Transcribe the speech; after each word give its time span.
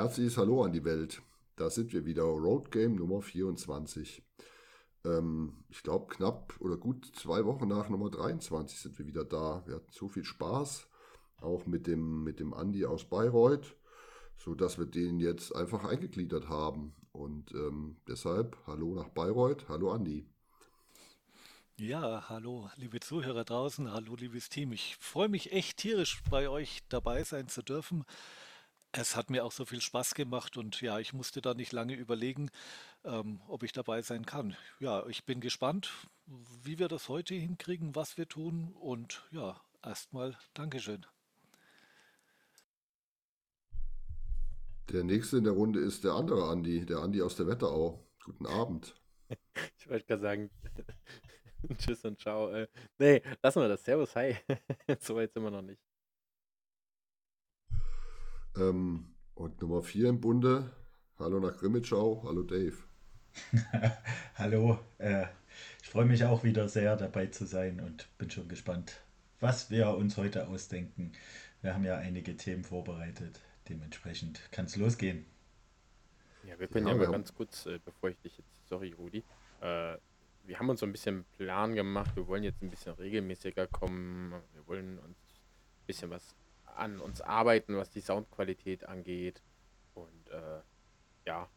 herzliches 0.00 0.38
Hallo 0.38 0.62
an 0.64 0.72
die 0.72 0.86
Welt. 0.86 1.20
Da 1.56 1.68
sind 1.68 1.92
wir 1.92 2.06
wieder, 2.06 2.22
Road 2.22 2.70
Game 2.70 2.94
Nummer 2.94 3.20
24. 3.20 4.22
Ähm, 5.04 5.52
ich 5.68 5.82
glaube, 5.82 6.06
knapp 6.14 6.54
oder 6.58 6.78
gut 6.78 7.12
zwei 7.14 7.44
Wochen 7.44 7.68
nach 7.68 7.90
Nummer 7.90 8.08
23 8.08 8.80
sind 8.80 8.98
wir 8.98 9.06
wieder 9.06 9.26
da. 9.26 9.62
Wir 9.66 9.74
hatten 9.74 9.92
so 9.92 10.08
viel 10.08 10.24
Spaß, 10.24 10.88
auch 11.42 11.66
mit 11.66 11.86
dem, 11.86 12.24
mit 12.24 12.40
dem 12.40 12.54
Andi 12.54 12.86
aus 12.86 13.04
Bayreuth, 13.04 13.76
sodass 14.38 14.78
wir 14.78 14.86
den 14.86 15.20
jetzt 15.20 15.54
einfach 15.54 15.84
eingegliedert 15.84 16.48
haben. 16.48 16.94
Und 17.12 17.52
ähm, 17.52 17.98
deshalb 18.08 18.56
Hallo 18.66 18.94
nach 18.94 19.10
Bayreuth, 19.10 19.68
hallo 19.68 19.92
Andi. 19.92 20.24
Ja, 21.76 22.24
hallo, 22.30 22.70
liebe 22.76 23.00
Zuhörer 23.00 23.44
draußen, 23.44 23.92
hallo, 23.92 24.14
liebes 24.14 24.48
Team. 24.48 24.72
Ich 24.72 24.96
freue 24.98 25.28
mich 25.28 25.52
echt 25.52 25.76
tierisch, 25.76 26.22
bei 26.30 26.48
euch 26.48 26.80
dabei 26.88 27.22
sein 27.22 27.48
zu 27.48 27.62
dürfen. 27.62 28.06
Es 28.92 29.14
hat 29.14 29.30
mir 29.30 29.44
auch 29.44 29.52
so 29.52 29.64
viel 29.64 29.80
Spaß 29.80 30.14
gemacht 30.14 30.56
und 30.56 30.80
ja, 30.80 30.98
ich 30.98 31.12
musste 31.12 31.40
da 31.40 31.54
nicht 31.54 31.72
lange 31.72 31.94
überlegen, 31.94 32.50
ähm, 33.04 33.40
ob 33.46 33.62
ich 33.62 33.72
dabei 33.72 34.02
sein 34.02 34.26
kann. 34.26 34.56
Ja, 34.80 35.06
ich 35.06 35.24
bin 35.24 35.40
gespannt, 35.40 35.90
wie 36.62 36.78
wir 36.80 36.88
das 36.88 37.08
heute 37.08 37.34
hinkriegen, 37.34 37.94
was 37.94 38.18
wir 38.18 38.28
tun 38.28 38.74
und 38.80 39.22
ja, 39.30 39.60
erstmal 39.84 40.36
Dankeschön. 40.54 41.06
Der 44.90 45.04
nächste 45.04 45.36
in 45.36 45.44
der 45.44 45.52
Runde 45.52 45.78
ist 45.78 46.02
der 46.02 46.14
andere 46.14 46.48
Andi, 46.48 46.84
der 46.84 46.98
Andi 46.98 47.22
aus 47.22 47.36
der 47.36 47.46
Wetterau. 47.46 48.04
Guten 48.24 48.46
Abend. 48.46 48.94
Ich 49.78 49.88
wollte 49.88 50.06
gerade 50.06 50.22
sagen, 50.22 50.50
Tschüss 51.78 52.04
und 52.04 52.20
ciao. 52.20 52.50
Äh, 52.50 52.68
nee, 52.98 53.22
lassen 53.42 53.60
wir 53.60 53.68
das. 53.68 53.84
Servus, 53.84 54.14
hi. 54.16 54.36
so 55.00 55.16
weit 55.16 55.32
sind 55.32 55.42
wir 55.42 55.50
noch 55.50 55.62
nicht. 55.62 55.80
Ähm, 58.60 59.06
und 59.34 59.60
Nummer 59.62 59.82
4 59.82 60.10
im 60.10 60.20
Bunde. 60.20 60.70
Hallo 61.18 61.40
nach 61.40 61.56
Grimmitschau. 61.56 62.22
Hallo 62.26 62.42
Dave. 62.42 62.76
Hallo. 64.34 64.78
Äh, 64.98 65.26
ich 65.82 65.88
freue 65.88 66.04
mich 66.04 66.24
auch 66.24 66.44
wieder 66.44 66.68
sehr 66.68 66.96
dabei 66.96 67.26
zu 67.26 67.46
sein 67.46 67.80
und 67.80 68.06
bin 68.18 68.30
schon 68.30 68.48
gespannt, 68.48 69.00
was 69.40 69.70
wir 69.70 69.88
uns 69.96 70.18
heute 70.18 70.48
ausdenken. 70.48 71.12
Wir 71.62 71.74
haben 71.74 71.84
ja 71.84 71.96
einige 71.96 72.36
Themen 72.36 72.64
vorbereitet. 72.64 73.40
Dementsprechend 73.68 74.52
kann 74.52 74.66
es 74.66 74.76
losgehen. 74.76 75.24
Ja, 76.44 76.58
wir 76.58 76.68
können 76.68 76.86
ja, 76.86 76.92
ja 76.92 76.98
mal 76.98 77.10
ganz 77.10 77.34
kurz, 77.34 77.64
äh, 77.66 77.78
bevor 77.82 78.10
ich 78.10 78.18
dich 78.18 78.36
jetzt, 78.36 78.68
sorry 78.68 78.92
Rudi, 78.92 79.24
äh, 79.60 79.96
wir 80.44 80.58
haben 80.58 80.68
uns 80.68 80.80
so 80.80 80.86
ein 80.86 80.92
bisschen 80.92 81.24
Plan 81.38 81.74
gemacht. 81.74 82.14
Wir 82.14 82.26
wollen 82.26 82.42
jetzt 82.42 82.62
ein 82.62 82.70
bisschen 82.70 82.92
regelmäßiger 82.94 83.66
kommen. 83.68 84.32
Wir 84.52 84.66
wollen 84.66 84.98
uns 84.98 85.16
ein 85.16 85.86
bisschen 85.86 86.10
was 86.10 86.34
an 86.76 87.00
uns 87.00 87.20
arbeiten, 87.20 87.76
was 87.76 87.90
die 87.90 88.00
Soundqualität 88.00 88.84
angeht. 88.84 89.42
Und 89.94 90.30
äh, 90.30 90.60
ja, 91.26 91.48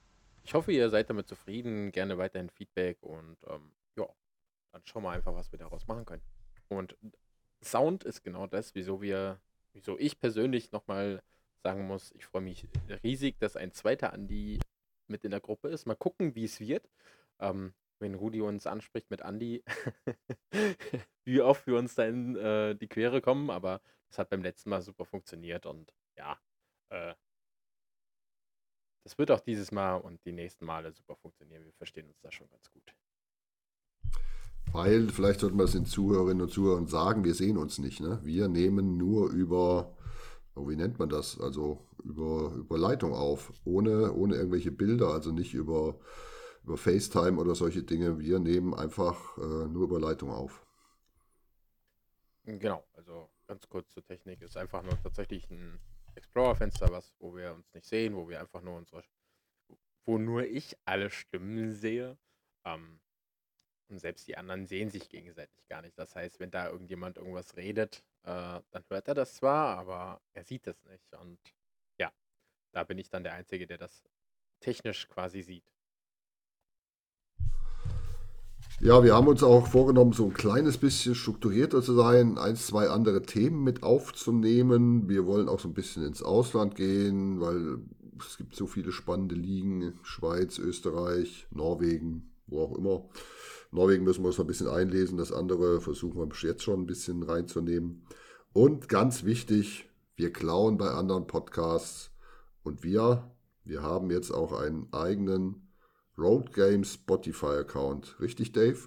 ich 0.43 0.53
hoffe, 0.53 0.71
ihr 0.71 0.89
seid 0.89 1.09
damit 1.09 1.27
zufrieden. 1.27 1.91
Gerne 1.91 2.17
weiterhin 2.17 2.49
Feedback 2.49 3.01
und 3.01 3.37
ähm, 3.47 3.71
ja, 3.95 4.07
dann 4.71 4.81
schauen 4.85 5.03
wir 5.03 5.11
einfach, 5.11 5.33
was 5.33 5.51
wir 5.51 5.59
daraus 5.59 5.87
machen 5.87 6.05
können. 6.05 6.23
Und 6.69 6.97
Sound 7.63 8.03
ist 8.03 8.23
genau 8.23 8.47
das, 8.47 8.75
wieso 8.75 9.01
wir, 9.01 9.39
wieso 9.73 9.97
ich 9.97 10.19
persönlich 10.19 10.71
nochmal 10.71 11.21
sagen 11.63 11.87
muss, 11.87 12.11
ich 12.11 12.25
freue 12.25 12.41
mich 12.41 12.67
riesig, 13.03 13.39
dass 13.39 13.55
ein 13.55 13.71
zweiter 13.71 14.11
Andi 14.11 14.59
mit 15.07 15.23
in 15.23 15.31
der 15.31 15.39
Gruppe 15.39 15.69
ist. 15.69 15.85
Mal 15.85 15.95
gucken, 15.95 16.35
wie 16.35 16.43
es 16.43 16.59
wird. 16.59 16.89
Ähm, 17.39 17.73
wenn 17.99 18.15
Rudi 18.15 18.41
uns 18.41 18.67
anspricht 18.67 19.09
mit 19.09 19.21
Andi, 19.21 19.63
wie 21.23 21.41
oft 21.41 21.65
wir 21.67 21.77
uns 21.77 21.95
da 21.95 22.05
in 22.05 22.35
äh, 22.35 22.75
die 22.75 22.87
Quere 22.87 23.21
kommen, 23.21 23.49
aber 23.49 23.81
das 24.13 24.19
hat 24.19 24.29
beim 24.29 24.43
letzten 24.43 24.69
Mal 24.69 24.83
super 24.83 25.05
funktioniert 25.05 25.65
und 25.65 25.91
ja, 26.15 26.37
äh, 26.89 27.15
das 29.03 29.17
wird 29.17 29.31
auch 29.31 29.39
dieses 29.39 29.71
Mal 29.71 29.95
und 29.95 30.23
die 30.23 30.31
nächsten 30.31 30.65
Male 30.65 30.93
super 30.93 31.15
funktionieren. 31.15 31.65
Wir 31.65 31.73
verstehen 31.73 32.07
uns 32.07 32.21
da 32.21 32.31
schon 32.31 32.47
ganz 32.51 32.69
gut. 32.71 32.93
Weil, 34.71 35.09
vielleicht 35.09 35.39
sollten 35.39 35.57
wir 35.57 35.63
es 35.63 35.71
den 35.71 35.87
Zuhörerinnen 35.87 36.43
und 36.43 36.51
Zuhörern 36.51 36.85
sagen, 36.85 37.23
wir 37.23 37.33
sehen 37.33 37.57
uns 37.57 37.79
nicht. 37.79 38.01
Ne? 38.01 38.19
Wir 38.23 38.47
nehmen 38.49 38.97
nur 38.97 39.31
über, 39.31 39.97
oh, 40.53 40.69
wie 40.69 40.75
nennt 40.75 40.99
man 40.99 41.09
das? 41.09 41.41
Also 41.41 41.83
über, 42.03 42.53
über 42.55 42.77
Leitung 42.77 43.13
auf, 43.13 43.51
ohne, 43.65 44.13
ohne 44.13 44.35
irgendwelche 44.35 44.71
Bilder, 44.71 45.07
also 45.07 45.31
nicht 45.31 45.55
über 45.55 45.99
über 46.63 46.77
FaceTime 46.77 47.41
oder 47.41 47.55
solche 47.55 47.83
Dinge. 47.83 48.19
Wir 48.19 48.39
nehmen 48.39 48.73
einfach 48.73 49.37
äh, 49.37 49.67
nur 49.67 49.83
über 49.83 49.99
Leitung 49.99 50.29
auf. 50.29 50.65
Genau, 52.45 52.85
also 52.93 53.32
ganz 53.53 53.69
kurz 53.69 53.91
zur 53.91 54.03
Technik. 54.03 54.41
Ist 54.41 54.57
einfach 54.57 54.81
nur 54.81 54.99
tatsächlich 55.03 55.47
ein 55.51 55.79
Explorer-Fenster, 56.15 56.89
was, 56.89 57.13
wo 57.19 57.35
wir 57.35 57.53
uns 57.53 57.71
nicht 57.75 57.85
sehen, 57.85 58.15
wo 58.15 58.27
wir 58.27 58.39
einfach 58.39 58.61
nur 58.61 58.77
unsere, 58.77 59.03
wo 60.05 60.17
nur 60.17 60.43
ich 60.43 60.75
alle 60.85 61.11
Stimmen 61.11 61.71
sehe. 61.71 62.17
Ähm, 62.65 62.99
und 63.89 63.99
selbst 63.99 64.27
die 64.27 64.37
anderen 64.37 64.65
sehen 64.65 64.89
sich 64.89 65.07
gegenseitig 65.07 65.67
gar 65.67 65.83
nicht. 65.83 65.97
Das 65.99 66.15
heißt, 66.15 66.39
wenn 66.39 66.49
da 66.49 66.67
irgendjemand 66.67 67.17
irgendwas 67.17 67.55
redet, 67.55 68.03
äh, 68.23 68.59
dann 68.71 68.85
hört 68.89 69.07
er 69.07 69.13
das 69.13 69.35
zwar, 69.35 69.77
aber 69.77 70.19
er 70.33 70.43
sieht 70.43 70.65
es 70.65 70.83
nicht. 70.85 71.13
Und 71.13 71.37
ja, 71.99 72.11
da 72.71 72.83
bin 72.83 72.97
ich 72.97 73.09
dann 73.09 73.23
der 73.23 73.33
Einzige, 73.33 73.67
der 73.67 73.77
das 73.77 74.03
technisch 74.61 75.07
quasi 75.09 75.43
sieht. 75.43 75.72
Ja, 78.83 79.01
wir 79.01 79.15
haben 79.15 79.29
uns 79.29 79.41
auch 79.43 79.67
vorgenommen, 79.67 80.11
so 80.11 80.25
ein 80.25 80.33
kleines 80.33 80.77
bisschen 80.77 81.15
strukturierter 81.15 81.81
zu 81.81 81.93
sein, 81.93 82.37
ein, 82.37 82.57
zwei 82.57 82.89
andere 82.89 83.21
Themen 83.21 83.63
mit 83.63 83.81
aufzunehmen. 83.81 85.07
Wir 85.07 85.25
wollen 85.25 85.47
auch 85.47 85.61
so 85.61 85.69
ein 85.69 85.73
bisschen 85.73 86.03
ins 86.05 86.21
Ausland 86.21 86.75
gehen, 86.75 87.39
weil 87.39 87.77
es 88.19 88.37
gibt 88.37 88.57
so 88.57 88.67
viele 88.67 88.91
spannende 88.91 89.35
Ligen, 89.35 89.93
Schweiz, 90.03 90.59
Österreich, 90.59 91.47
Norwegen, 91.49 92.33
wo 92.47 92.61
auch 92.61 92.77
immer. 92.77 93.05
Norwegen 93.71 94.03
müssen 94.03 94.21
wir 94.21 94.27
uns 94.27 94.37
noch 94.37 94.43
ein 94.43 94.47
bisschen 94.47 94.67
einlesen, 94.67 95.17
das 95.17 95.31
andere 95.31 95.79
versuchen 95.79 96.17
wir 96.17 96.27
jetzt 96.41 96.63
schon 96.63 96.81
ein 96.81 96.85
bisschen 96.85 97.23
reinzunehmen. 97.23 98.03
Und 98.51 98.89
ganz 98.89 99.23
wichtig, 99.23 99.89
wir 100.17 100.33
klauen 100.33 100.75
bei 100.77 100.89
anderen 100.89 101.25
Podcasts 101.25 102.11
und 102.63 102.83
wir, 102.83 103.31
wir 103.63 103.81
haben 103.81 104.11
jetzt 104.11 104.31
auch 104.31 104.51
einen 104.51 104.91
eigenen 104.91 105.62
Road 106.17 106.53
Game 106.53 106.83
Spotify 106.83 107.59
Account. 107.61 108.15
Richtig, 108.19 108.51
Dave? 108.51 108.77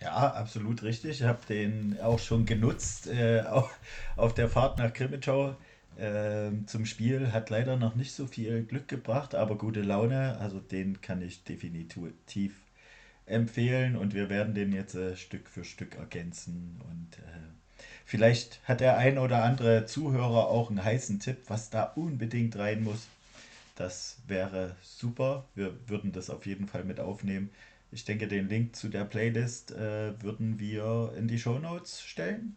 Ja, 0.00 0.32
absolut 0.32 0.82
richtig. 0.82 1.20
Ich 1.20 1.22
habe 1.22 1.44
den 1.48 1.98
auch 2.00 2.20
schon 2.20 2.46
genutzt 2.46 3.08
äh, 3.08 3.42
auf, 3.42 3.76
auf 4.16 4.32
der 4.34 4.48
Fahrt 4.48 4.78
nach 4.78 4.92
Krimitschau 4.92 5.56
äh, 5.96 6.50
zum 6.66 6.86
Spiel. 6.86 7.32
Hat 7.32 7.50
leider 7.50 7.76
noch 7.76 7.96
nicht 7.96 8.14
so 8.14 8.26
viel 8.26 8.62
Glück 8.62 8.86
gebracht, 8.86 9.34
aber 9.34 9.58
gute 9.58 9.82
Laune. 9.82 10.38
Also 10.38 10.60
den 10.60 11.00
kann 11.00 11.20
ich 11.20 11.42
definitiv 11.44 12.54
empfehlen 13.26 13.96
und 13.96 14.14
wir 14.14 14.30
werden 14.30 14.54
den 14.54 14.72
jetzt 14.72 14.94
äh, 14.94 15.16
Stück 15.16 15.48
für 15.48 15.64
Stück 15.64 15.96
ergänzen. 15.96 16.80
Und 16.88 17.18
äh, 17.18 17.40
vielleicht 18.04 18.60
hat 18.64 18.80
der 18.80 18.96
ein 18.98 19.18
oder 19.18 19.42
andere 19.42 19.84
Zuhörer 19.86 20.48
auch 20.48 20.70
einen 20.70 20.84
heißen 20.84 21.18
Tipp, 21.18 21.38
was 21.48 21.70
da 21.70 21.82
unbedingt 21.82 22.56
rein 22.56 22.84
muss. 22.84 23.08
Das 23.78 24.16
wäre 24.26 24.74
super. 24.82 25.44
Wir 25.54 25.72
würden 25.88 26.10
das 26.10 26.30
auf 26.30 26.46
jeden 26.46 26.66
Fall 26.66 26.82
mit 26.82 26.98
aufnehmen. 26.98 27.50
Ich 27.92 28.04
denke, 28.04 28.26
den 28.26 28.48
Link 28.48 28.74
zu 28.74 28.88
der 28.88 29.04
Playlist 29.04 29.70
äh, 29.70 30.20
würden 30.20 30.58
wir 30.58 31.14
in 31.16 31.28
die 31.28 31.38
Show 31.38 31.60
Notes 31.60 32.02
stellen. 32.02 32.56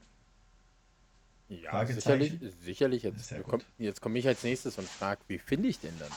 Ja, 1.48 1.86
sicherlich. 1.86 2.40
sicherlich. 2.64 3.04
Jetzt, 3.04 3.36
komm, 3.48 3.62
jetzt 3.78 4.02
komme 4.02 4.18
ich 4.18 4.28
als 4.28 4.42
nächstes 4.42 4.80
und 4.80 4.90
frage, 4.90 5.22
wie 5.28 5.38
finde 5.38 5.68
ich 5.70 5.80
den 5.80 5.94
dann? 6.00 6.10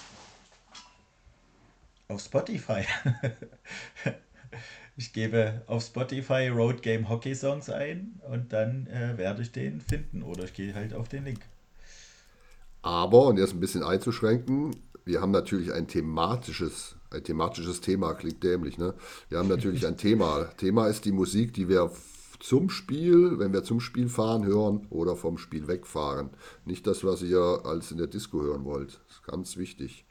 Auf 2.09 2.23
Spotify. 2.23 2.87
ich 4.97 5.13
gebe 5.13 5.65
auf 5.67 5.85
Spotify 5.85 6.49
Road 6.49 6.81
Game 6.81 7.11
Hockey 7.11 7.35
Songs 7.35 7.69
ein 7.69 8.23
und 8.31 8.55
dann 8.55 8.87
äh, 8.87 9.19
werde 9.19 9.43
ich 9.43 9.53
den 9.53 9.83
finden 9.83 10.23
oder 10.23 10.45
ich 10.45 10.55
gehe 10.55 10.75
halt 10.75 10.95
auf 10.95 11.11
den 11.11 11.27
Link. 11.27 11.41
Aber, 12.85 13.29
und 13.29 13.39
jetzt 13.39 13.55
ein 13.55 13.61
bisschen 13.61 13.83
einzuschränken, 13.83 14.77
wir 15.07 15.23
haben 15.23 15.31
natürlich 15.31 15.73
ein 15.73 15.89
thematisches, 15.89 16.97
ein 17.11 17.25
thematisches 17.25 17.81
Thema, 17.81 18.13
klingt 18.13 18.45
dämlich, 18.45 18.77
ne? 18.77 18.93
Wir 19.31 19.39
haben 19.39 19.49
natürlich 19.49 19.87
ein 19.87 19.97
Thema. 19.97 20.45
Thema 20.59 20.87
ist 20.89 21.07
die 21.07 21.13
Musik, 21.13 21.55
die 21.55 21.71
wir 21.71 21.91
zum 22.41 22.69
Spiel, 22.69 23.39
wenn 23.39 23.55
wir 23.55 23.65
zum 23.65 23.81
Spiel 23.81 24.11
fahren, 24.11 24.45
hören 24.45 24.87
oder 24.91 25.17
vom 25.17 25.39
Spiel 25.39 25.67
wegfahren. 25.67 26.29
Nicht 26.67 26.87
das, 26.87 27.05
was 27.05 27.23
ihr 27.23 27.63
als 27.65 27.91
in 27.91 27.97
der 27.97 28.07
Disco 28.07 28.43
hören 28.43 28.67
wollt. 28.67 29.01
Das 29.09 29.17
ist 29.17 29.23
ganz 29.25 29.57
wichtig. 29.57 30.05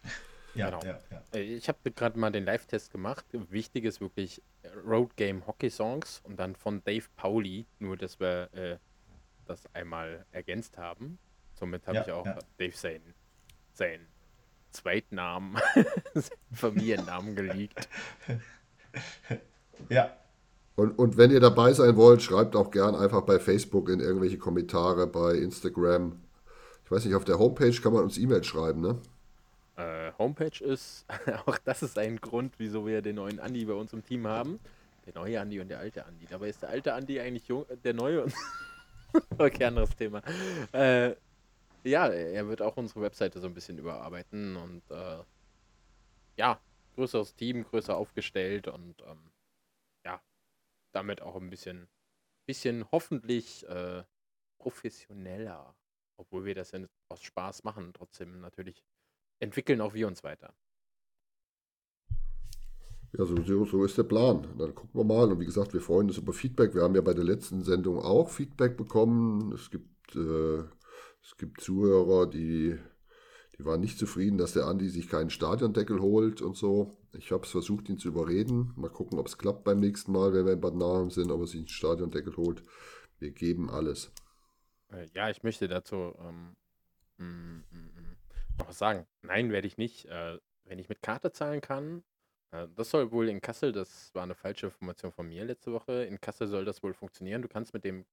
Ja, 0.55 0.71
genau. 0.71 0.83
Ja, 0.83 0.99
ja. 1.11 1.21
Äh, 1.35 1.43
ich 1.43 1.67
habe 1.67 1.91
gerade 1.91 2.17
mal 2.17 2.31
den 2.31 2.45
Live-Test 2.45 2.91
gemacht. 2.91 3.23
Wichtig 3.51 3.85
ist 3.85 4.01
wirklich 4.01 4.41
Road 4.83 5.15
Game 5.15 5.45
Hockey 5.45 5.69
Songs 5.69 6.21
und 6.23 6.39
dann 6.39 6.55
von 6.55 6.83
Dave 6.83 7.05
Pauli, 7.17 7.67
nur 7.77 7.97
dass 7.97 8.19
wir 8.19 8.49
äh, 8.53 8.77
das 9.45 9.63
einmal 9.75 10.25
ergänzt 10.31 10.79
haben. 10.79 11.19
Somit 11.53 11.85
habe 11.87 11.97
ja, 11.97 12.03
ich 12.03 12.11
auch 12.11 12.27
Dave 12.57 12.75
sein, 12.75 13.01
sein 13.73 13.99
Zweitnamen, 14.71 15.57
Familiennamen 16.53 17.35
geleakt. 17.35 17.87
Ja. 19.89 20.15
Und, 20.75 20.97
und 20.99 21.17
wenn 21.17 21.31
ihr 21.31 21.39
dabei 21.39 21.73
sein 21.73 21.97
wollt, 21.97 22.21
schreibt 22.21 22.55
auch 22.55 22.69
gern 22.69 22.95
einfach 22.95 23.23
bei 23.23 23.39
Facebook 23.39 23.89
in 23.89 23.99
irgendwelche 23.99 24.37
Kommentare, 24.37 25.07
bei 25.07 25.33
Instagram. 25.33 26.21
Ich 26.85 26.91
weiß 26.91 27.03
nicht, 27.05 27.15
auf 27.15 27.25
der 27.25 27.39
Homepage 27.39 27.73
kann 27.81 27.91
man 27.91 28.03
uns 28.03 28.19
E-Mails 28.19 28.45
schreiben, 28.45 28.81
ne? 28.81 28.99
Homepage 30.17 30.63
ist. 30.63 31.05
auch 31.45 31.57
das 31.59 31.83
ist 31.83 31.97
ein 31.97 32.17
Grund, 32.17 32.53
wieso 32.57 32.85
wir 32.85 33.01
den 33.01 33.15
neuen 33.15 33.39
Andi 33.39 33.65
bei 33.65 33.73
uns 33.73 33.93
im 33.93 34.03
Team 34.03 34.27
haben. 34.27 34.59
Der 35.05 35.13
neue 35.15 35.39
Andi 35.39 35.59
und 35.59 35.67
der 35.69 35.79
alte 35.79 36.05
Andi. 36.05 36.25
Dabei 36.29 36.49
ist 36.49 36.61
der 36.61 36.69
alte 36.69 36.93
Andi 36.93 37.19
eigentlich 37.19 37.47
jung, 37.47 37.65
der 37.83 37.93
neue 37.93 38.23
und 38.23 38.33
okay, 39.37 39.65
anderes 39.65 39.95
Thema. 39.95 40.21
Äh, 40.71 41.15
ja, 41.83 42.07
er 42.07 42.47
wird 42.47 42.61
auch 42.61 42.77
unsere 42.77 43.01
Webseite 43.01 43.39
so 43.39 43.47
ein 43.47 43.53
bisschen 43.53 43.77
überarbeiten 43.77 44.55
und 44.55 44.89
äh, 44.91 45.23
ja, 46.37 46.59
größeres 46.95 47.35
Team, 47.35 47.63
größer 47.63 47.95
aufgestellt 47.95 48.67
und 48.67 49.01
ähm, 49.05 49.31
ja, 50.05 50.21
damit 50.91 51.21
auch 51.21 51.35
ein 51.35 51.49
bisschen, 51.49 51.87
bisschen 52.45 52.89
hoffentlich 52.91 53.67
äh, 53.67 54.03
professioneller, 54.59 55.75
obwohl 56.17 56.45
wir 56.45 56.55
das 56.55 56.71
ja 56.71 56.79
aus 57.09 57.21
Spaß 57.21 57.63
machen, 57.63 57.93
trotzdem 57.93 58.39
natürlich 58.39 58.83
entwickeln 59.39 59.81
auch 59.81 59.93
wir 59.93 60.07
uns 60.07 60.23
weiter. 60.23 60.53
Ja, 63.15 63.25
so, 63.25 63.65
so 63.65 63.85
ist 63.85 63.97
der 63.97 64.03
Plan. 64.03 64.47
Dann 64.57 64.73
gucken 64.73 64.99
wir 64.99 65.03
mal. 65.03 65.31
Und 65.31 65.39
wie 65.39 65.45
gesagt, 65.45 65.73
wir 65.73 65.81
freuen 65.81 66.07
uns 66.07 66.17
über 66.17 66.33
Feedback. 66.33 66.73
Wir 66.73 66.81
haben 66.81 66.95
ja 66.95 67.01
bei 67.01 67.13
der 67.13 67.23
letzten 67.23 67.61
Sendung 67.61 67.99
auch 67.99 68.29
Feedback 68.29 68.75
bekommen. 68.75 69.51
Es 69.53 69.69
gibt, 69.69 70.15
äh, 70.15 70.63
es 71.23 71.37
gibt 71.37 71.61
Zuhörer, 71.61 72.27
die, 72.29 72.77
die 73.57 73.65
waren 73.65 73.79
nicht 73.79 73.97
zufrieden, 73.97 74.37
dass 74.37 74.53
der 74.53 74.65
Andi 74.65 74.89
sich 74.89 75.07
keinen 75.07 75.29
Stadiondeckel 75.29 75.99
holt 76.01 76.41
und 76.41 76.57
so. 76.57 76.97
Ich 77.13 77.31
habe 77.31 77.43
es 77.43 77.51
versucht, 77.51 77.89
ihn 77.89 77.97
zu 77.97 78.09
überreden. 78.09 78.73
Mal 78.75 78.89
gucken, 78.89 79.17
ob 79.19 79.27
es 79.27 79.37
klappt 79.37 79.63
beim 79.63 79.79
nächsten 79.79 80.11
Mal, 80.11 80.33
wenn 80.33 80.45
wir 80.45 80.53
in 80.53 80.61
Bad 80.61 80.75
Nahem 80.75 81.11
sind, 81.11 81.31
ob 81.31 81.41
er 81.41 81.47
sich 81.47 81.59
einen 81.59 81.67
Stadiondeckel 81.67 82.35
holt. 82.35 82.63
Wir 83.19 83.31
geben 83.31 83.69
alles. 83.69 84.11
Äh, 84.91 85.07
ja, 85.13 85.29
ich 85.29 85.43
möchte 85.43 85.67
dazu 85.67 86.13
ähm, 86.19 86.55
mm, 87.17 87.23
mm, 87.23 87.77
mm, 87.77 88.17
noch 88.59 88.67
was 88.67 88.77
sagen. 88.77 89.05
Nein, 89.21 89.51
werde 89.51 89.67
ich 89.67 89.77
nicht. 89.77 90.05
Äh, 90.05 90.39
wenn 90.65 90.79
ich 90.79 90.89
mit 90.89 91.01
Karte 91.01 91.31
zahlen 91.31 91.61
kann, 91.61 92.03
äh, 92.51 92.67
das 92.75 92.89
soll 92.89 93.11
wohl 93.11 93.29
in 93.29 93.41
Kassel, 93.41 93.71
das 93.71 94.13
war 94.13 94.23
eine 94.23 94.35
falsche 94.35 94.67
Information 94.67 95.11
von 95.11 95.27
mir 95.27 95.45
letzte 95.45 95.71
Woche, 95.71 96.03
in 96.03 96.19
Kassel 96.19 96.47
soll 96.47 96.65
das 96.65 96.83
wohl 96.83 96.93
funktionieren. 96.93 97.41
Du 97.41 97.47
kannst 97.47 97.73
mit 97.73 97.85
dem, 97.85 98.05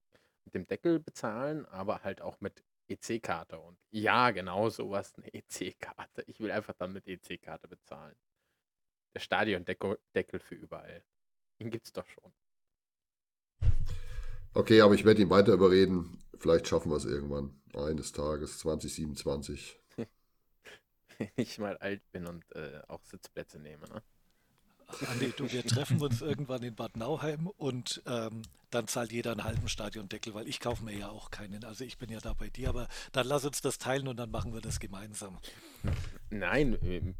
mit 0.45 0.53
dem 0.53 0.65
Deckel 0.65 0.99
bezahlen, 0.99 1.65
aber 1.65 2.03
halt 2.03 2.21
auch 2.21 2.39
mit 2.39 2.63
EC-Karte. 2.91 3.59
Und 3.59 3.77
ja, 3.91 4.31
genau 4.31 4.69
sowas, 4.69 5.13
eine 5.15 5.33
EC-Karte. 5.33 6.23
Ich 6.27 6.39
will 6.39 6.51
einfach 6.51 6.73
dann 6.73 6.93
mit 6.93 7.07
EC-Karte 7.07 7.67
bezahlen. 7.67 8.15
Der 9.13 9.19
Stadiondeckel 9.19 10.39
für 10.39 10.55
überall. 10.55 11.03
Den 11.59 11.69
gibt 11.69 11.85
es 11.87 11.93
doch 11.93 12.07
schon. 12.07 12.33
Okay, 14.53 14.81
aber 14.81 14.93
ich 14.95 15.05
werde 15.05 15.21
ihn 15.21 15.29
weiter 15.29 15.53
überreden. 15.53 16.23
Vielleicht 16.37 16.67
schaffen 16.67 16.91
wir 16.91 16.97
es 16.97 17.05
irgendwann. 17.05 17.61
Eines 17.73 18.11
Tages, 18.11 18.59
2027. 18.59 19.79
Wenn 21.17 21.29
ich 21.35 21.57
mal 21.59 21.77
alt 21.77 22.01
bin 22.11 22.27
und 22.27 22.43
äh, 22.55 22.81
auch 22.87 23.03
Sitzplätze 23.05 23.59
nehme, 23.59 23.87
ne? 23.87 24.03
Andi, 25.11 25.33
du, 25.35 25.51
wir 25.51 25.63
treffen 25.65 26.01
uns 26.01 26.21
irgendwann 26.21 26.63
in 26.63 26.75
Bad 26.75 26.97
Nauheim 26.97 27.47
und 27.47 28.01
ähm, 28.05 28.43
dann 28.69 28.87
zahlt 28.87 29.11
jeder 29.11 29.31
einen 29.31 29.43
halben 29.43 29.67
Stadiondeckel, 29.67 30.33
weil 30.33 30.47
ich 30.47 30.59
kaufe 30.59 30.83
mir 30.83 30.97
ja 30.97 31.09
auch 31.09 31.31
keinen. 31.31 31.63
Also 31.63 31.83
ich 31.83 31.97
bin 31.97 32.09
ja 32.09 32.19
da 32.19 32.33
bei 32.33 32.49
dir, 32.49 32.69
aber 32.69 32.87
dann 33.11 33.27
lass 33.27 33.45
uns 33.45 33.61
das 33.61 33.77
teilen 33.77 34.07
und 34.07 34.17
dann 34.17 34.31
machen 34.31 34.53
wir 34.53 34.61
das 34.61 34.79
gemeinsam. 34.79 35.37
Nein, 36.29 36.77
ähm, 36.83 37.15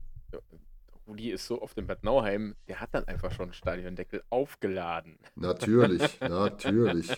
Rudi 1.08 1.32
ist 1.32 1.46
so 1.46 1.62
oft 1.62 1.78
in 1.78 1.88
Bad 1.88 2.04
Nauheim, 2.04 2.56
der 2.68 2.80
hat 2.80 2.94
dann 2.94 3.06
einfach 3.06 3.32
schon 3.32 3.46
einen 3.46 3.54
Stadiondeckel 3.54 4.24
aufgeladen. 4.30 5.18
Natürlich, 5.36 6.02
natürlich. 6.22 7.12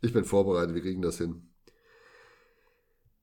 Ich 0.00 0.12
bin 0.12 0.24
vorbereitet, 0.24 0.74
wir 0.74 0.82
kriegen 0.82 1.02
das 1.02 1.18
hin. 1.18 1.51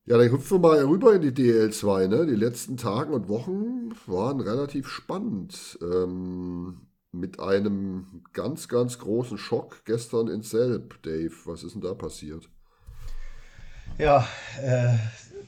Ja, 0.10 0.18
dann 0.18 0.32
hüpfen 0.32 0.64
wir 0.64 0.70
mal 0.70 0.84
rüber 0.86 1.14
in 1.14 1.22
die 1.22 1.32
DL2. 1.32 2.08
Ne? 2.08 2.26
Die 2.26 2.34
letzten 2.34 2.78
Tage 2.78 3.14
und 3.14 3.30
Wochen 3.30 3.92
waren 4.08 4.40
relativ 4.42 4.88
spannend. 4.88 5.78
Ähm, 5.84 6.82
mit 7.12 7.40
einem 7.40 8.24
ganz, 8.34 8.68
ganz 8.68 8.98
großen 8.98 9.38
Schock 9.38 9.86
gestern 9.86 10.28
in 10.28 10.42
Selb. 10.42 11.00
Dave, 11.04 11.32
was 11.46 11.62
ist 11.62 11.76
denn 11.76 11.82
da 11.82 11.94
passiert? 11.94 12.50
Ja, 14.00 14.28
äh, 14.64 14.96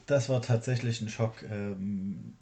das 0.06 0.28
war 0.28 0.40
tatsächlich 0.40 1.00
ein 1.00 1.08
Schock. 1.08 1.42
Ähm, 1.42 2.36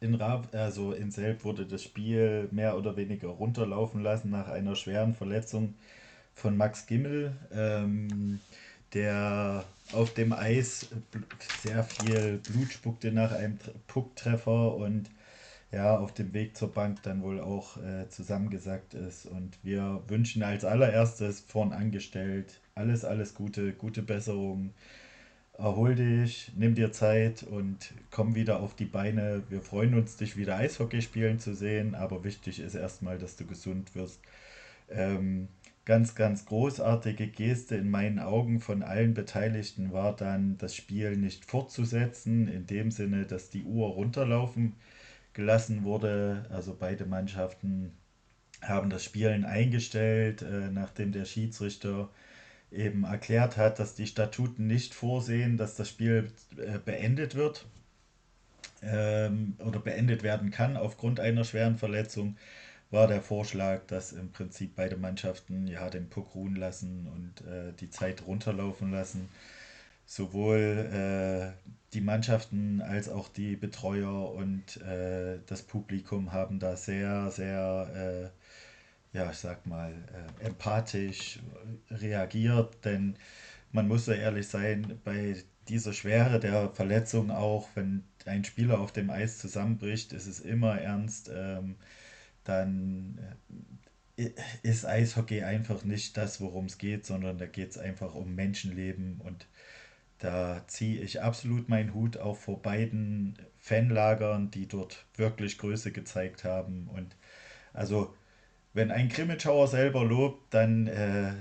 in, 0.00 0.16
Rab 0.16 0.52
also 0.52 0.90
in 0.90 1.12
Selb 1.12 1.44
wurde 1.44 1.66
das 1.66 1.84
Spiel 1.84 2.48
mehr 2.50 2.76
oder 2.76 2.96
weniger 2.96 3.28
runterlaufen 3.28 4.02
lassen 4.02 4.30
nach 4.30 4.48
einer 4.48 4.74
schweren 4.74 5.14
Verletzung 5.14 5.74
von 6.34 6.56
Max 6.56 6.86
Gimmel. 6.86 7.36
Ähm, 7.52 8.40
der 8.94 9.64
auf 9.92 10.14
dem 10.14 10.32
Eis 10.32 10.88
sehr 11.62 11.84
viel 11.84 12.38
Blut 12.38 12.72
spuckte 12.72 13.12
nach 13.12 13.32
einem 13.32 13.58
Pucktreffer 13.86 14.74
und 14.76 15.10
ja, 15.72 15.96
auf 15.96 16.12
dem 16.12 16.32
Weg 16.34 16.56
zur 16.56 16.72
Bank 16.72 17.02
dann 17.04 17.22
wohl 17.22 17.40
auch 17.40 17.76
äh, 17.76 18.08
zusammengesackt 18.08 18.94
ist. 18.94 19.26
Und 19.26 19.56
wir 19.62 20.02
wünschen 20.08 20.42
als 20.42 20.64
allererstes 20.64 21.40
vorn 21.40 21.72
angestellt 21.72 22.60
alles, 22.80 23.04
alles 23.04 23.34
Gute, 23.34 23.72
gute 23.72 24.02
Besserung. 24.02 24.72
Erhol 25.58 25.94
dich, 25.94 26.52
nimm 26.56 26.74
dir 26.74 26.92
Zeit 26.92 27.42
und 27.42 27.92
komm 28.10 28.34
wieder 28.34 28.60
auf 28.60 28.74
die 28.74 28.86
Beine. 28.86 29.42
Wir 29.50 29.60
freuen 29.60 29.94
uns, 29.94 30.16
dich 30.16 30.36
wieder 30.36 30.56
Eishockey 30.56 31.02
spielen 31.02 31.38
zu 31.38 31.54
sehen, 31.54 31.94
aber 31.94 32.24
wichtig 32.24 32.60
ist 32.60 32.74
erstmal, 32.74 33.18
dass 33.18 33.36
du 33.36 33.44
gesund 33.44 33.94
wirst. 33.94 34.20
Ähm, 34.88 35.48
ganz, 35.84 36.14
ganz 36.14 36.46
großartige 36.46 37.26
Geste 37.28 37.76
in 37.76 37.90
meinen 37.90 38.18
Augen 38.18 38.60
von 38.60 38.82
allen 38.82 39.14
Beteiligten 39.14 39.92
war 39.92 40.14
dann, 40.14 40.58
das 40.58 40.74
Spiel 40.74 41.16
nicht 41.16 41.44
fortzusetzen, 41.44 42.48
in 42.48 42.66
dem 42.66 42.90
Sinne, 42.90 43.24
dass 43.24 43.50
die 43.50 43.64
Uhr 43.64 43.88
runterlaufen 43.88 44.74
gelassen 45.32 45.84
wurde. 45.84 46.46
Also 46.50 46.76
beide 46.78 47.06
Mannschaften 47.06 47.92
haben 48.62 48.90
das 48.90 49.04
Spielen 49.04 49.44
eingestellt, 49.44 50.42
äh, 50.42 50.70
nachdem 50.70 51.12
der 51.12 51.24
Schiedsrichter 51.24 52.10
eben 52.70 53.04
erklärt 53.04 53.56
hat, 53.56 53.78
dass 53.78 53.94
die 53.94 54.06
Statuten 54.06 54.66
nicht 54.66 54.94
vorsehen, 54.94 55.56
dass 55.56 55.76
das 55.76 55.88
Spiel 55.88 56.30
äh, 56.56 56.78
beendet 56.78 57.34
wird 57.34 57.66
ähm, 58.82 59.56
oder 59.58 59.80
beendet 59.80 60.22
werden 60.22 60.50
kann 60.50 60.76
aufgrund 60.76 61.20
einer 61.20 61.44
schweren 61.44 61.76
Verletzung 61.76 62.36
war 62.90 63.06
der 63.06 63.22
Vorschlag, 63.22 63.86
dass 63.86 64.12
im 64.12 64.32
Prinzip 64.32 64.74
beide 64.76 64.96
Mannschaften 64.96 65.66
ja 65.68 65.88
den 65.90 66.08
Puck 66.08 66.34
ruhen 66.34 66.56
lassen 66.56 67.06
und 67.06 67.46
äh, 67.46 67.72
die 67.78 67.90
Zeit 67.90 68.26
runterlaufen 68.26 68.90
lassen. 68.90 69.28
Sowohl 70.06 71.52
äh, 71.62 71.70
die 71.92 72.00
Mannschaften 72.00 72.80
als 72.80 73.08
auch 73.08 73.28
die 73.28 73.54
Betreuer 73.56 74.32
und 74.32 74.78
äh, 74.82 75.38
das 75.46 75.62
Publikum 75.62 76.32
haben 76.32 76.58
da 76.58 76.76
sehr, 76.76 77.30
sehr, 77.30 78.32
äh, 79.14 79.16
ja, 79.16 79.30
ich 79.30 79.38
sag 79.38 79.66
mal, 79.66 79.92
äh, 80.42 80.46
empathisch 80.46 81.38
reagiert, 81.90 82.84
denn 82.84 83.16
man 83.72 83.86
muss 83.86 84.06
ja 84.06 84.14
ehrlich 84.14 84.48
sein, 84.48 85.00
bei 85.04 85.36
dieser 85.68 85.92
Schwere 85.92 86.40
der 86.40 86.70
Verletzung 86.70 87.30
auch, 87.30 87.68
wenn 87.76 88.04
ein 88.26 88.44
Spieler 88.44 88.80
auf 88.80 88.92
dem 88.92 89.10
Eis 89.10 89.38
zusammenbricht, 89.38 90.12
ist 90.12 90.26
es 90.26 90.40
immer 90.40 90.80
ernst. 90.80 91.30
Ähm, 91.32 91.76
dann 92.44 93.18
äh, 94.16 94.30
ist 94.62 94.86
Eishockey 94.86 95.42
einfach 95.42 95.84
nicht 95.84 96.16
das, 96.16 96.40
worum 96.40 96.66
es 96.66 96.78
geht, 96.78 97.06
sondern 97.06 97.38
da 97.38 97.46
geht 97.46 97.70
es 97.70 97.78
einfach 97.78 98.14
um 98.14 98.34
Menschenleben 98.34 99.20
und 99.20 99.46
da 100.20 100.64
ziehe 100.68 101.00
ich 101.00 101.22
absolut 101.22 101.68
meinen 101.70 101.94
Hut 101.94 102.18
auch 102.18 102.36
vor 102.36 102.60
beiden 102.60 103.38
Fanlagern, 103.58 104.50
die 104.50 104.68
dort 104.68 105.06
wirklich 105.16 105.56
Größe 105.56 105.92
gezeigt 105.92 106.44
haben. 106.44 106.88
Und 106.88 107.16
also, 107.72 108.14
wenn 108.74 108.90
ein 108.90 109.08
Krimitschauer 109.08 109.66
selber 109.66 110.04
lobt, 110.04 110.52
dann, 110.52 110.86
äh, 110.88 111.32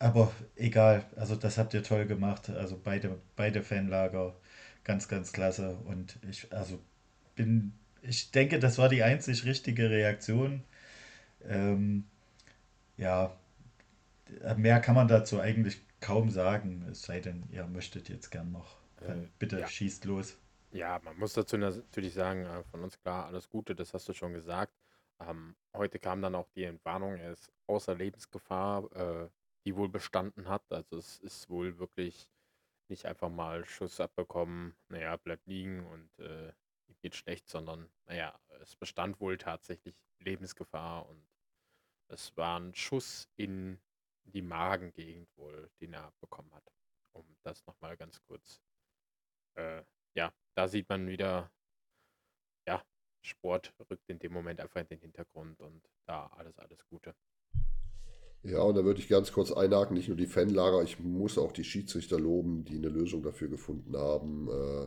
aber 0.00 0.32
egal, 0.56 1.04
also 1.16 1.36
das 1.36 1.56
habt 1.56 1.72
ihr 1.72 1.84
toll 1.84 2.06
gemacht. 2.06 2.50
Also 2.50 2.80
beide, 2.82 3.20
beide 3.36 3.62
Fanlager, 3.62 4.34
ganz, 4.82 5.06
ganz 5.06 5.32
klasse. 5.32 5.76
Und 5.84 6.18
ich, 6.28 6.52
also 6.52 6.80
bin 7.36 7.74
ich 8.02 8.30
denke, 8.30 8.58
das 8.58 8.78
war 8.78 8.88
die 8.88 9.02
einzig 9.02 9.44
richtige 9.44 9.90
Reaktion. 9.90 10.64
Ähm, 11.44 12.04
ja, 12.96 13.36
mehr 14.56 14.80
kann 14.80 14.94
man 14.94 15.08
dazu 15.08 15.40
eigentlich 15.40 15.80
kaum 16.00 16.30
sagen, 16.30 16.86
es 16.90 17.02
sei 17.02 17.20
denn, 17.20 17.44
ihr 17.50 17.66
möchtet 17.66 18.08
jetzt 18.08 18.30
gern 18.30 18.52
noch. 18.52 18.76
Dann 19.00 19.24
äh, 19.24 19.28
bitte 19.38 19.60
ja. 19.60 19.66
schießt 19.66 20.04
los. 20.04 20.36
Ja, 20.72 21.00
man 21.02 21.18
muss 21.18 21.32
dazu 21.32 21.56
natürlich 21.56 22.14
sagen, 22.14 22.44
äh, 22.44 22.62
von 22.64 22.82
uns 22.82 23.00
klar, 23.00 23.26
alles 23.26 23.48
Gute, 23.48 23.74
das 23.74 23.92
hast 23.92 24.08
du 24.08 24.12
schon 24.12 24.32
gesagt. 24.34 24.72
Ähm, 25.20 25.54
heute 25.74 25.98
kam 25.98 26.22
dann 26.22 26.34
auch 26.34 26.48
die 26.54 26.64
Entwarnung, 26.64 27.16
er 27.16 27.32
ist 27.32 27.50
außer 27.66 27.94
Lebensgefahr, 27.94 28.90
äh, 28.94 29.28
die 29.64 29.76
wohl 29.76 29.88
bestanden 29.88 30.48
hat. 30.48 30.62
Also 30.70 30.96
es 30.96 31.18
ist 31.18 31.50
wohl 31.50 31.78
wirklich 31.78 32.28
nicht 32.88 33.04
einfach 33.06 33.28
mal 33.28 33.64
Schuss 33.64 34.00
abbekommen, 34.00 34.74
naja, 34.88 35.16
bleibt 35.16 35.46
liegen 35.46 35.86
und 35.86 36.24
äh, 36.24 36.52
geht 37.00 37.14
schlecht, 37.14 37.48
sondern 37.48 37.88
naja, 38.06 38.38
es 38.60 38.76
bestand 38.76 39.20
wohl 39.20 39.38
tatsächlich 39.38 39.94
Lebensgefahr 40.18 41.08
und 41.08 41.26
es 42.08 42.36
war 42.36 42.58
ein 42.58 42.74
Schuss 42.74 43.28
in 43.36 43.78
die 44.24 44.42
Magengegend 44.42 45.28
wohl, 45.36 45.70
den 45.80 45.94
er 45.94 46.12
bekommen 46.20 46.52
hat. 46.54 46.64
Um 47.12 47.24
das 47.42 47.66
nochmal 47.66 47.96
ganz 47.96 48.20
kurz. 48.22 48.60
Äh, 49.54 49.82
ja, 50.14 50.32
da 50.54 50.68
sieht 50.68 50.88
man 50.88 51.08
wieder, 51.08 51.50
Sport 53.22 53.74
rückt 53.90 54.08
in 54.08 54.18
dem 54.18 54.32
Moment 54.32 54.60
einfach 54.60 54.80
in 54.80 54.88
den 54.88 55.00
Hintergrund 55.00 55.60
und 55.60 55.82
da 56.06 56.26
alles, 56.36 56.58
alles 56.58 56.84
Gute. 56.88 57.14
Ja, 58.42 58.60
und 58.62 58.74
da 58.74 58.84
würde 58.84 59.00
ich 59.00 59.08
ganz 59.08 59.32
kurz 59.32 59.52
einhaken, 59.52 59.94
nicht 59.94 60.08
nur 60.08 60.16
die 60.16 60.26
Fanlager, 60.26 60.82
ich 60.82 60.98
muss 60.98 61.36
auch 61.36 61.52
die 61.52 61.64
Schiedsrichter 61.64 62.18
loben, 62.18 62.64
die 62.64 62.76
eine 62.76 62.88
Lösung 62.88 63.22
dafür 63.22 63.48
gefunden 63.48 63.96
haben. 63.96 64.48
Äh, 64.48 64.86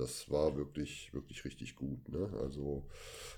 das 0.00 0.30
war 0.30 0.56
wirklich, 0.56 1.12
wirklich 1.12 1.44
richtig 1.44 1.76
gut. 1.76 2.08
Ne? 2.08 2.32
Also 2.40 2.88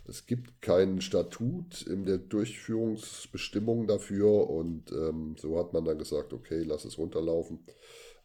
es 0.06 0.26
gibt 0.26 0.62
kein 0.62 1.00
Statut 1.00 1.82
in 1.82 2.04
der 2.04 2.18
Durchführungsbestimmung 2.18 3.88
dafür 3.88 4.48
und 4.48 4.92
ähm, 4.92 5.36
so 5.36 5.58
hat 5.58 5.72
man 5.72 5.84
dann 5.84 5.98
gesagt, 5.98 6.32
okay, 6.32 6.62
lass 6.62 6.84
es 6.84 6.98
runterlaufen. 6.98 7.66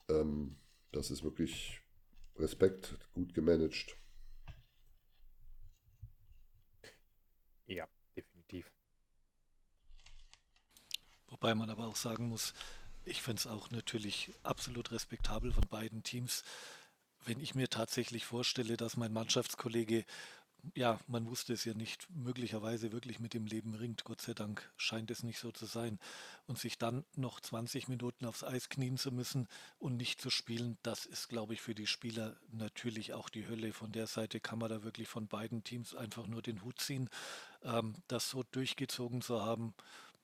Ähm, 0.08 0.58
das 0.92 1.10
ist 1.10 1.24
wirklich 1.24 1.82
Respekt, 2.38 2.96
gut 3.14 3.34
gemanagt. 3.34 3.98
Ja, 7.66 7.88
definitiv. 8.16 8.72
Wobei 11.28 11.56
man 11.56 11.72
aber 11.72 11.88
auch 11.88 11.96
sagen 11.96 12.30
muss, 12.30 12.54
ich 13.04 13.22
finde 13.22 13.40
es 13.40 13.48
auch 13.48 13.72
natürlich 13.72 14.32
absolut 14.44 14.92
respektabel 14.92 15.52
von 15.52 15.66
beiden 15.70 16.04
Teams, 16.04 16.44
wenn 17.28 17.40
ich 17.40 17.56
mir 17.56 17.70
tatsächlich 17.70 18.26
vorstelle, 18.26 18.78
dass 18.78 18.98
mein 18.98 19.12
Mannschaftskollege, 19.12 20.06
ja, 20.76 21.00
man 21.08 21.28
wusste 21.28 21.54
es 21.54 21.66
ja 21.66 21.74
nicht, 21.74 22.08
möglicherweise 22.10 22.92
wirklich 22.92 23.20
mit 23.20 23.34
dem 23.34 23.46
Leben 23.46 23.74
ringt, 23.76 24.04
Gott 24.06 24.22
sei 24.22 24.34
Dank 24.34 24.70
scheint 24.78 25.12
es 25.12 25.24
nicht 25.24 25.40
so 25.40 25.52
zu 25.52 25.66
sein, 25.66 26.00
und 26.48 26.58
sich 26.58 26.78
dann 26.78 27.06
noch 27.16 27.40
20 27.40 27.90
Minuten 27.90 28.26
aufs 28.26 28.44
Eis 28.44 28.70
knien 28.70 28.98
zu 28.98 29.12
müssen 29.12 29.48
und 29.78 29.98
nicht 29.98 30.22
zu 30.22 30.30
spielen, 30.30 30.78
das 30.84 31.06
ist, 31.06 31.28
glaube 31.28 31.54
ich, 31.54 31.62
für 31.62 31.76
die 31.76 31.88
Spieler 31.88 32.36
natürlich 32.52 33.14
auch 33.14 33.30
die 33.30 33.48
Hölle. 33.48 33.74
Von 33.74 33.92
der 33.92 34.08
Seite 34.08 34.40
kann 34.40 34.60
man 34.60 34.70
da 34.70 34.84
wirklich 34.84 35.08
von 35.08 35.28
beiden 35.28 35.64
Teams 35.64 35.96
einfach 35.96 36.28
nur 36.28 36.42
den 36.42 36.64
Hut 36.64 36.80
ziehen. 36.80 37.10
Ähm, 37.64 37.94
das 38.08 38.30
so 38.30 38.44
durchgezogen 38.52 39.22
zu 39.22 39.42
haben, 39.42 39.74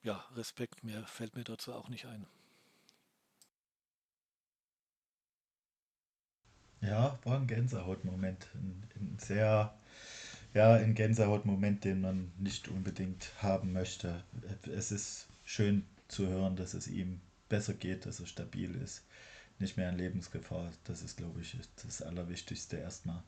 ja, 0.03 0.25
Respekt, 0.35 0.83
mehr 0.83 1.05
fällt 1.05 1.35
mir 1.35 1.43
dazu 1.43 1.73
auch 1.73 1.89
nicht 1.89 2.05
ein. 2.05 2.25
Ja, 6.83 7.17
war 7.23 7.37
ein 7.39 7.47
Gänsehautmoment. 7.47 8.47
Ein, 8.55 8.83
ein 8.95 9.17
sehr, 9.19 9.73
ja, 10.53 10.73
ein 10.73 10.95
Gänsehautmoment, 10.95 11.85
den 11.85 12.01
man 12.01 12.31
nicht 12.37 12.67
unbedingt 12.67 13.31
haben 13.41 13.71
möchte. 13.71 14.23
Es 14.75 14.91
ist 14.91 15.27
schön 15.45 15.85
zu 16.09 16.27
hören, 16.27 16.55
dass 16.55 16.73
es 16.73 16.87
ihm 16.87 17.21
besser 17.47 17.73
geht, 17.73 18.05
dass 18.05 18.19
er 18.19 18.25
stabil 18.25 18.75
ist, 18.75 19.05
nicht 19.59 19.77
mehr 19.77 19.89
in 19.89 19.97
Lebensgefahr. 19.97 20.71
Das 20.83 21.01
ist, 21.01 21.15
glaube 21.17 21.39
ich, 21.41 21.57
das 21.83 22.01
Allerwichtigste 22.01 22.77
erstmal. 22.77 23.23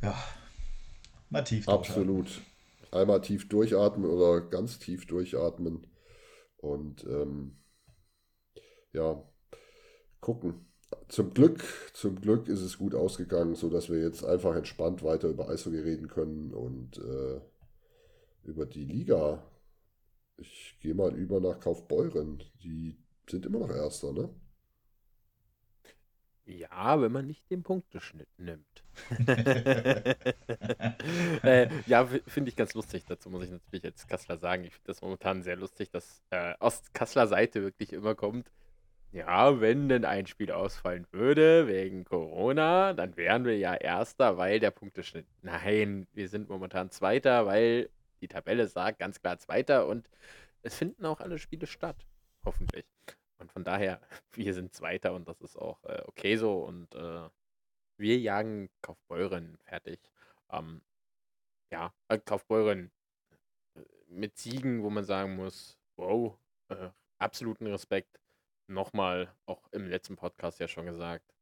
Ja, 0.00 0.16
mal 1.28 1.42
tief 1.42 1.68
Absolut. 1.68 2.40
Einmal 2.92 3.20
tief 3.20 3.48
durchatmen 3.48 4.08
oder 4.08 4.40
ganz 4.40 4.78
tief 4.78 5.06
durchatmen 5.06 5.86
und 6.56 7.04
ähm, 7.04 7.56
ja, 8.92 9.22
gucken 10.20 10.69
zum 11.08 11.34
Glück, 11.34 11.62
zum 11.92 12.20
Glück 12.20 12.48
ist 12.48 12.60
es 12.60 12.78
gut 12.78 12.94
ausgegangen, 12.94 13.54
sodass 13.54 13.90
wir 13.90 14.00
jetzt 14.00 14.24
einfach 14.24 14.56
entspannt 14.56 15.02
weiter 15.02 15.28
über 15.28 15.48
Eishockey 15.48 15.80
reden 15.80 16.08
können 16.08 16.52
und 16.52 16.98
äh, 16.98 17.40
über 18.44 18.66
die 18.66 18.84
Liga. 18.84 19.42
Ich 20.36 20.76
gehe 20.80 20.94
mal 20.94 21.14
über 21.14 21.40
nach 21.40 21.60
Kaufbeuren. 21.60 22.42
Die 22.62 22.96
sind 23.28 23.46
immer 23.46 23.60
noch 23.60 23.70
Erster, 23.70 24.12
ne? 24.12 24.30
Ja, 26.46 27.00
wenn 27.00 27.12
man 27.12 27.26
nicht 27.26 27.48
den 27.50 27.62
Punkteschnitt 27.62 28.28
nimmt. 28.38 28.82
äh, 31.44 31.68
ja, 31.86 32.06
finde 32.26 32.48
ich 32.48 32.56
ganz 32.56 32.74
lustig. 32.74 33.04
Dazu 33.06 33.30
muss 33.30 33.44
ich 33.44 33.50
natürlich 33.50 33.84
als 33.84 34.08
Kassler 34.08 34.38
sagen, 34.38 34.64
ich 34.64 34.72
finde 34.72 34.88
das 34.88 35.02
momentan 35.02 35.42
sehr 35.42 35.56
lustig, 35.56 35.90
dass 35.90 36.22
äh, 36.30 36.54
aus 36.58 36.82
Kassler 36.92 37.28
Seite 37.28 37.62
wirklich 37.62 37.92
immer 37.92 38.16
kommt, 38.16 38.50
ja, 39.12 39.60
wenn 39.60 39.88
denn 39.88 40.04
ein 40.04 40.26
Spiel 40.26 40.52
ausfallen 40.52 41.06
würde 41.10 41.66
wegen 41.66 42.04
Corona, 42.04 42.92
dann 42.92 43.16
wären 43.16 43.44
wir 43.44 43.58
ja 43.58 43.74
Erster, 43.74 44.36
weil 44.36 44.60
der 44.60 44.70
Punkteschnitt. 44.70 45.26
Nein, 45.42 46.06
wir 46.12 46.28
sind 46.28 46.48
momentan 46.48 46.90
Zweiter, 46.90 47.46
weil 47.46 47.90
die 48.20 48.28
Tabelle 48.28 48.68
sagt 48.68 49.00
ganz 49.00 49.20
klar 49.20 49.38
Zweiter 49.38 49.86
und 49.86 50.08
es 50.62 50.76
finden 50.76 51.04
auch 51.06 51.20
alle 51.20 51.38
Spiele 51.38 51.66
statt. 51.66 52.06
Hoffentlich. 52.44 52.86
Und 53.38 53.50
von 53.50 53.64
daher, 53.64 54.00
wir 54.32 54.54
sind 54.54 54.74
Zweiter 54.74 55.14
und 55.14 55.28
das 55.28 55.40
ist 55.40 55.56
auch 55.56 55.82
äh, 55.84 56.02
okay 56.06 56.36
so 56.36 56.62
und 56.62 56.94
äh, 56.94 57.28
wir 57.96 58.18
jagen 58.18 58.70
Kaufbeuren 58.80 59.58
fertig. 59.64 60.00
Ähm, 60.50 60.82
ja, 61.72 61.92
äh, 62.08 62.18
Kaufbeuren 62.18 62.90
äh, 63.74 63.80
mit 64.08 64.38
Siegen, 64.38 64.82
wo 64.82 64.90
man 64.90 65.04
sagen 65.04 65.36
muss, 65.36 65.78
wow, 65.96 66.38
äh, 66.68 66.90
absoluten 67.18 67.66
Respekt 67.66 68.20
nochmal, 68.70 69.34
auch 69.46 69.68
im 69.72 69.86
letzten 69.86 70.16
Podcast 70.16 70.60
ja 70.60 70.68
schon 70.68 70.86
gesagt, 70.86 71.34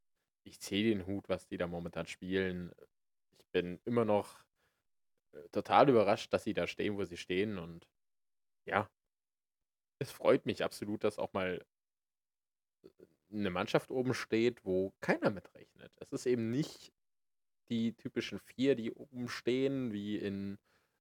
ich 0.44 0.60
zähle 0.60 0.90
den 0.90 1.06
Hut, 1.06 1.28
was 1.28 1.46
die 1.46 1.58
da 1.58 1.66
momentan 1.66 2.06
spielen. 2.06 2.72
Ich 3.38 3.48
bin 3.50 3.80
immer 3.84 4.04
noch 4.04 4.42
äh, 5.32 5.48
total 5.50 5.88
überrascht, 5.88 6.32
dass 6.32 6.44
sie 6.44 6.54
da 6.54 6.66
stehen, 6.66 6.96
wo 6.96 7.04
sie 7.04 7.16
stehen. 7.16 7.58
Und 7.58 7.88
ja, 8.66 8.90
es 9.98 10.10
freut 10.10 10.46
mich 10.46 10.64
absolut, 10.64 11.04
dass 11.04 11.18
auch 11.18 11.32
mal 11.32 11.64
äh, 12.82 12.88
eine 13.30 13.50
Mannschaft 13.50 13.90
oben 13.90 14.14
steht, 14.14 14.64
wo 14.64 14.94
keiner 15.00 15.30
mitrechnet. 15.30 15.92
Es 15.96 16.12
ist 16.12 16.26
eben 16.26 16.50
nicht 16.50 16.92
die 17.70 17.94
typischen 17.94 18.38
vier, 18.38 18.74
die 18.74 18.92
oben 18.92 19.28
stehen, 19.28 19.92
wie 19.92 20.16
in 20.16 20.58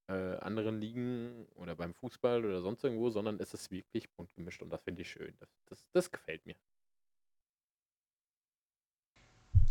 äh, 0.07 0.37
anderen 0.37 0.79
Ligen 0.79 1.47
oder 1.55 1.75
beim 1.75 1.93
Fußball 1.93 2.45
oder 2.45 2.61
sonst 2.61 2.83
irgendwo, 2.83 3.09
sondern 3.09 3.39
es 3.39 3.53
ist 3.53 3.71
wirklich 3.71 4.09
bunt 4.13 4.33
gemischt 4.35 4.61
und 4.61 4.69
das 4.69 4.81
finde 4.81 5.01
ich 5.01 5.09
schön. 5.09 5.33
Das, 5.39 5.49
das, 5.65 5.85
das 5.91 6.11
gefällt 6.11 6.45
mir. 6.45 6.55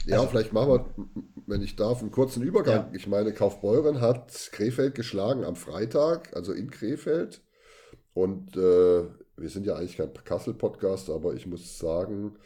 Ja, 0.04 0.18
also, 0.18 0.28
vielleicht 0.28 0.52
machen 0.52 0.68
wir, 0.68 1.08
wenn 1.46 1.62
ich 1.62 1.74
darf, 1.74 2.00
einen 2.00 2.12
kurzen 2.12 2.42
Übergang. 2.42 2.88
Ja. 2.88 2.90
Ich 2.92 3.06
meine, 3.06 3.32
Kaufbeuren 3.32 4.00
hat 4.00 4.50
Krefeld 4.52 4.94
geschlagen 4.94 5.44
am 5.44 5.56
Freitag, 5.56 6.34
also 6.36 6.52
in 6.52 6.70
Krefeld. 6.70 7.42
Und 8.14 8.56
äh, 8.56 9.04
wir 9.36 9.48
sind 9.48 9.66
ja 9.66 9.74
eigentlich 9.74 9.96
kein 9.96 10.12
Kassel-Podcast, 10.12 11.10
aber 11.10 11.34
ich 11.34 11.46
muss 11.46 11.78
sagen, 11.78 12.36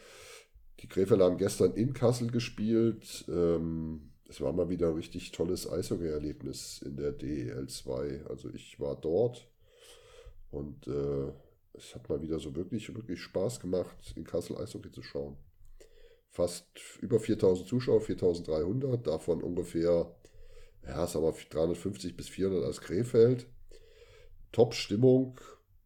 die 0.79 0.87
Krefeld 0.87 1.21
haben 1.21 1.37
gestern 1.37 1.73
in 1.73 1.93
Kassel 1.93 2.31
gespielt. 2.31 3.25
Ähm, 3.27 4.10
es 4.31 4.39
war 4.39 4.53
mal 4.53 4.69
wieder 4.69 4.87
ein 4.87 4.93
richtig 4.93 5.33
tolles 5.33 5.69
Eishockey-Erlebnis 5.69 6.81
in 6.85 6.95
der 6.95 7.11
DEL 7.11 7.67
2. 7.67 8.27
Also 8.29 8.49
ich 8.49 8.79
war 8.79 8.95
dort 8.95 9.45
und 10.51 10.87
äh, 10.87 11.33
es 11.73 11.93
hat 11.93 12.07
mal 12.07 12.21
wieder 12.21 12.39
so 12.39 12.55
wirklich, 12.55 12.95
wirklich 12.95 13.19
Spaß 13.19 13.59
gemacht, 13.59 14.13
in 14.15 14.23
Kassel 14.23 14.57
Eishockey 14.57 14.89
zu 14.89 15.03
schauen. 15.03 15.35
Fast 16.29 16.65
über 17.01 17.19
4000 17.19 17.67
Zuschauer, 17.67 17.99
4300, 17.99 19.05
davon 19.05 19.43
ungefähr, 19.43 20.15
ja, 20.87 21.05
sagen 21.07 21.25
wir 21.25 21.33
350 21.33 22.15
bis 22.15 22.29
400 22.29 22.63
aus 22.63 22.79
Krefeld. 22.79 23.47
Top-Stimmung, 24.53 25.41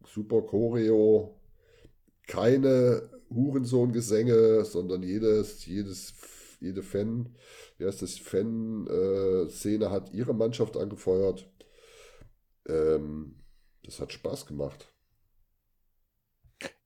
super 0.06 0.42
Choreo, 0.42 1.34
keine 2.28 3.10
Hurensohn-Gesänge, 3.28 4.64
sondern 4.64 5.02
jedes, 5.02 5.66
jedes, 5.66 6.14
jede 6.60 6.82
Fan 6.82 7.36
wie 7.78 7.86
heißt 7.86 8.02
das, 8.02 8.18
Fan-Szene 8.18 9.90
hat 9.90 10.12
ihre 10.12 10.34
Mannschaft 10.34 10.76
angefeuert. 10.76 11.48
Ähm, 12.66 13.42
das 13.82 14.00
hat 14.00 14.12
Spaß 14.12 14.46
gemacht. 14.46 14.92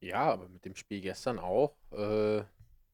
Ja, 0.01 0.33
aber 0.33 0.49
mit 0.49 0.65
dem 0.65 0.75
Spiel 0.75 1.01
gestern 1.01 1.39
auch 1.39 1.77
äh, 1.93 2.43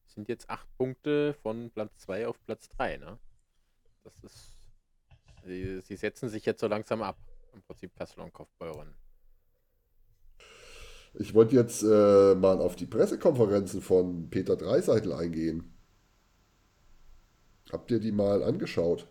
sind 0.05 0.29
jetzt 0.29 0.49
acht 0.49 0.67
Punkte 0.77 1.33
von 1.41 1.71
Platz 1.71 1.97
2 1.99 2.27
auf 2.27 2.43
Platz 2.45 2.69
3. 2.69 2.97
Ne? 2.97 3.19
Das 4.03 4.13
ist. 4.23 4.57
Sie, 5.45 5.79
sie, 5.81 5.95
setzen 5.95 6.29
sich 6.29 6.45
jetzt 6.45 6.59
so 6.59 6.67
langsam 6.67 7.01
ab. 7.01 7.17
Im 7.53 7.61
Prinzip 7.61 7.95
Kassel 7.95 8.21
und 8.21 8.33
Kaufbeuren. 8.33 8.93
Ich 11.13 11.33
wollte 11.33 11.55
jetzt 11.55 11.81
äh, 11.83 12.35
mal 12.35 12.59
auf 12.59 12.75
die 12.75 12.85
Pressekonferenzen 12.85 13.81
von 13.81 14.29
Peter 14.29 14.55
Dreiseitel 14.55 15.13
eingehen. 15.13 15.76
Habt 17.71 17.91
ihr 17.91 17.99
die 17.99 18.11
mal 18.11 18.43
angeschaut? 18.43 19.07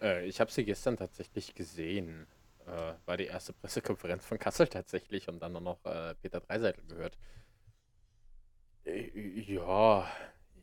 Äh, 0.00 0.26
ich 0.26 0.40
habe 0.40 0.50
sie 0.50 0.64
gestern 0.64 0.96
tatsächlich 0.96 1.54
gesehen. 1.54 2.26
Äh, 2.66 2.94
war 3.06 3.16
die 3.16 3.26
erste 3.26 3.52
Pressekonferenz 3.52 4.24
von 4.24 4.38
Kassel 4.38 4.68
tatsächlich 4.68 5.28
und 5.28 5.40
dann 5.40 5.52
noch 5.52 5.84
äh, 5.84 6.14
Peter 6.16 6.40
Dreiseitel 6.40 6.84
gehört. 6.86 7.16
Äh, 8.84 9.10
ja, 9.40 10.06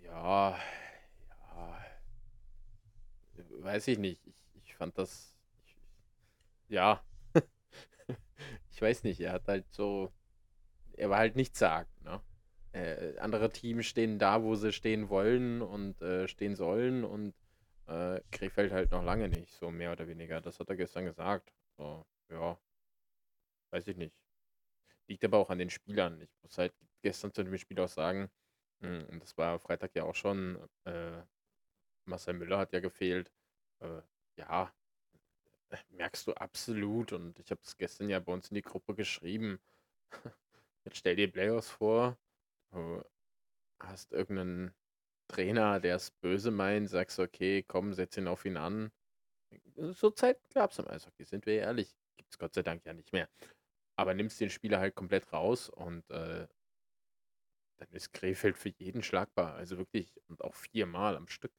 ja, 0.04 0.58
ja. 1.56 1.86
Weiß 3.60 3.88
ich 3.88 3.98
nicht. 3.98 4.26
Ich, 4.26 4.36
ich 4.64 4.76
fand 4.76 4.98
das. 4.98 5.36
Ich, 5.66 5.76
ja. 6.70 7.04
ich 8.72 8.82
weiß 8.82 9.04
nicht. 9.04 9.20
Er 9.20 9.34
hat 9.34 9.48
halt 9.48 9.66
so. 9.72 10.12
Er 10.94 11.10
war 11.10 11.20
halt 11.20 11.36
nichts 11.36 11.60
sagen, 11.60 11.90
ne? 12.04 12.22
Äh, 12.74 13.18
andere 13.20 13.50
Teams 13.52 13.86
stehen 13.86 14.20
da, 14.20 14.44
wo 14.44 14.56
sie 14.56 14.72
stehen 14.72 15.10
wollen 15.10 15.62
und 15.62 16.02
äh, 16.02 16.28
stehen 16.28 16.56
sollen 16.56 17.04
und 17.04 17.30
äh, 17.30 17.42
äh, 17.92 18.22
Krefeld 18.32 18.72
halt 18.72 18.92
noch 18.92 19.04
lange 19.04 19.28
nicht, 19.30 19.52
so 19.52 19.70
mehr 19.72 19.92
oder 19.92 20.08
weniger. 20.08 20.42
Das 20.42 20.60
hat 20.60 20.70
er 20.70 20.76
gestern 20.76 21.06
gesagt. 21.06 21.52
So, 21.78 22.06
ja, 22.30 22.58
weiß 23.72 23.88
ich 23.88 23.98
nicht. 23.98 24.16
Liegt 25.08 25.26
aber 25.26 25.38
auch 25.40 25.50
an 25.50 25.60
den 25.60 25.70
Spielern. 25.70 26.22
Ich 26.22 26.30
muss 26.42 26.58
halt 26.58 26.74
gestern 27.02 27.34
zu 27.34 27.44
dem 27.44 27.58
Spiel 27.58 27.80
auch 27.80 27.90
sagen, 27.90 28.30
hm, 28.82 29.06
und 29.10 29.22
das 29.22 29.38
war 29.38 29.60
Freitag 29.60 29.96
ja 29.96 30.04
auch 30.04 30.16
schon, 30.16 30.58
äh, 30.86 31.22
Marcel 32.06 32.34
Müller 32.34 32.60
hat 32.60 32.74
ja 32.74 32.80
gefehlt. 32.80 33.32
Äh, 33.80 34.02
ja, 34.38 34.74
merkst 35.90 36.28
du 36.28 36.34
absolut. 36.34 37.14
Und 37.14 37.40
ich 37.40 37.52
habe 37.52 37.62
es 37.64 37.78
gestern 37.78 38.10
ja 38.10 38.20
bei 38.20 38.34
uns 38.34 38.50
in 38.50 38.56
die 38.56 38.62
Gruppe 38.62 38.96
geschrieben. 38.96 39.60
Jetzt 40.86 40.98
stell 40.98 41.16
dir 41.16 41.32
Playoffs 41.32 41.70
vor, 41.70 42.18
du 42.72 43.04
hast 43.80 44.12
irgendeinen 44.14 44.74
Trainer, 45.28 45.80
der 45.80 45.96
es 45.96 46.12
böse 46.12 46.52
meint, 46.52 46.90
sagst 46.90 47.20
okay, 47.20 47.64
komm, 47.64 47.94
setz 47.94 48.18
ihn 48.18 48.28
auf 48.28 48.46
ihn 48.46 48.58
an. 48.58 48.92
So 49.76 50.12
Zeit 50.12 50.40
gab 50.54 50.72
es 50.72 50.80
am 50.80 50.88
Eishockey, 50.88 51.26
sind 51.26 51.46
wir 51.46 51.56
ehrlich. 51.56 51.96
Gibt 52.18 52.32
es 52.34 52.40
Gott 52.40 52.54
sei 52.54 52.64
Dank 52.64 52.86
ja 52.86 52.94
nicht 52.94 53.14
mehr. 53.14 53.30
Aber 53.96 54.14
nimmst 54.14 54.40
den 54.42 54.50
Spieler 54.50 54.80
halt 54.80 54.96
komplett 54.96 55.32
raus 55.34 55.70
und 55.70 56.10
äh, 56.12 56.48
dann 57.78 57.90
ist 57.92 58.14
Krefeld 58.14 58.58
für 58.58 58.70
jeden 58.78 59.04
schlagbar. 59.04 59.56
Also 59.56 59.78
wirklich, 59.78 60.20
und 60.28 60.44
auch 60.44 60.56
viermal 60.56 61.16
am 61.18 61.28
Stück. 61.28 61.54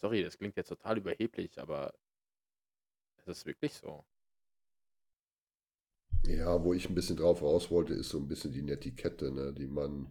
Sorry, 0.00 0.22
das 0.22 0.38
klingt 0.38 0.56
jetzt 0.56 0.68
total 0.68 0.98
überheblich, 0.98 1.60
aber 1.60 1.94
es 3.16 3.26
ist 3.28 3.46
wirklich 3.46 3.74
so. 3.74 4.04
Ja, 6.28 6.62
wo 6.62 6.74
ich 6.74 6.88
ein 6.88 6.94
bisschen 6.94 7.16
drauf 7.16 7.40
raus 7.40 7.70
wollte, 7.70 7.94
ist 7.94 8.10
so 8.10 8.18
ein 8.18 8.28
bisschen 8.28 8.52
die 8.52 8.62
Netiquette, 8.62 9.30
ne, 9.32 9.54
die 9.54 9.66
man 9.66 10.10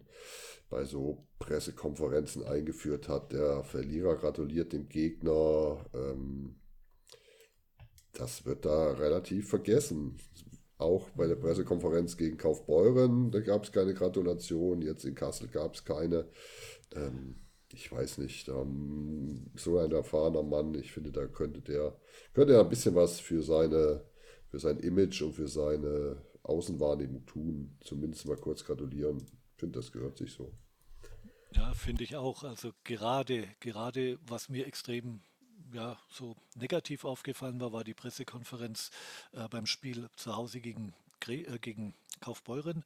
bei 0.68 0.84
so 0.84 1.28
Pressekonferenzen 1.38 2.44
eingeführt 2.44 3.08
hat. 3.08 3.32
Der 3.32 3.62
Verlierer 3.62 4.16
gratuliert 4.16 4.72
dem 4.72 4.88
Gegner. 4.88 5.86
Ähm, 5.94 6.56
das 8.14 8.44
wird 8.44 8.64
da 8.64 8.94
relativ 8.94 9.48
vergessen. 9.48 10.16
Auch 10.76 11.08
bei 11.10 11.28
der 11.28 11.36
Pressekonferenz 11.36 12.16
gegen 12.16 12.36
Kaufbeuren, 12.36 13.30
da 13.30 13.40
gab 13.40 13.62
es 13.62 13.70
keine 13.70 13.94
Gratulation. 13.94 14.82
Jetzt 14.82 15.04
in 15.04 15.14
Kassel 15.14 15.46
gab 15.46 15.74
es 15.74 15.84
keine. 15.84 16.28
Ähm, 16.96 17.36
ich 17.72 17.92
weiß 17.92 18.18
nicht, 18.18 18.48
ähm, 18.48 19.52
so 19.54 19.78
ein 19.78 19.92
erfahrener 19.92 20.42
Mann, 20.42 20.74
ich 20.74 20.92
finde, 20.92 21.12
da 21.12 21.26
könnte 21.26 21.60
der, 21.60 21.96
könnte 22.32 22.54
er 22.54 22.60
ein 22.60 22.68
bisschen 22.68 22.94
was 22.94 23.20
für 23.20 23.42
seine, 23.42 24.04
für 24.50 24.58
sein 24.58 24.78
Image 24.78 25.22
und 25.22 25.34
für 25.34 25.48
seine 25.48 26.22
Außenwahrnehmung 26.42 27.26
tun. 27.26 27.76
Zumindest 27.80 28.26
mal 28.26 28.36
kurz 28.36 28.64
gratulieren. 28.64 29.18
Ich 29.18 29.60
finde, 29.60 29.78
das 29.78 29.92
gehört 29.92 30.16
sich 30.16 30.32
so. 30.32 30.52
Ja, 31.52 31.72
finde 31.74 32.04
ich 32.04 32.16
auch. 32.16 32.44
Also 32.44 32.72
gerade, 32.84 33.48
gerade 33.60 34.18
was 34.26 34.48
mir 34.48 34.66
extrem 34.66 35.20
ja, 35.72 35.98
so 36.10 36.36
negativ 36.54 37.04
aufgefallen 37.04 37.60
war, 37.60 37.72
war 37.72 37.84
die 37.84 37.94
Pressekonferenz 37.94 38.90
äh, 39.32 39.48
beim 39.48 39.66
Spiel 39.66 40.08
zu 40.16 40.36
Hause 40.36 40.60
gegen, 40.60 40.94
äh, 41.26 41.58
gegen 41.58 41.94
Kaufbeuren, 42.20 42.84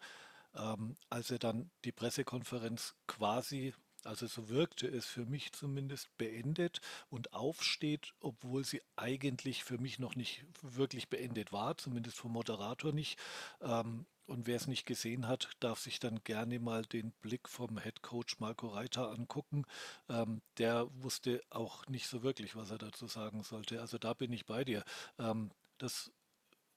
ähm, 0.57 0.97
als 1.11 1.31
er 1.31 1.39
dann 1.39 1.71
die 1.85 1.93
Pressekonferenz 1.93 2.95
quasi 3.07 3.75
also 4.07 4.27
so 4.27 4.49
wirkte 4.49 4.87
es 4.87 5.07
für 5.07 5.27
mich 5.27 5.53
zumindest 5.53 6.17
beendet 6.19 6.81
und 7.11 7.33
aufsteht, 7.33 8.15
obwohl 8.21 8.65
sie 8.65 8.83
eigentlich 8.97 9.65
für 9.65 9.79
mich 9.79 9.99
noch 9.99 10.17
nicht 10.17 10.45
wirklich 10.63 11.09
beendet 11.09 11.53
war, 11.53 11.77
zumindest 11.77 12.19
vom 12.19 12.33
Moderator 12.33 12.93
nicht. 12.93 13.19
Ähm, 13.61 14.07
und 14.27 14.47
wer 14.47 14.57
es 14.57 14.67
nicht 14.67 14.87
gesehen 14.87 15.27
hat, 15.29 15.51
darf 15.61 15.81
sich 15.81 15.99
dann 15.99 16.23
gerne 16.25 16.59
mal 16.59 16.85
den 16.85 17.13
Blick 17.21 17.49
vom 17.49 17.79
Head 17.79 18.03
Coach 18.03 18.39
Marco 18.39 18.69
Reiter 18.69 19.11
angucken. 19.11 19.65
Ähm, 20.09 20.43
der 20.59 20.89
wusste 21.03 21.43
auch 21.51 21.87
nicht 21.89 22.09
so 22.09 22.23
wirklich, 22.23 22.57
was 22.57 22.71
er 22.71 22.79
dazu 22.79 23.07
sagen 23.09 23.43
sollte. 23.43 23.81
Also 23.81 23.99
da 23.99 24.15
bin 24.15 24.33
ich 24.33 24.47
bei 24.47 24.65
dir. 24.65 24.85
Ähm, 25.19 25.51
das 25.79 26.13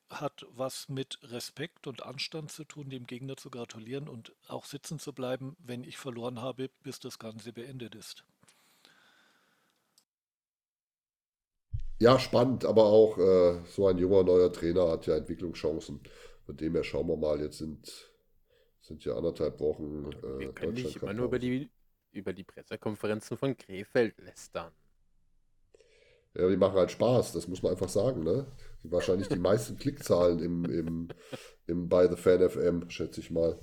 hat 0.09 0.45
was 0.51 0.87
mit 0.89 1.19
Respekt 1.23 1.87
und 1.87 2.03
Anstand 2.03 2.51
zu 2.51 2.63
tun, 2.63 2.89
dem 2.89 3.07
Gegner 3.07 3.37
zu 3.37 3.49
gratulieren 3.49 4.07
und 4.07 4.33
auch 4.47 4.65
sitzen 4.65 4.99
zu 4.99 5.13
bleiben, 5.13 5.55
wenn 5.59 5.83
ich 5.83 5.97
verloren 5.97 6.41
habe, 6.41 6.69
bis 6.83 6.99
das 6.99 7.19
Ganze 7.19 7.53
beendet 7.53 7.95
ist. 7.95 8.23
Ja, 11.97 12.19
spannend, 12.19 12.65
aber 12.65 12.85
auch 12.85 13.17
äh, 13.17 13.63
so 13.67 13.87
ein 13.87 13.97
junger 13.97 14.23
neuer 14.23 14.51
Trainer 14.51 14.89
hat 14.89 15.07
ja 15.07 15.15
Entwicklungschancen. 15.15 16.01
Von 16.45 16.57
dem 16.57 16.73
her 16.73 16.83
schauen 16.83 17.07
wir 17.07 17.15
mal, 17.15 17.39
jetzt 17.41 17.59
sind, 17.59 18.11
sind 18.81 19.03
ja 19.05 19.15
anderthalb 19.15 19.59
Wochen. 19.59 20.11
Äh, 20.11 20.39
wir 20.39 20.53
können 20.53 20.73
nicht 20.73 20.97
immer 20.97 21.13
nur 21.13 21.27
über 21.27 21.39
die, 21.39 21.71
über 22.11 22.33
die 22.33 22.43
Pressekonferenzen 22.43 23.37
von 23.37 23.57
Krefeld 23.57 24.19
lästern. 24.19 24.73
Ja, 26.35 26.49
die 26.49 26.57
machen 26.57 26.75
halt 26.75 26.91
Spaß, 26.91 27.31
das 27.31 27.47
muss 27.47 27.63
man 27.63 27.71
einfach 27.71 27.87
sagen, 27.87 28.23
ne? 28.23 28.45
Wahrscheinlich 28.91 29.27
die 29.27 29.39
meisten 29.39 29.77
Klickzahlen 29.77 30.39
im, 30.39 30.65
im, 30.65 31.07
im 31.67 31.89
bei 31.89 32.07
The 32.07 32.15
Fan 32.15 32.49
FM, 32.49 32.89
schätze 32.89 33.21
ich 33.21 33.31
mal. 33.31 33.59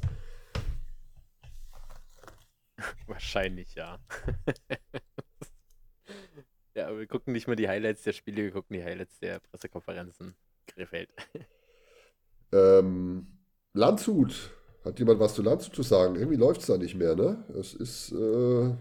Wahrscheinlich, 3.06 3.74
ja. 3.74 3.98
ja, 6.74 6.88
aber 6.88 6.98
wir 6.98 7.06
gucken 7.06 7.32
nicht 7.32 7.46
mal 7.46 7.56
die 7.56 7.68
Highlights 7.68 8.02
der 8.02 8.12
Spiele, 8.12 8.42
wir 8.42 8.52
gucken 8.52 8.76
die 8.76 8.84
Highlights 8.84 9.18
der 9.20 9.40
Pressekonferenzen. 9.40 10.34
Krefeld. 10.66 11.10
Ähm, 12.54 13.38
Landshut. 13.72 14.50
Hat 14.84 14.98
jemand 14.98 15.20
was 15.20 15.34
zu 15.34 15.40
Landshut 15.40 15.74
zu 15.74 15.82
sagen? 15.82 16.16
Irgendwie 16.16 16.36
läuft 16.36 16.60
es 16.60 16.66
da 16.66 16.76
nicht 16.76 16.94
mehr, 16.94 17.16
ne? 17.16 17.46
Es 17.58 17.72
ist 17.72 18.12
äh, 18.12 18.76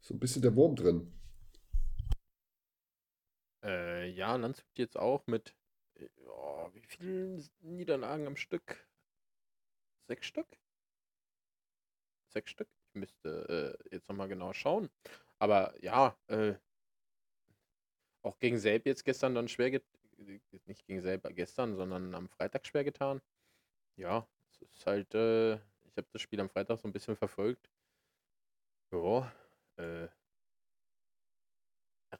so 0.00 0.14
ein 0.14 0.20
bisschen 0.20 0.40
der 0.40 0.54
Wurm 0.54 0.76
drin. 0.76 1.12
Äh, 3.64 4.08
ja, 4.10 4.36
Landshut 4.36 4.78
jetzt 4.78 4.96
auch 4.96 5.26
mit 5.26 5.52
oh, 6.26 6.70
wie 6.72 6.82
vielen 6.82 7.48
Niederlagen 7.60 8.26
am 8.26 8.36
Stück? 8.36 8.86
Sechs 10.08 10.26
Stück? 10.26 10.46
Sechs 12.28 12.50
Stück? 12.50 12.68
Ich 12.88 12.94
müsste 12.94 13.78
äh, 13.90 13.94
jetzt 13.94 14.08
nochmal 14.08 14.28
genau 14.28 14.52
schauen. 14.52 14.90
Aber 15.38 15.74
ja, 15.82 16.16
äh, 16.28 16.54
auch 18.22 18.38
gegen 18.38 18.58
Selb 18.58 18.86
jetzt 18.86 19.04
gestern 19.04 19.34
dann 19.34 19.48
schwer 19.48 19.70
getan. 19.70 19.88
Nicht 20.66 20.86
gegen 20.86 21.00
Selb 21.02 21.26
gestern, 21.34 21.74
sondern 21.74 22.14
am 22.14 22.28
Freitag 22.28 22.66
schwer 22.66 22.84
getan. 22.84 23.20
Ja, 23.96 24.26
es 24.50 24.62
ist 24.62 24.86
halt, 24.86 25.14
äh, 25.14 25.54
ich 25.54 25.96
habe 25.96 26.06
das 26.12 26.22
Spiel 26.22 26.40
am 26.40 26.48
Freitag 26.48 26.78
so 26.78 26.88
ein 26.88 26.92
bisschen 26.92 27.16
verfolgt. 27.16 27.70
Ja, 28.92 29.32
äh, 29.76 30.08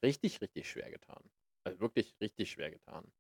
richtig, 0.02 0.40
richtig 0.40 0.68
schwer 0.70 0.90
getan. 0.90 1.30
Also 1.64 1.80
wirklich 1.80 2.14
richtig 2.20 2.50
schwer 2.50 2.70
getan. 2.70 3.12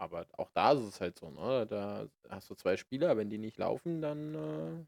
Aber 0.00 0.26
auch 0.38 0.50
da 0.50 0.72
ist 0.72 0.80
es 0.80 1.00
halt 1.00 1.18
so, 1.18 1.30
ne? 1.30 1.66
Da 1.66 2.08
hast 2.30 2.48
du 2.50 2.54
zwei 2.54 2.76
Spieler, 2.78 3.16
wenn 3.18 3.28
die 3.30 3.38
nicht 3.38 3.58
laufen, 3.58 4.00
dann 4.00 4.86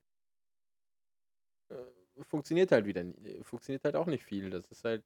äh, 1.70 1.75
äh, 1.75 2.25
funktioniert 2.25 2.72
halt 2.72 2.87
wieder, 2.87 3.05
funktioniert 3.42 3.85
halt 3.85 3.96
auch 3.96 4.07
nicht 4.07 4.25
viel. 4.25 4.51
Das 4.51 4.66
ist 4.70 4.85
halt, 4.85 5.05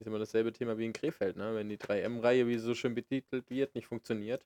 ist 0.00 0.06
immer 0.06 0.18
dasselbe 0.18 0.52
Thema 0.52 0.78
wie 0.78 0.86
in 0.86 0.92
Krefeld, 0.92 1.36
ne? 1.36 1.54
Wenn 1.54 1.68
die 1.68 1.78
3M-Reihe, 1.78 2.46
wie 2.48 2.58
sie 2.58 2.64
so 2.66 2.74
schön 2.74 2.94
betitelt 2.94 3.50
wird, 3.50 3.74
nicht 3.74 3.86
funktioniert, 3.86 4.44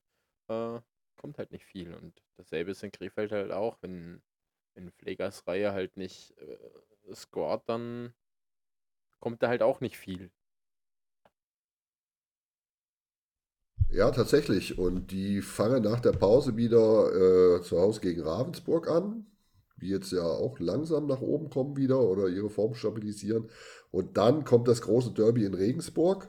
äh, 0.49 0.81
kommt 1.17 1.39
halt 1.39 1.53
nicht 1.53 1.65
viel. 1.67 1.95
Und 1.95 2.23
dasselbe 2.37 2.73
ist 2.73 2.83
in 2.85 2.93
Krefeld 2.93 3.33
halt 3.33 3.53
auch, 3.53 3.79
wenn, 3.83 4.23
wenn 4.75 4.93
Pflegers 4.93 5.47
Reihe 5.49 5.73
halt 5.73 5.97
nicht 5.97 6.37
äh, 6.39 7.15
scored, 7.15 7.63
dann 7.69 8.15
kommt 9.21 9.43
da 9.43 9.49
halt 9.49 9.63
auch 9.63 9.81
nicht 9.81 9.97
viel. 9.97 10.31
Ja, 13.93 14.11
tatsächlich. 14.11 14.79
Und 14.79 15.11
die 15.11 15.43
fangen 15.43 15.83
nach 15.83 16.01
der 16.01 16.13
Pause 16.13 16.57
wieder 16.57 17.59
äh, 17.59 17.63
zu 17.63 17.79
Hause 17.79 18.01
gegen 18.01 18.23
Ravensburg 18.23 18.89
an, 18.89 19.27
die 19.83 19.89
jetzt 19.89 20.13
ja 20.13 20.23
auch 20.23 20.59
langsam 20.61 21.07
nach 21.07 21.21
oben 21.21 21.51
kommen 21.51 21.77
wieder 21.77 22.01
oder 22.01 22.29
ihre 22.29 22.49
Form 22.49 22.75
stabilisieren. 22.75 23.51
Und 23.91 24.17
dann 24.17 24.45
kommt 24.45 24.67
das 24.69 24.81
große 24.81 25.11
Derby 25.11 25.45
in 25.45 25.53
Regensburg. 25.53 26.29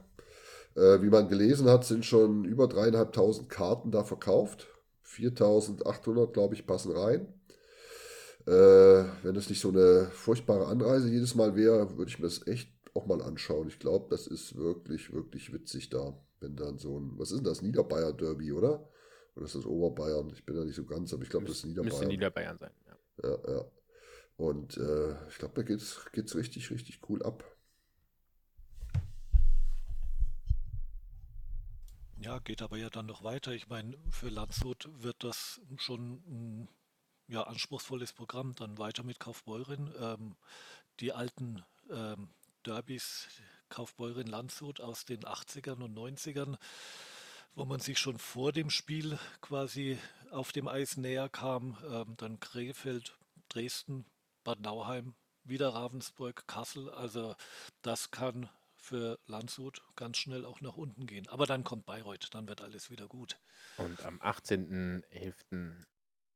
Äh, 0.75 1.01
wie 1.01 1.09
man 1.09 1.29
gelesen 1.29 1.69
hat, 1.69 1.85
sind 1.85 2.05
schon 2.05 2.43
über 2.43 2.67
dreieinhalbtausend 2.67 3.49
Karten 3.49 3.91
da 3.91 4.03
verkauft. 4.03 4.67
4800, 5.03 6.33
glaube 6.33 6.55
ich, 6.55 6.67
passen 6.67 6.91
rein. 6.91 7.27
Äh, 8.45 9.05
wenn 9.23 9.37
es 9.37 9.49
nicht 9.49 9.61
so 9.61 9.69
eine 9.69 10.09
furchtbare 10.11 10.65
Anreise 10.67 11.07
jedes 11.07 11.33
Mal 11.35 11.55
wäre, 11.55 11.97
würde 11.97 12.09
ich 12.09 12.19
mir 12.19 12.25
das 12.25 12.45
echt 12.45 12.67
auch 12.93 13.05
mal 13.05 13.21
anschauen. 13.21 13.69
Ich 13.69 13.79
glaube, 13.79 14.07
das 14.09 14.27
ist 14.27 14.57
wirklich, 14.57 15.13
wirklich 15.13 15.53
witzig 15.53 15.89
da. 15.89 16.13
Wenn 16.43 16.57
dann 16.57 16.77
so 16.77 16.99
ein, 16.99 17.17
was 17.17 17.31
ist 17.31 17.37
denn 17.37 17.45
das, 17.45 17.61
Niederbayer 17.61 18.11
Derby, 18.11 18.51
oder? 18.51 18.85
Oder 19.35 19.45
ist 19.45 19.55
das 19.55 19.65
Oberbayern? 19.65 20.29
Ich 20.31 20.45
bin 20.45 20.57
da 20.57 20.65
nicht 20.65 20.75
so 20.75 20.83
ganz, 20.83 21.13
aber 21.13 21.23
ich 21.23 21.29
glaube, 21.29 21.45
das 21.45 21.57
ist 21.57 21.65
Niederbayern. 21.65 21.93
Müsste 21.93 22.07
Niederbayern 22.07 22.57
sein, 22.57 22.71
ja. 22.85 23.29
Ja, 23.29 23.53
ja. 23.53 23.65
Und 24.35 24.75
äh, 24.77 25.27
ich 25.29 25.37
glaube, 25.37 25.53
da 25.55 25.61
geht 25.61 25.79
es 25.79 26.35
richtig, 26.35 26.69
richtig 26.69 26.99
cool 27.07 27.23
ab. 27.23 27.45
Ja, 32.17 32.39
geht 32.39 32.61
aber 32.61 32.77
ja 32.77 32.89
dann 32.89 33.05
noch 33.05 33.23
weiter. 33.23 33.53
Ich 33.53 33.69
meine, 33.69 33.97
für 34.09 34.29
Landshut 34.29 34.89
wird 35.01 35.23
das 35.23 35.61
schon 35.77 36.23
ein 36.27 36.69
ja, 37.27 37.43
anspruchsvolles 37.43 38.11
Programm. 38.11 38.53
Dann 38.55 38.77
weiter 38.77 39.03
mit 39.03 39.19
Kaufbeuren. 39.19 39.93
Ähm, 39.97 40.35
die 40.99 41.13
alten 41.13 41.63
ähm, 41.89 42.29
Derbys 42.65 43.29
Kaufbeuren 43.73 44.27
Landshut 44.27 44.81
aus 44.81 45.03
den 45.03 45.21
80ern 45.21 45.81
und 45.81 45.97
90ern, 45.97 46.57
wo 47.55 47.65
man 47.65 47.79
sich 47.79 47.97
schon 47.97 48.19
vor 48.19 48.51
dem 48.51 48.69
Spiel 48.69 49.17
quasi 49.41 49.97
auf 50.29 50.51
dem 50.51 50.67
Eis 50.67 50.95
näher 50.95 51.27
kam. 51.27 51.75
Ähm, 51.89 52.13
dann 52.17 52.39
Krefeld, 52.39 53.17
Dresden, 53.49 54.05
Bad 54.43 54.59
Nauheim, 54.59 55.15
wieder 55.43 55.69
Ravensburg, 55.69 56.45
Kassel. 56.45 56.87
Also 56.91 57.35
das 57.81 58.11
kann 58.11 58.47
für 58.75 59.17
Landshut 59.25 59.81
ganz 59.95 60.17
schnell 60.17 60.45
auch 60.45 60.61
nach 60.61 60.77
unten 60.77 61.07
gehen. 61.07 61.27
Aber 61.29 61.47
dann 61.47 61.63
kommt 61.63 61.87
Bayreuth, 61.87 62.29
dann 62.31 62.47
wird 62.47 62.61
alles 62.61 62.91
wieder 62.91 63.07
gut. 63.07 63.39
Und 63.77 64.05
am 64.05 64.21
18.11. 64.21 65.83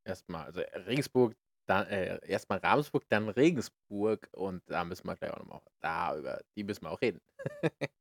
erstmal, 0.02 0.46
also 0.46 0.60
Regensburg, 0.86 1.36
dann 1.68 1.86
äh, 1.86 2.18
erstmal 2.26 2.58
Ravensburg, 2.58 3.08
dann 3.08 3.28
Regensburg 3.28 4.28
und 4.32 4.62
da 4.66 4.84
müssen 4.84 5.06
wir 5.06 5.16
gleich 5.16 5.32
auch 5.32 5.38
nochmal, 5.38 5.60
da 5.80 6.16
über 6.16 6.40
die 6.56 6.64
müssen 6.64 6.84
wir 6.84 6.90
auch 6.90 7.00
reden. 7.00 7.20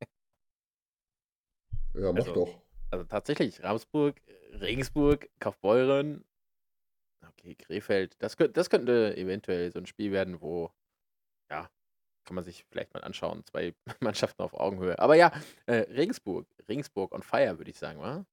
ja, 1.94 2.12
mach 2.12 2.16
also, 2.16 2.34
doch. 2.34 2.62
Also 2.90 3.06
tatsächlich, 3.06 3.62
Ravensburg, 3.62 4.22
Regensburg, 4.54 5.30
Kaufbeuren, 5.40 6.24
okay, 7.28 7.56
Krefeld, 7.56 8.16
das, 8.20 8.38
das 8.38 8.70
könnte 8.70 9.16
eventuell 9.18 9.72
so 9.72 9.80
ein 9.80 9.86
Spiel 9.86 10.14
werden, 10.14 10.42
wo, 10.42 10.72
ja, 11.52 11.70
kann 12.24 12.36
man 12.36 12.44
sich 12.46 12.64
vielleicht 12.70 12.94
mal 12.94 13.04
anschauen, 13.04 13.46
zwei 13.46 13.74
Mannschaften 14.00 14.42
auf 14.42 14.54
Augenhöhe. 14.54 14.98
Aber 15.00 15.16
ja, 15.16 15.32
äh, 15.66 15.76
Regensburg, 15.92 16.48
Regensburg 16.70 17.14
on 17.14 17.24
fire, 17.24 17.58
würde 17.58 17.72
ich 17.72 17.80
sagen, 17.80 18.00
wa? 18.00 18.26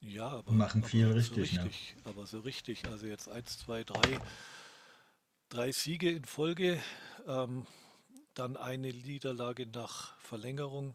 Ja, 0.00 0.28
aber, 0.28 0.52
machen 0.52 0.84
viel 0.84 1.06
aber 1.06 1.16
richtig, 1.16 1.52
so 1.52 1.62
richtig, 1.62 1.96
ne? 1.96 2.02
aber 2.04 2.26
so 2.26 2.40
richtig. 2.40 2.86
Also 2.86 3.06
jetzt 3.06 3.28
eins, 3.28 3.58
zwei, 3.58 3.84
drei, 3.84 4.20
drei 5.48 5.72
Siege 5.72 6.10
in 6.10 6.24
Folge, 6.24 6.80
ähm, 7.26 7.66
dann 8.34 8.56
eine 8.56 8.92
Niederlage 8.92 9.66
nach 9.66 10.16
Verlängerung, 10.20 10.94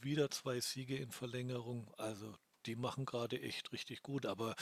wieder 0.00 0.30
zwei 0.30 0.60
Siege 0.60 0.96
in 0.96 1.10
Verlängerung. 1.10 1.92
Also 1.98 2.34
die 2.66 2.76
machen 2.76 3.04
gerade 3.04 3.40
echt 3.40 3.72
richtig 3.72 4.02
gut. 4.02 4.26
Aber 4.26 4.56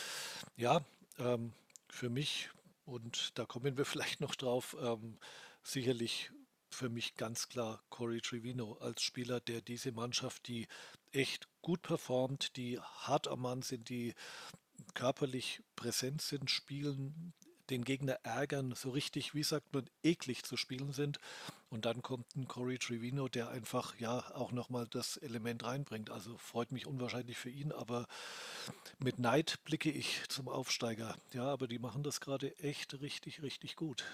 ja, 0.57 0.85
ähm, 1.19 1.53
für 1.89 2.11
mich, 2.11 2.51
und 2.85 3.39
da 3.39 3.47
kommen 3.47 3.77
wir 3.77 3.85
vielleicht 3.87 4.21
noch 4.21 4.35
drauf, 4.35 4.77
ähm, 4.81 5.19
sicherlich 5.63 6.31
für 6.71 6.89
mich 6.89 7.17
ganz 7.17 7.49
klar 7.49 7.83
Corey 7.89 8.21
Trevino 8.21 8.75
als 8.81 9.03
Spieler, 9.03 9.41
der 9.41 9.61
diese 9.61 9.93
Mannschaft, 9.93 10.49
die 10.49 10.67
echt 11.13 11.49
gut 11.63 11.83
performt, 11.83 12.57
die 12.57 12.81
hart 12.81 13.29
am 13.29 13.43
Mann 13.43 13.63
sind, 13.63 13.89
die 13.89 14.15
körperlich 14.95 15.63
präsent 15.77 16.23
sind, 16.23 16.51
spielen, 16.51 17.33
den 17.71 17.85
Gegner 17.85 18.19
ärgern, 18.23 18.73
so 18.75 18.91
richtig, 18.91 19.35
wie 19.35 19.43
sagt 19.43 19.73
man, 19.75 19.89
eklig 20.03 20.43
zu 20.45 20.57
spielen 20.57 20.93
sind. 20.93 21.19
Und 21.71 21.85
dann 21.85 22.01
kommt 22.01 22.35
ein 22.35 22.49
Corey 22.49 22.79
Trevino, 22.79 23.29
der 23.29 23.51
einfach 23.51 23.99
ja 23.99 24.35
auch 24.35 24.53
nochmal 24.53 24.87
das 24.89 25.19
Element 25.19 25.65
reinbringt. 25.65 26.11
Also 26.11 26.37
freut 26.39 26.73
mich 26.73 26.87
unwahrscheinlich 26.87 27.37
für 27.37 27.51
ihn, 27.51 27.73
aber 27.73 28.07
mit 28.99 29.19
Neid 29.19 29.59
blicke 29.65 29.91
ich 29.91 30.27
zum 30.29 30.49
Aufsteiger. 30.49 31.15
Ja, 31.33 31.45
aber 31.45 31.69
die 31.69 31.79
machen 31.79 32.03
das 32.03 32.21
gerade 32.21 32.57
echt 32.59 33.01
richtig, 33.01 33.43
richtig 33.43 33.77
gut. 33.77 34.05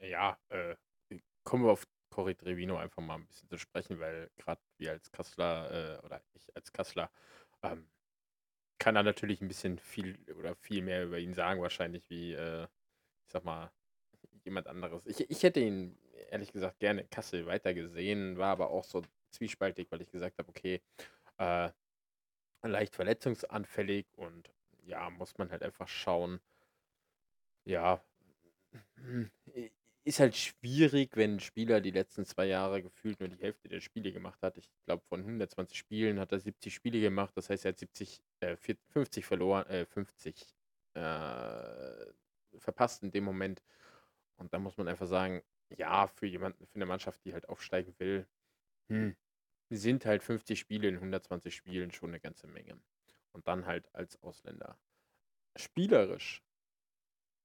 Ja, 0.00 0.36
äh, 0.50 0.76
kommen 1.42 1.64
wir 1.64 1.72
auf 1.72 1.86
Corey 2.14 2.36
Trevino 2.36 2.76
einfach 2.76 3.02
mal 3.02 3.16
ein 3.16 3.26
bisschen 3.26 3.48
zu 3.48 3.58
sprechen, 3.58 3.98
weil 3.98 4.30
gerade 4.36 4.60
wir 4.78 4.92
als 4.92 5.10
Kassler 5.10 5.98
äh, 5.98 6.06
oder 6.06 6.22
ich 6.34 6.54
als 6.54 6.72
Kassler 6.72 7.10
ähm, 7.62 7.88
kann 8.78 8.94
er 8.94 9.02
natürlich 9.02 9.40
ein 9.40 9.48
bisschen 9.48 9.80
viel 9.80 10.16
oder 10.38 10.54
viel 10.54 10.80
mehr 10.82 11.04
über 11.04 11.18
ihn 11.18 11.34
sagen, 11.34 11.60
wahrscheinlich 11.60 12.08
wie, 12.10 12.34
äh, 12.34 12.64
ich 13.26 13.32
sag 13.32 13.44
mal, 13.44 13.72
jemand 14.44 14.68
anderes. 14.68 15.04
Ich, 15.06 15.28
ich 15.28 15.42
hätte 15.42 15.58
ihn 15.58 15.98
ehrlich 16.30 16.52
gesagt 16.52 16.78
gerne 16.78 17.04
Kassel 17.04 17.46
weiter 17.46 17.74
gesehen, 17.74 18.38
war 18.38 18.52
aber 18.52 18.70
auch 18.70 18.84
so 18.84 19.02
zwiespaltig, 19.30 19.90
weil 19.90 20.02
ich 20.02 20.10
gesagt 20.12 20.38
habe, 20.38 20.48
okay, 20.48 20.80
äh, 21.38 21.70
leicht 22.62 22.94
verletzungsanfällig 22.94 24.06
und 24.16 24.52
ja, 24.84 25.10
muss 25.10 25.36
man 25.36 25.50
halt 25.50 25.64
einfach 25.64 25.88
schauen. 25.88 26.40
Ja, 27.64 28.04
ist 30.04 30.20
halt 30.20 30.36
schwierig, 30.36 31.16
wenn 31.16 31.36
ein 31.36 31.40
Spieler 31.40 31.80
die 31.80 31.90
letzten 31.90 32.26
zwei 32.26 32.46
Jahre 32.46 32.82
gefühlt 32.82 33.20
nur 33.20 33.28
die 33.30 33.42
Hälfte 33.42 33.68
der 33.68 33.80
Spiele 33.80 34.12
gemacht 34.12 34.42
hat. 34.42 34.58
Ich 34.58 34.70
glaube, 34.84 35.02
von 35.08 35.20
120 35.20 35.78
Spielen 35.78 36.20
hat 36.20 36.32
er 36.32 36.40
70 36.40 36.74
Spiele 36.74 37.00
gemacht. 37.00 37.32
Das 37.36 37.48
heißt, 37.48 37.64
er 37.64 37.70
hat 37.70 37.78
70, 37.78 38.22
äh, 38.40 38.56
50 38.90 39.24
verloren, 39.24 39.66
äh, 39.66 39.86
50 39.86 40.54
äh, 40.94 42.12
verpasst 42.58 43.02
in 43.02 43.12
dem 43.12 43.24
Moment. 43.24 43.62
Und 44.36 44.52
da 44.52 44.58
muss 44.58 44.76
man 44.76 44.88
einfach 44.88 45.06
sagen, 45.06 45.42
ja, 45.70 46.06
für 46.08 46.26
jemanden, 46.26 46.66
für 46.66 46.76
eine 46.76 46.86
Mannschaft, 46.86 47.24
die 47.24 47.32
halt 47.32 47.48
aufsteigen 47.48 47.94
will, 47.98 48.26
hm, 48.90 49.16
sind 49.70 50.06
halt 50.06 50.22
50 50.22 50.60
Spiele 50.60 50.88
in 50.88 50.96
120 50.96 51.54
Spielen 51.56 51.92
schon 51.92 52.10
eine 52.10 52.20
ganze 52.20 52.46
Menge. 52.46 52.78
Und 53.32 53.48
dann 53.48 53.66
halt 53.66 53.88
als 53.94 54.22
Ausländer. 54.22 54.78
Spielerisch 55.56 56.43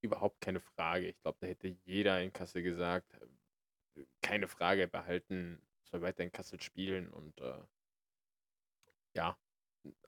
überhaupt 0.02 0.42
keine 0.42 0.60
Frage. 0.60 1.08
Ich 1.08 1.20
glaube, 1.22 1.38
da 1.42 1.48
hätte 1.48 1.68
jeder 1.86 2.22
in 2.22 2.34
Kassel 2.34 2.62
gesagt, 2.64 3.14
äh, 3.96 4.06
keine 4.22 4.48
Frage, 4.48 4.88
behalten, 4.88 5.62
soll 5.84 6.02
weiter 6.02 6.24
in 6.24 6.32
Kassel 6.32 6.62
spielen 6.62 7.10
und 7.10 7.40
äh, 7.42 7.64
ja, 9.16 9.38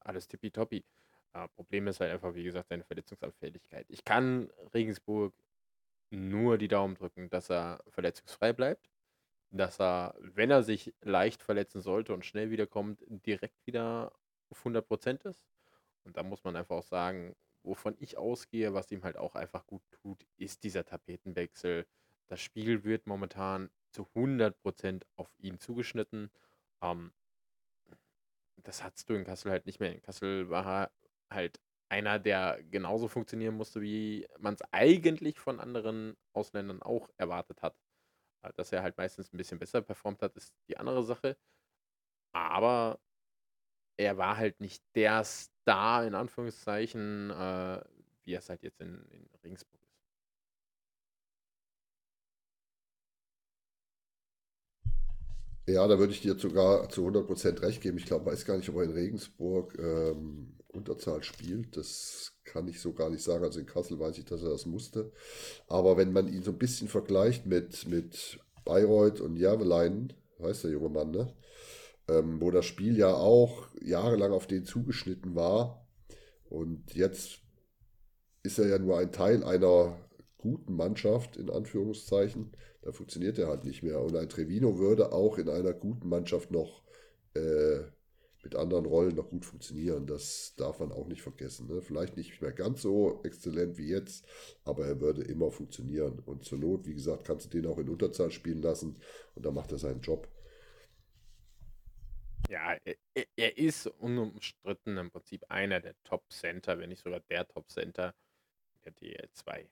alles 0.01 0.27
tippitoppi. 0.27 0.85
Äh, 1.33 1.47
Problem 1.49 1.87
ist 1.87 1.99
halt 1.99 2.11
einfach, 2.11 2.35
wie 2.35 2.43
gesagt, 2.43 2.69
seine 2.69 2.83
Verletzungsanfälligkeit. 2.83 3.85
Ich 3.89 4.03
kann 4.03 4.49
Regensburg 4.73 5.33
nur 6.11 6.57
die 6.57 6.67
Daumen 6.67 6.95
drücken, 6.95 7.29
dass 7.29 7.49
er 7.49 7.83
verletzungsfrei 7.89 8.53
bleibt, 8.53 8.89
dass 9.51 9.79
er, 9.79 10.15
wenn 10.19 10.51
er 10.51 10.63
sich 10.63 10.93
leicht 11.01 11.41
verletzen 11.41 11.81
sollte 11.81 12.13
und 12.13 12.25
schnell 12.25 12.51
wiederkommt, 12.51 13.03
direkt 13.07 13.65
wieder 13.65 14.13
auf 14.49 14.65
100% 14.65 15.27
ist. 15.29 15.45
Und 16.03 16.17
da 16.17 16.23
muss 16.23 16.43
man 16.43 16.55
einfach 16.55 16.77
auch 16.77 16.83
sagen, 16.83 17.35
wovon 17.63 17.95
ich 17.99 18.17
ausgehe, 18.17 18.73
was 18.73 18.91
ihm 18.91 19.03
halt 19.03 19.17
auch 19.17 19.35
einfach 19.35 19.65
gut 19.67 19.83
tut, 19.91 20.25
ist 20.37 20.63
dieser 20.63 20.85
Tapetenwechsel. 20.85 21.85
Das 22.27 22.41
Spiel 22.41 22.83
wird 22.83 23.07
momentan 23.07 23.69
zu 23.91 24.07
100% 24.15 25.03
auf 25.15 25.29
ihn 25.39 25.59
zugeschnitten. 25.59 26.31
Ähm, 26.81 27.11
das 28.57 28.83
hattest 28.83 29.09
du 29.09 29.13
in 29.15 29.25
Kassel 29.25 29.51
halt 29.51 29.65
nicht 29.65 29.79
mehr. 29.79 29.93
In 29.93 30.01
Kassel 30.01 30.49
war 30.49 30.65
er 30.65 30.91
halt 31.29 31.59
einer, 31.89 32.19
der 32.19 32.63
genauso 32.63 33.07
funktionieren 33.07 33.55
musste, 33.55 33.81
wie 33.81 34.27
man 34.39 34.53
es 34.53 34.61
eigentlich 34.71 35.39
von 35.39 35.59
anderen 35.59 36.15
Ausländern 36.33 36.81
auch 36.81 37.09
erwartet 37.17 37.61
hat. 37.61 37.75
Äh, 38.43 38.53
dass 38.55 38.71
er 38.71 38.83
halt 38.83 38.97
meistens 38.97 39.33
ein 39.33 39.37
bisschen 39.37 39.59
besser 39.59 39.81
performt 39.81 40.21
hat, 40.21 40.35
ist 40.35 40.53
die 40.67 40.77
andere 40.77 41.03
Sache. 41.03 41.37
Aber 42.33 42.99
er 44.01 44.17
war 44.17 44.37
halt 44.37 44.59
nicht 44.59 44.83
der 44.95 45.23
Star, 45.23 46.05
in 46.05 46.15
Anführungszeichen, 46.15 47.29
äh, 47.29 47.81
wie 48.23 48.33
er 48.33 48.39
es 48.39 48.49
halt 48.49 48.63
jetzt 48.63 48.81
in, 48.81 49.05
in 49.11 49.29
Regensburg 49.43 49.81
ist. 49.83 49.91
Ja, 55.67 55.87
da 55.87 55.99
würde 55.99 56.11
ich 56.13 56.21
dir 56.21 56.35
sogar 56.35 56.89
zu 56.89 57.05
100% 57.05 57.61
recht 57.61 57.81
geben. 57.81 57.97
Ich 57.97 58.05
glaube, 58.05 58.25
weiß 58.25 58.45
gar 58.45 58.57
nicht, 58.57 58.67
ob 58.69 58.77
er 58.77 58.83
in 58.83 58.91
Regensburg 58.91 59.77
ähm, 59.77 60.57
Unterzahl 60.67 61.23
spielt. 61.23 61.77
Das 61.77 62.33
kann 62.43 62.67
ich 62.67 62.81
so 62.81 62.93
gar 62.93 63.09
nicht 63.09 63.23
sagen. 63.23 63.43
Also 63.43 63.59
in 63.59 63.67
Kassel 63.67 63.99
weiß 63.99 64.17
ich, 64.17 64.25
dass 64.25 64.41
er 64.41 64.49
das 64.49 64.65
musste. 64.65 65.11
Aber 65.67 65.95
wenn 65.97 66.11
man 66.11 66.27
ihn 66.27 66.41
so 66.41 66.51
ein 66.51 66.57
bisschen 66.57 66.87
vergleicht 66.87 67.45
mit, 67.45 67.87
mit 67.87 68.39
Bayreuth 68.65 69.21
und 69.21 69.37
Järvelein, 69.37 70.13
weiß 70.39 70.63
der 70.63 70.71
junge 70.71 70.89
Mann, 70.89 71.11
ne? 71.11 71.33
Ähm, 72.11 72.41
wo 72.41 72.51
das 72.51 72.65
Spiel 72.65 72.97
ja 72.97 73.13
auch 73.13 73.67
jahrelang 73.81 74.31
auf 74.31 74.47
den 74.47 74.65
zugeschnitten 74.65 75.35
war. 75.35 75.87
Und 76.49 76.93
jetzt 76.93 77.39
ist 78.43 78.59
er 78.59 78.67
ja 78.67 78.79
nur 78.79 78.97
ein 78.97 79.11
Teil 79.11 79.43
einer 79.43 79.97
guten 80.37 80.75
Mannschaft, 80.75 81.37
in 81.37 81.49
Anführungszeichen. 81.49 82.51
Da 82.81 82.91
funktioniert 82.91 83.37
er 83.37 83.47
halt 83.47 83.63
nicht 83.63 83.83
mehr. 83.83 84.01
Und 84.01 84.15
ein 84.15 84.29
Trevino 84.29 84.79
würde 84.79 85.13
auch 85.13 85.37
in 85.37 85.49
einer 85.49 85.73
guten 85.73 86.09
Mannschaft 86.09 86.51
noch 86.51 86.83
äh, 87.35 87.81
mit 88.43 88.55
anderen 88.55 88.85
Rollen 88.85 89.15
noch 89.15 89.29
gut 89.29 89.45
funktionieren. 89.45 90.07
Das 90.07 90.55
darf 90.57 90.79
man 90.79 90.91
auch 90.91 91.07
nicht 91.07 91.21
vergessen. 91.21 91.67
Ne? 91.67 91.81
Vielleicht 91.81 92.17
nicht 92.17 92.41
mehr 92.41 92.51
ganz 92.51 92.81
so 92.81 93.21
exzellent 93.23 93.77
wie 93.77 93.87
jetzt, 93.87 94.25
aber 94.63 94.85
er 94.87 94.99
würde 94.99 95.21
immer 95.21 95.51
funktionieren. 95.51 96.19
Und 96.25 96.43
zur 96.43 96.57
Not, 96.57 96.87
wie 96.87 96.95
gesagt, 96.95 97.23
kannst 97.23 97.45
du 97.45 97.49
den 97.49 97.69
auch 97.69 97.77
in 97.77 97.89
Unterzahl 97.89 98.31
spielen 98.31 98.61
lassen 98.63 98.97
und 99.35 99.45
dann 99.45 99.53
macht 99.53 99.71
er 99.71 99.77
seinen 99.77 100.01
Job. 100.01 100.27
Ja, 102.49 102.77
er, 102.83 103.25
er 103.35 103.57
ist 103.57 103.87
unumstritten 103.87 104.97
im 104.97 105.11
Prinzip 105.11 105.45
einer 105.49 105.79
der 105.79 105.95
Top-Center, 106.03 106.79
wenn 106.79 106.89
nicht 106.89 107.03
sogar 107.03 107.21
der 107.21 107.47
Top-Center 107.47 108.13
der 108.83 108.93
DL2. 108.93 109.67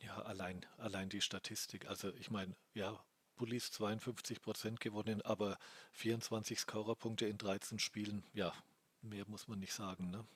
Ja, 0.00 0.22
allein, 0.22 0.66
allein 0.76 1.08
die 1.08 1.22
Statistik. 1.22 1.86
Also 1.86 2.12
ich 2.14 2.30
meine, 2.30 2.54
ja, 2.74 3.02
Bullies 3.36 3.72
52 3.72 4.42
Prozent 4.42 4.80
gewonnen, 4.80 5.22
aber 5.22 5.58
24 5.92 6.58
Scorerpunkte 6.60 7.26
in 7.26 7.38
13 7.38 7.78
Spielen. 7.78 8.24
Ja, 8.34 8.52
mehr 9.00 9.24
muss 9.26 9.48
man 9.48 9.60
nicht 9.60 9.72
sagen. 9.72 10.10
Ne? 10.10 10.26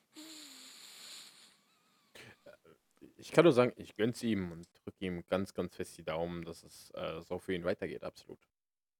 ich 3.19 3.31
kann 3.31 3.43
nur 3.43 3.53
sagen, 3.53 3.73
ich 3.75 3.95
gönn's 3.95 4.23
ihm 4.23 4.51
und 4.51 4.67
drücke 4.83 5.05
ihm 5.05 5.23
ganz, 5.27 5.53
ganz 5.53 5.75
fest 5.75 5.97
die 5.97 6.03
Daumen, 6.03 6.43
dass 6.45 6.63
es 6.63 6.91
äh, 6.91 7.21
so 7.21 7.37
für 7.37 7.53
ihn 7.53 7.65
weitergeht, 7.65 8.03
absolut. 8.03 8.39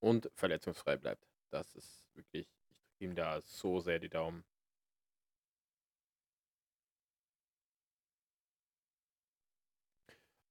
Und 0.00 0.30
verletzungsfrei 0.34 0.96
bleibt. 0.96 1.26
Das 1.50 1.74
ist 1.74 2.04
wirklich, 2.14 2.46
ich 2.68 2.76
drücke 2.80 3.04
ihm 3.04 3.14
da 3.14 3.40
so 3.42 3.80
sehr 3.80 3.98
die 3.98 4.08
Daumen. 4.10 4.44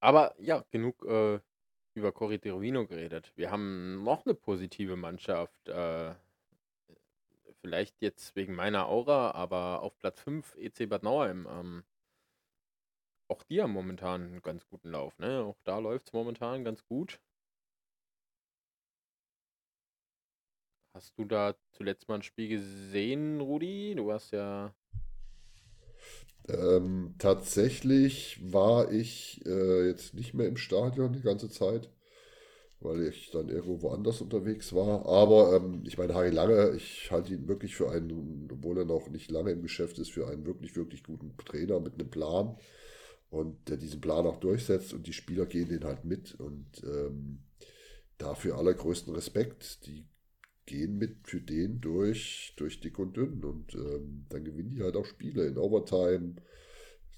Aber 0.01 0.33
ja, 0.39 0.63
genug 0.71 1.03
äh, 1.05 1.39
über 1.93 2.11
Corey 2.11 2.39
Dervino 2.39 2.85
geredet. 2.87 3.31
Wir 3.35 3.51
haben 3.51 4.03
noch 4.03 4.25
eine 4.25 4.35
positive 4.35 4.95
Mannschaft. 4.95 5.67
Äh, 5.69 6.15
vielleicht 7.61 8.01
jetzt 8.01 8.35
wegen 8.35 8.55
meiner 8.55 8.87
Aura, 8.87 9.31
aber 9.31 9.81
auf 9.81 9.97
Platz 9.99 10.19
5 10.21 10.55
EC 10.55 10.87
Bad 10.87 11.03
Nauheim. 11.03 11.47
Ähm, 11.49 11.83
auch 13.29 13.43
die 13.43 13.61
haben 13.61 13.71
momentan 13.71 14.23
einen 14.23 14.41
ganz 14.41 14.67
guten 14.67 14.91
Lauf, 14.91 15.17
ne? 15.19 15.43
Auch 15.43 15.57
da 15.63 15.79
läuft 15.79 16.07
es 16.07 16.13
momentan 16.13 16.63
ganz 16.63 16.83
gut. 16.85 17.19
Hast 20.93 21.17
du 21.17 21.25
da 21.25 21.55
zuletzt 21.71 22.07
mal 22.07 22.15
ein 22.15 22.23
Spiel 22.23 22.49
gesehen, 22.49 23.41
Rudi? 23.41 23.95
Du 23.95 24.07
warst 24.07 24.31
ja. 24.31 24.73
Ähm, 26.47 27.15
tatsächlich 27.19 28.39
war 28.51 28.91
ich 28.91 29.41
äh, 29.45 29.87
jetzt 29.87 30.13
nicht 30.15 30.33
mehr 30.33 30.47
im 30.47 30.57
Stadion 30.57 31.13
die 31.13 31.21
ganze 31.21 31.49
Zeit, 31.49 31.89
weil 32.81 33.03
ich 33.07 33.31
dann 33.31 33.49
irgendwo 33.49 33.81
woanders 33.83 34.21
unterwegs 34.21 34.73
war. 34.73 35.05
Aber 35.07 35.55
ähm, 35.55 35.83
ich 35.85 35.97
meine, 35.97 36.13
Harry 36.15 36.31
Lange, 36.31 36.71
ich 36.75 37.11
halte 37.11 37.33
ihn 37.33 37.47
wirklich 37.47 37.75
für 37.75 37.91
einen, 37.91 38.49
obwohl 38.51 38.79
er 38.79 38.85
noch 38.85 39.09
nicht 39.09 39.31
lange 39.31 39.51
im 39.51 39.61
Geschäft 39.61 39.99
ist, 39.99 40.11
für 40.11 40.27
einen 40.27 40.45
wirklich, 40.45 40.75
wirklich 40.75 41.03
guten 41.03 41.35
Trainer 41.37 41.79
mit 41.79 41.95
einem 41.95 42.09
Plan 42.09 42.57
und 43.29 43.69
der 43.69 43.77
diesen 43.77 44.01
Plan 44.01 44.25
auch 44.27 44.37
durchsetzt 44.37 44.93
und 44.93 45.07
die 45.07 45.13
Spieler 45.13 45.45
gehen 45.45 45.69
den 45.69 45.85
halt 45.85 46.05
mit 46.05 46.35
und 46.39 46.67
ähm, 46.83 47.39
dafür 48.17 48.57
allergrößten 48.57 49.13
Respekt. 49.15 49.85
Die 49.87 50.05
gehen 50.69 50.97
mit 50.97 51.27
für 51.27 51.41
den 51.41 51.81
durch, 51.81 52.53
durch 52.55 52.79
dick 52.79 52.99
und 52.99 53.17
dünn 53.17 53.43
und 53.43 53.73
ähm, 53.73 54.25
dann 54.29 54.43
gewinnen 54.43 54.69
die 54.69 54.83
halt 54.83 54.95
auch 54.95 55.05
Spiele 55.05 55.47
in 55.47 55.57
Overtime. 55.57 56.35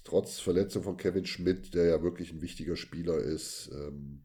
Trotz 0.04 0.40
Verletzung 0.40 0.82
von 0.82 0.96
Kevin 0.96 1.26
Schmidt, 1.26 1.74
der 1.74 1.84
ja 1.84 2.02
wirklich 2.02 2.32
ein 2.32 2.40
wichtiger 2.40 2.76
Spieler 2.76 3.18
ist. 3.18 3.70
Ähm, 3.72 4.24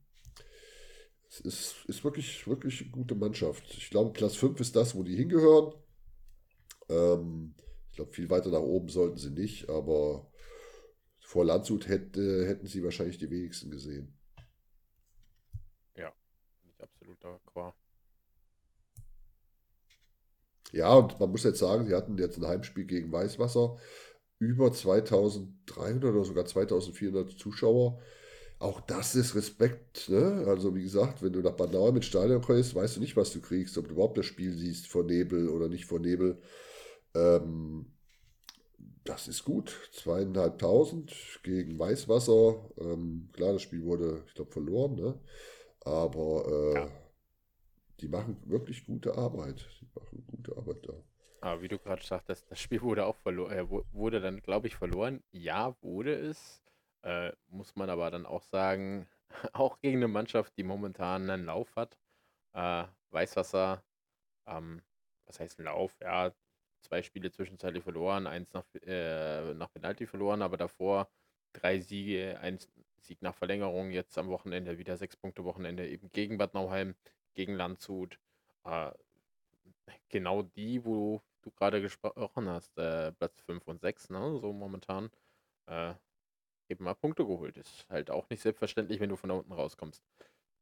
es 1.29 1.41
ist, 1.41 1.75
ist 1.87 2.03
wirklich, 2.03 2.47
wirklich 2.47 2.81
eine 2.81 2.91
gute 2.91 3.15
Mannschaft. 3.15 3.63
Ich 3.77 3.89
glaube, 3.89 4.13
Platz 4.13 4.35
5 4.35 4.59
ist 4.61 4.75
das, 4.75 4.95
wo 4.95 5.03
die 5.03 5.17
hingehören. 5.17 5.73
Ähm, 6.89 7.53
ich 7.89 7.97
glaube, 7.97 8.13
viel 8.13 8.29
weiter 8.29 8.49
nach 8.49 8.61
oben 8.61 8.87
sollten 8.87 9.17
sie 9.17 9.31
nicht, 9.31 9.69
aber 9.69 10.31
vor 11.19 11.43
Landshut 11.43 11.89
hätte, 11.89 12.47
hätten 12.47 12.67
sie 12.67 12.81
wahrscheinlich 12.81 13.17
die 13.17 13.29
wenigsten 13.29 13.69
gesehen. 13.69 14.17
Ja, 15.95 16.13
nicht 16.63 16.81
absolut 16.81 17.21
d'accord. 17.21 17.73
Ja, 20.73 20.93
und 20.95 21.19
man 21.19 21.31
muss 21.31 21.43
jetzt 21.43 21.59
sagen, 21.59 21.85
sie 21.87 21.95
hatten 21.95 22.17
jetzt 22.17 22.37
ein 22.37 22.47
Heimspiel 22.47 22.85
gegen 22.85 23.11
Weißwasser. 23.11 23.77
Über 24.39 24.71
2300 24.71 26.13
oder 26.13 26.23
sogar 26.23 26.45
2400 26.45 27.31
Zuschauer. 27.31 27.99
Auch 28.59 28.81
das 28.81 29.15
ist 29.15 29.35
Respekt. 29.35 30.09
Ne? 30.09 30.45
Also, 30.47 30.75
wie 30.75 30.83
gesagt, 30.83 31.21
wenn 31.21 31.33
du 31.33 31.41
nach 31.41 31.53
Bad 31.53 31.73
Nauheim 31.73 31.93
mit 31.95 32.05
Stadion 32.05 32.41
kommst, 32.41 32.75
weißt 32.75 32.97
du 32.97 32.99
nicht, 32.99 33.15
was 33.15 33.31
du 33.31 33.39
kriegst, 33.39 33.77
ob 33.77 33.87
du 33.87 33.93
überhaupt 33.93 34.17
das 34.17 34.25
Spiel 34.25 34.53
siehst 34.53 34.87
vor 34.87 35.03
Nebel 35.03 35.49
oder 35.49 35.69
nicht 35.69 35.85
vor 35.85 35.99
Nebel. 35.99 36.39
Ähm, 37.13 37.87
das 39.03 39.27
ist 39.27 39.45
gut. 39.45 39.89
Zweieinhalbtausend 39.93 41.13
gegen 41.43 41.79
Weißwasser. 41.79 42.71
Ähm, 42.79 43.29
klar, 43.31 43.53
das 43.53 43.61
Spiel 43.61 43.83
wurde, 43.83 44.23
ich 44.27 44.33
glaube, 44.33 44.51
verloren. 44.51 44.95
Ne? 44.95 45.19
Aber 45.81 46.45
äh, 46.47 46.73
ja. 46.75 46.87
die 48.01 48.07
machen 48.07 48.37
wirklich 48.45 48.85
gute 48.85 49.17
Arbeit. 49.17 49.65
Die 49.81 49.87
machen 49.95 50.25
gute 50.47 50.57
Arbeit 50.57 50.87
da. 50.87 50.93
Aber 51.41 51.61
wie 51.61 51.67
du 51.67 51.77
gerade 51.77 52.03
sagtest, 52.03 52.49
das 52.49 52.59
Spiel 52.59 52.81
wurde 52.81 53.05
auch 53.05 53.15
verloren, 53.17 53.51
äh, 53.51 53.69
wurde 53.69 54.19
dann, 54.19 54.41
glaube 54.41 54.67
ich, 54.67 54.75
verloren. 54.75 55.23
Ja, 55.31 55.75
wurde 55.81 56.15
es. 56.15 56.63
Äh, 57.03 57.31
muss 57.47 57.75
man 57.75 57.89
aber 57.89 58.09
dann 58.09 58.25
auch 58.25 58.43
sagen, 58.43 59.07
auch 59.53 59.79
gegen 59.79 59.97
eine 59.97 60.07
Mannschaft, 60.07 60.57
die 60.57 60.63
momentan 60.63 61.29
einen 61.29 61.45
Lauf 61.45 61.75
hat. 61.75 61.97
Äh, 62.53 62.85
Weißwasser, 63.11 63.83
ähm, 64.47 64.81
was 65.25 65.39
heißt 65.39 65.59
Lauf? 65.59 65.95
Ja, 66.01 66.33
zwei 66.81 67.03
Spiele 67.03 67.31
zwischenzeitlich 67.31 67.83
verloren, 67.83 68.27
eins 68.27 68.53
nach, 68.53 68.65
äh, 68.81 69.53
nach 69.53 69.71
Penalty 69.71 70.07
verloren, 70.07 70.41
aber 70.41 70.57
davor 70.57 71.09
drei 71.53 71.79
Siege, 71.79 72.39
ein 72.41 72.59
Sieg 72.99 73.21
nach 73.21 73.35
Verlängerung, 73.35 73.91
jetzt 73.91 74.17
am 74.17 74.27
Wochenende 74.27 74.77
wieder 74.77 74.97
sechs 74.97 75.15
Punkte 75.15 75.43
Wochenende 75.43 75.87
eben 75.87 76.11
gegen 76.11 76.37
Bad 76.37 76.53
Nauheim, 76.53 76.95
gegen 77.35 77.55
Landshut. 77.55 78.19
Äh, 78.65 78.91
genau 80.09 80.43
die, 80.43 80.83
wo 80.85 81.21
du 81.41 81.51
gerade 81.51 81.81
gesprochen 81.81 82.49
hast, 82.49 82.77
äh, 82.77 83.11
Platz 83.13 83.39
5 83.41 83.67
und 83.67 83.81
6, 83.81 84.09
ne, 84.09 84.37
so 84.39 84.53
momentan, 84.53 85.09
äh, 85.67 85.93
eben 86.69 86.83
mal 86.83 86.95
Punkte 86.95 87.25
geholt. 87.25 87.57
Ist 87.57 87.85
halt 87.89 88.11
auch 88.11 88.29
nicht 88.29 88.41
selbstverständlich, 88.41 88.99
wenn 88.99 89.09
du 89.09 89.15
von 89.15 89.29
da 89.29 89.35
unten 89.35 89.53
rauskommst. 89.53 90.03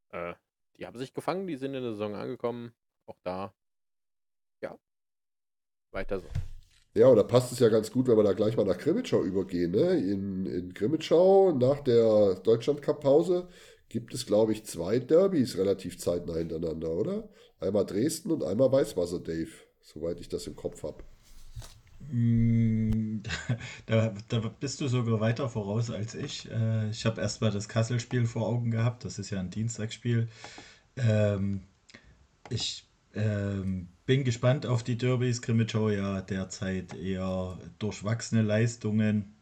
Äh, 0.10 0.34
die 0.78 0.86
haben 0.86 0.98
sich 0.98 1.14
gefangen, 1.14 1.48
die 1.48 1.56
sind 1.56 1.74
in 1.74 1.84
der 1.84 1.92
Saison 1.92 2.16
angekommen. 2.16 2.74
Auch 3.08 3.18
da, 3.24 3.54
ja, 4.62 4.78
weiter 5.92 6.20
so. 6.20 6.28
Ja, 6.94 7.08
und 7.08 7.18
da 7.18 7.24
passt 7.24 7.52
es 7.52 7.60
ja 7.60 7.68
ganz 7.70 7.92
gut, 7.92 8.08
wenn 8.08 8.16
wir 8.16 8.24
da 8.24 8.34
gleich 8.34 8.56
mal 8.56 8.66
nach 8.66 8.78
Krimitschau 8.78 9.22
übergehen. 9.24 9.72
Ne? 9.72 9.98
In, 9.98 10.46
in 10.46 10.74
Krimitschau 10.74 11.52
nach 11.52 11.82
der 11.82 12.36
Deutschland-Cup-Pause 12.36 13.50
gibt 13.90 14.14
es, 14.14 14.26
glaube 14.26 14.54
ich, 14.54 14.66
zwei 14.66 15.00
Derbys 15.00 15.58
relativ 15.58 15.98
zeitnah 16.00 16.36
hintereinander, 16.36 16.90
oder? 16.92 17.30
Einmal 17.60 17.86
Dresden 17.86 18.32
und 18.32 18.44
einmal 18.44 18.72
Weißwasser, 18.72 19.20
Dave, 19.20 19.52
soweit 19.82 20.20
ich 20.20 20.30
das 20.30 20.48
im 20.48 20.56
Kopf 20.56 20.84
habe. 20.84 21.04
Mm, 22.12 23.22
da, 23.86 24.14
da, 24.28 24.40
bist 24.60 24.82
du 24.82 24.88
sogar 24.88 25.20
weiter 25.20 25.50
voraus 25.50 25.90
als 25.90 26.16
ich. 26.16 26.50
Äh, 26.52 26.90
ich 26.90 27.06
habe 27.06 27.22
erstmal 27.22 27.52
das 27.52 27.70
Kassel-Spiel 27.70 28.26
vor 28.26 28.48
Augen 28.48 28.72
gehabt. 28.72 29.06
Das 29.06 29.20
ist 29.20 29.30
ja 29.30 29.40
ein 29.40 29.50
Dienstagsspiel. 29.50 30.28
Ähm, 30.98 31.62
ich 32.50 32.86
ähm, 33.16 33.88
bin 34.06 34.24
gespannt 34.24 34.66
auf 34.66 34.84
die 34.84 34.98
Derbys. 34.98 35.42
Grimmitschau 35.42 35.90
ja 35.90 36.22
derzeit 36.22 36.94
eher 36.96 37.58
durchwachsene 37.80 38.42
Leistungen, 38.42 39.34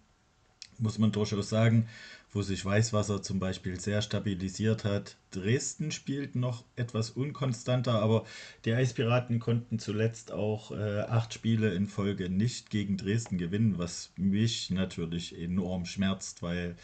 muss 0.77 0.99
man 0.99 1.11
durchaus 1.11 1.49
sagen, 1.49 1.87
wo 2.33 2.41
sich 2.41 2.65
Weißwasser 2.65 3.21
zum 3.21 3.39
Beispiel 3.39 3.79
sehr 3.79 4.01
stabilisiert 4.01 4.83
hat. 4.83 5.17
Dresden 5.31 5.91
spielt 5.91 6.35
noch 6.35 6.63
etwas 6.75 7.11
unkonstanter, 7.11 7.93
aber 8.01 8.25
die 8.65 8.73
Eispiraten 8.73 9.39
konnten 9.39 9.79
zuletzt 9.79 10.31
auch 10.31 10.71
äh, 10.71 11.01
acht 11.01 11.33
Spiele 11.33 11.73
in 11.73 11.87
Folge 11.87 12.29
nicht 12.29 12.69
gegen 12.69 12.97
Dresden 12.97 13.37
gewinnen, 13.37 13.77
was 13.77 14.11
mich 14.17 14.71
natürlich 14.71 15.39
enorm 15.39 15.85
schmerzt, 15.85 16.41
weil 16.41 16.75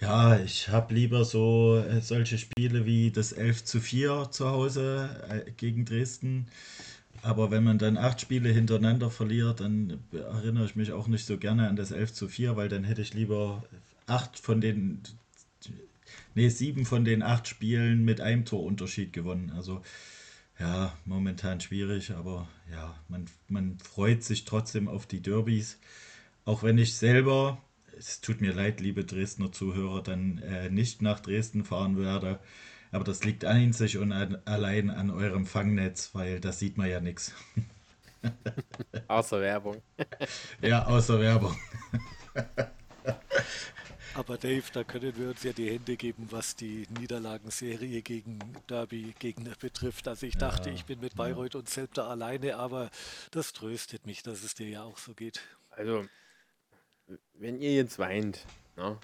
ja, 0.00 0.40
ich 0.40 0.68
habe 0.70 0.94
lieber 0.94 1.24
so 1.26 1.76
äh, 1.76 2.00
solche 2.00 2.38
Spiele 2.38 2.86
wie 2.86 3.10
das 3.10 3.32
11 3.32 3.64
zu 3.64 3.80
4 3.80 4.28
zu 4.30 4.48
Hause 4.48 5.10
äh, 5.28 5.50
gegen 5.50 5.84
Dresden. 5.84 6.46
Aber 7.22 7.50
wenn 7.50 7.64
man 7.64 7.76
dann 7.76 7.98
acht 7.98 8.20
Spiele 8.20 8.48
hintereinander 8.48 9.10
verliert, 9.10 9.60
dann 9.60 9.98
erinnere 10.12 10.64
ich 10.64 10.74
mich 10.74 10.92
auch 10.92 11.06
nicht 11.06 11.26
so 11.26 11.36
gerne 11.36 11.68
an 11.68 11.76
das 11.76 11.90
11 11.90 12.14
zu 12.14 12.28
4, 12.28 12.56
weil 12.56 12.70
dann 12.70 12.84
hätte 12.84 13.02
ich 13.02 13.12
lieber 13.12 13.62
acht 14.10 14.38
von 14.38 14.60
den, 14.60 15.02
nee, 16.34 16.48
sieben 16.48 16.84
von 16.84 17.04
den 17.04 17.22
acht 17.22 17.48
Spielen 17.48 18.04
mit 18.04 18.20
einem 18.20 18.44
Torunterschied 18.44 19.12
gewonnen. 19.12 19.50
Also 19.50 19.82
ja, 20.58 20.92
momentan 21.06 21.60
schwierig, 21.60 22.10
aber 22.12 22.48
ja, 22.70 22.94
man, 23.08 23.26
man 23.48 23.78
freut 23.78 24.22
sich 24.22 24.44
trotzdem 24.44 24.88
auf 24.88 25.06
die 25.06 25.22
Derbys. 25.22 25.78
Auch 26.44 26.62
wenn 26.62 26.78
ich 26.78 26.94
selber 26.94 27.62
es 28.00 28.20
tut 28.22 28.40
mir 28.40 28.52
leid, 28.52 28.80
liebe 28.80 29.04
Dresdner 29.04 29.52
Zuhörer, 29.52 30.02
dann 30.02 30.38
äh, 30.38 30.70
nicht 30.70 31.02
nach 31.02 31.20
Dresden 31.20 31.64
fahren 31.64 31.98
werde. 31.98 32.38
Aber 32.92 33.04
das 33.04 33.24
liegt 33.24 33.44
einzig 33.44 33.98
und 33.98 34.12
an, 34.12 34.38
allein 34.46 34.90
an 34.90 35.10
eurem 35.10 35.46
Fangnetz, 35.46 36.10
weil 36.14 36.40
da 36.40 36.50
sieht 36.50 36.78
man 36.78 36.88
ja 36.88 37.00
nichts. 37.00 37.34
Außer 39.08 39.40
Werbung. 39.40 39.82
ja, 40.62 40.86
außer 40.86 41.20
Werbung. 41.20 41.54
Aber 44.14 44.36
Dave, 44.36 44.64
da 44.72 44.82
können 44.82 45.16
wir 45.16 45.28
uns 45.28 45.42
ja 45.44 45.52
die 45.52 45.70
Hände 45.70 45.96
geben, 45.96 46.26
was 46.30 46.56
die 46.56 46.86
Niederlagenserie 46.98 48.02
gegen 48.02 48.38
Derby 48.68 49.14
Gegner 49.18 49.52
betrifft. 49.60 50.08
Also 50.08 50.26
ich 50.26 50.36
dachte, 50.36 50.70
ja, 50.70 50.74
ich 50.74 50.84
bin 50.84 51.00
mit 51.00 51.14
Bayreuth 51.14 51.54
ja. 51.54 51.60
und 51.60 51.68
Zelter 51.68 52.08
alleine, 52.08 52.56
aber 52.56 52.90
das 53.30 53.52
tröstet 53.52 54.06
mich, 54.06 54.22
dass 54.22 54.42
es 54.42 54.54
dir 54.54 54.68
ja 54.68 54.82
auch 54.82 54.98
so 54.98 55.14
geht. 55.14 55.40
Also 55.70 56.06
wenn 57.34 57.60
ihr 57.60 57.74
jetzt 57.74 57.98
weint, 57.98 58.44
ne, 58.76 58.98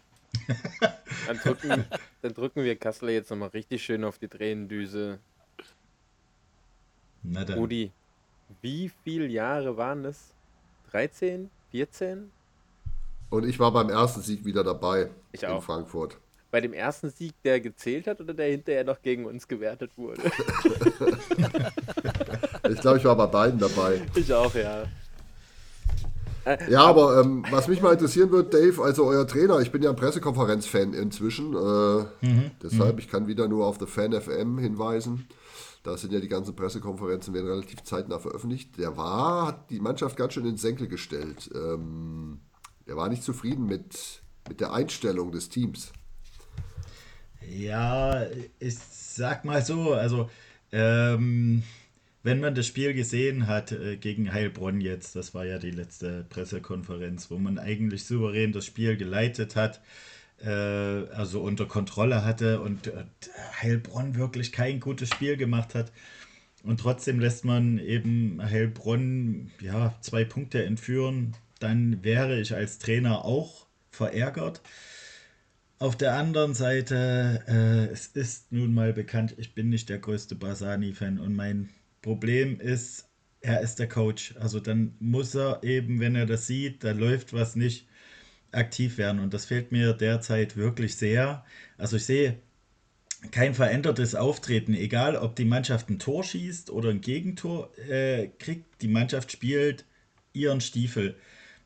dann, 1.27 1.39
drücken, 1.39 1.85
dann 2.23 2.35
drücken 2.35 2.65
wir 2.65 2.77
Kassel 2.77 3.11
jetzt 3.11 3.31
nochmal 3.31 3.51
richtig 3.51 3.85
schön 3.85 4.05
auf 4.05 4.19
die 4.19 4.29
Tränendüse. 4.29 5.21
Na 7.23 7.45
dann. 7.45 7.59
Rudi, 7.59 7.93
wie 8.61 8.91
viele 9.05 9.27
Jahre 9.27 9.77
waren 9.77 10.05
es? 10.05 10.33
13? 10.91 11.51
14? 11.71 12.31
Und 13.31 13.45
ich 13.47 13.59
war 13.59 13.73
beim 13.73 13.89
ersten 13.89 14.21
Sieg 14.23 14.45
wieder 14.45 14.63
dabei 14.65 15.11
Ich 15.33 15.43
in 15.43 15.49
auch. 15.51 15.63
Frankfurt. 15.63 16.19
Bei 16.51 16.61
dem 16.61 16.73
ersten 16.73 17.11
Sieg, 17.11 17.35
der 17.45 17.61
gezählt 17.61 18.07
hat 18.07 18.21
oder 18.21 18.33
der 18.33 18.47
hinterher 18.51 18.85
noch 18.85 19.03
gegen 19.03 19.27
uns 19.27 19.47
gewertet 19.49 19.91
wurde? 19.97 20.23
Ich 22.69 22.81
glaube, 22.81 22.99
ich 22.99 23.05
war 23.05 23.17
bei 23.17 23.27
beiden 23.27 23.61
dabei. 23.61 24.03
ich 24.17 24.33
auch, 24.33 24.53
ja. 24.55 24.85
Ja, 26.69 26.83
aber 26.85 27.21
ähm, 27.21 27.45
was 27.51 27.67
mich 27.67 27.81
mal 27.83 27.93
interessieren 27.93 28.31
wird, 28.31 28.55
Dave, 28.55 28.83
also 28.83 29.05
euer 29.05 29.27
Trainer, 29.27 29.61
ich 29.61 29.73
bin 29.73 29.83
ja 29.83 29.91
ein 29.91 29.97
Pressekonferenz-Fan 29.97 30.93
inzwischen, 30.93 31.55
äh, 31.55 32.05
deshalb, 32.63 32.99
ich 33.01 33.09
kann 33.09 33.27
wieder 33.27 33.49
nur 33.49 33.67
auf 33.67 33.79
The 33.81 33.87
Fan 33.87 34.13
FM 34.13 34.59
hinweisen. 34.59 35.27
Da 35.83 35.97
sind 35.97 36.13
ja 36.13 36.21
die 36.21 36.29
ganzen 36.29 36.55
Pressekonferenzen, 36.57 37.35
werden 37.35 37.49
relativ 37.49 37.83
zeitnah 37.85 38.19
veröffentlicht. 38.19 38.79
Der 38.79 38.97
war, 38.97 39.47
hat 39.47 39.71
die 39.71 39.79
Mannschaft 39.81 40.17
ganz 40.17 40.33
schön 40.35 40.45
in 40.45 40.53
den 40.53 40.57
Senkel 40.59 40.89
gestellt. 40.89 41.49
Ähm, 41.55 42.41
der 42.87 42.97
war 42.97 43.09
nicht 43.09 43.23
zufrieden 43.23 43.67
mit, 43.67 44.23
mit 44.49 44.61
der 44.61 44.73
Einstellung 44.73 45.33
des 45.33 45.49
Teams. 45.49 45.93
Ja, 47.49 48.27
ich 48.59 48.79
sag 48.79 49.45
mal 49.45 49.65
so, 49.65 49.93
also 49.93 50.31
ähm, 50.73 51.63
wenn 52.23 52.41
man 52.41 52.57
das 52.57 52.67
Spiel 52.67 52.93
gesehen 52.93 53.47
hat 53.47 53.71
äh, 53.71 53.97
gegen 53.97 54.33
Heilbronn 54.33 54.81
jetzt, 54.81 55.15
das 55.15 55.33
war 55.33 55.45
ja 55.45 55.59
die 55.59 55.71
letzte 55.71 56.27
Pressekonferenz, 56.29 57.31
wo 57.31 57.39
man 57.39 57.59
eigentlich 57.59 58.05
souverän 58.05 58.53
das 58.53 58.67
Spiel 58.67 58.97
geleitet 58.97 59.55
hat, 59.55 59.81
äh, 60.43 60.49
also 60.49 61.41
unter 61.41 61.67
Kontrolle 61.67 62.25
hatte 62.25 62.61
und 62.61 62.89
äh, 62.89 63.05
Heilbronn 63.63 64.17
wirklich 64.17 64.51
kein 64.51 64.81
gutes 64.81 65.09
Spiel 65.11 65.37
gemacht 65.37 65.75
hat. 65.75 65.93
Und 66.65 66.81
trotzdem 66.81 67.21
lässt 67.21 67.45
man 67.45 67.79
eben 67.79 68.43
Heilbronn 68.43 69.53
ja, 69.61 69.95
zwei 70.01 70.25
Punkte 70.25 70.65
entführen, 70.65 71.37
dann 71.59 72.05
wäre 72.05 72.41
ich 72.41 72.55
als 72.55 72.79
Trainer 72.79 73.25
auch 73.25 73.67
verärgert. 73.91 74.61
Auf 75.79 75.97
der 75.97 76.15
anderen 76.15 76.55
Seite, 76.55 77.43
äh, 77.47 77.93
es 77.93 78.09
ist 78.09 78.53
nun 78.53 78.73
mal 78.73 78.93
bekannt, 78.93 79.35
ich 79.37 79.55
bin 79.55 79.69
nicht 79.69 79.89
der 79.89 79.99
größte 79.99 80.35
Basani-Fan 80.35 81.19
und 81.19 81.35
mein 81.35 81.69
Problem 82.03 82.61
ist, 82.61 83.09
er 83.41 83.61
ist 83.61 83.79
der 83.79 83.89
Coach. 83.89 84.35
Also 84.41 84.61
dann 84.61 84.95
muss 85.01 85.35
er 85.35 85.63
eben, 85.63 86.01
wenn 86.01 86.17
er 86.17 86.27
das 86.27 86.47
sieht, 86.47 86.83
da 86.83 86.93
läuft 86.93 87.33
was 87.33 87.57
nicht, 87.57 87.87
aktiv 88.53 88.99
werden. 88.99 89.21
Und 89.21 89.35
das 89.35 89.47
fehlt 89.47 89.73
mir 89.73 89.93
derzeit 89.93 90.57
wirklich 90.57 90.97
sehr. 90.97 91.45
Also 91.77 91.97
ich 91.97 92.05
sehe 92.05 92.39
kein 93.31 93.55
verändertes 93.55 94.15
Auftreten, 94.15 94.75
egal 94.75 95.17
ob 95.17 95.37
die 95.37 95.45
Mannschaft 95.45 95.91
ein 95.91 95.99
Tor 95.99 96.25
schießt 96.25 96.71
oder 96.71 96.91
ein 96.91 97.01
Gegentor 97.01 97.71
äh, 97.89 98.29
kriegt. 98.39 98.83
Die 98.83 98.89
Mannschaft 98.89 99.33
spielt 99.33 99.85
ihren 100.33 100.61
Stiefel. 100.61 101.17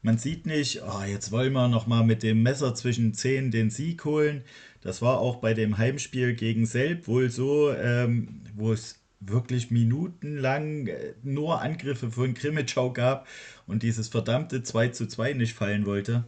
Man 0.02 0.16
sieht 0.16 0.46
nicht, 0.46 0.82
oh, 0.82 1.02
jetzt 1.06 1.30
wollen 1.30 1.52
wir 1.52 1.68
nochmal 1.68 2.04
mit 2.04 2.22
dem 2.22 2.42
Messer 2.42 2.74
zwischen 2.74 3.12
Zehen 3.12 3.50
den 3.50 3.70
Sieg 3.70 4.04
holen. 4.04 4.42
Das 4.80 5.02
war 5.02 5.18
auch 5.18 5.36
bei 5.36 5.52
dem 5.52 5.76
Heimspiel 5.76 6.34
gegen 6.34 6.64
Selb 6.64 7.06
wohl 7.06 7.30
so, 7.30 7.70
ähm, 7.74 8.40
wo 8.54 8.72
es 8.72 9.00
wirklich 9.20 9.70
minutenlang 9.70 10.86
äh, 10.86 11.12
nur 11.22 11.60
Angriffe 11.60 12.10
von 12.10 12.32
Krimitschau 12.32 12.92
gab 12.92 13.28
und 13.66 13.82
dieses 13.82 14.08
verdammte 14.08 14.62
2 14.62 14.88
zu 14.88 15.06
2 15.06 15.34
nicht 15.34 15.54
fallen 15.54 15.84
wollte. 15.84 16.24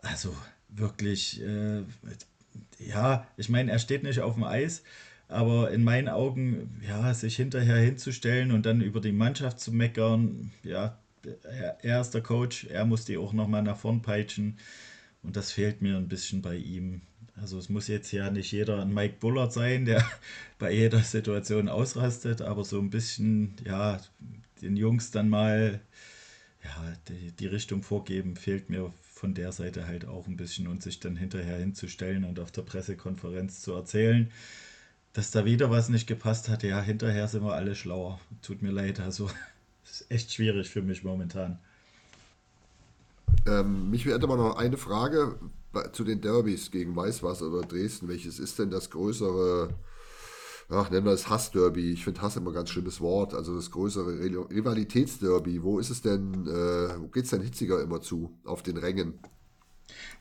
Also 0.00 0.36
wirklich, 0.68 1.42
äh, 1.42 1.82
ja, 2.78 3.26
ich 3.36 3.48
meine, 3.48 3.72
er 3.72 3.80
steht 3.80 4.04
nicht 4.04 4.20
auf 4.20 4.34
dem 4.34 4.44
Eis, 4.44 4.84
aber 5.26 5.72
in 5.72 5.82
meinen 5.82 6.08
Augen, 6.08 6.80
ja, 6.86 7.12
sich 7.12 7.34
hinterher 7.36 7.78
hinzustellen 7.78 8.52
und 8.52 8.66
dann 8.66 8.80
über 8.80 9.00
die 9.00 9.12
Mannschaft 9.12 9.58
zu 9.58 9.72
meckern, 9.72 10.52
ja, 10.62 10.98
er, 11.44 11.78
er 11.82 12.00
ist 12.00 12.12
der 12.12 12.22
Coach, 12.22 12.64
er 12.64 12.84
muss 12.84 13.04
die 13.04 13.18
auch 13.18 13.32
nochmal 13.32 13.62
nach 13.62 13.76
vorn 13.76 14.02
peitschen 14.02 14.58
und 15.22 15.36
das 15.36 15.52
fehlt 15.52 15.82
mir 15.82 15.96
ein 15.96 16.08
bisschen 16.08 16.42
bei 16.42 16.56
ihm. 16.56 17.02
Also 17.36 17.58
es 17.58 17.68
muss 17.68 17.88
jetzt 17.88 18.12
ja 18.12 18.30
nicht 18.30 18.52
jeder 18.52 18.82
ein 18.82 18.94
Mike 18.94 19.16
Bullard 19.20 19.52
sein, 19.52 19.84
der 19.84 20.04
bei 20.58 20.72
jeder 20.72 21.00
Situation 21.00 21.68
ausrastet, 21.68 22.42
aber 22.42 22.64
so 22.64 22.78
ein 22.78 22.90
bisschen, 22.90 23.56
ja, 23.64 24.00
den 24.62 24.76
Jungs 24.76 25.10
dann 25.10 25.28
mal 25.28 25.80
ja, 26.64 26.92
die, 27.08 27.32
die 27.32 27.46
Richtung 27.46 27.82
vorgeben, 27.82 28.36
fehlt 28.36 28.70
mir 28.70 28.92
von 29.02 29.34
der 29.34 29.52
Seite 29.52 29.86
halt 29.86 30.06
auch 30.06 30.26
ein 30.26 30.36
bisschen 30.36 30.66
und 30.66 30.82
sich 30.82 31.00
dann 31.00 31.16
hinterher 31.16 31.58
hinzustellen 31.58 32.24
und 32.24 32.40
auf 32.40 32.50
der 32.50 32.62
Pressekonferenz 32.62 33.60
zu 33.60 33.72
erzählen, 33.72 34.30
dass 35.12 35.30
da 35.30 35.44
wieder 35.44 35.70
was 35.70 35.88
nicht 35.88 36.06
gepasst 36.06 36.48
hat. 36.48 36.62
Ja, 36.62 36.82
hinterher 36.82 37.28
sind 37.28 37.44
wir 37.44 37.54
alle 37.54 37.74
schlauer. 37.74 38.20
Tut 38.42 38.62
mir 38.62 38.72
leid, 38.72 39.00
also 39.00 39.30
ist 39.90 40.10
echt 40.10 40.32
schwierig 40.32 40.70
für 40.70 40.82
mich 40.82 41.04
momentan. 41.04 41.58
Ähm, 43.46 43.90
mich 43.90 44.04
hätte 44.06 44.26
mal 44.26 44.36
noch 44.36 44.56
eine 44.56 44.76
Frage 44.76 45.38
zu 45.92 46.04
den 46.04 46.20
Derbys 46.20 46.70
gegen 46.70 46.94
Weißwasser 46.94 47.48
oder 47.48 47.66
Dresden. 47.66 48.08
Welches 48.08 48.38
ist 48.38 48.58
denn 48.58 48.70
das 48.70 48.90
größere, 48.90 49.74
ach, 50.68 50.90
nennen 50.90 51.04
wir 51.04 51.12
es 51.12 51.28
Hassderby? 51.28 51.92
Ich 51.92 52.04
finde 52.04 52.22
Hass 52.22 52.36
immer 52.36 52.50
ein 52.50 52.54
ganz 52.54 52.70
schlimmes 52.70 53.00
Wort. 53.00 53.34
Also 53.34 53.54
das 53.56 53.70
größere 53.70 54.18
Rivalitätsderby. 54.50 55.62
Wo 55.62 55.78
ist 55.78 55.90
es 55.90 56.00
denn, 56.00 56.46
äh, 56.46 57.00
wo 57.00 57.08
geht 57.08 57.24
es 57.24 57.30
denn 57.30 57.42
hitziger 57.42 57.82
immer 57.82 58.00
zu? 58.00 58.38
Auf 58.44 58.62
den 58.62 58.76
Rängen? 58.76 59.18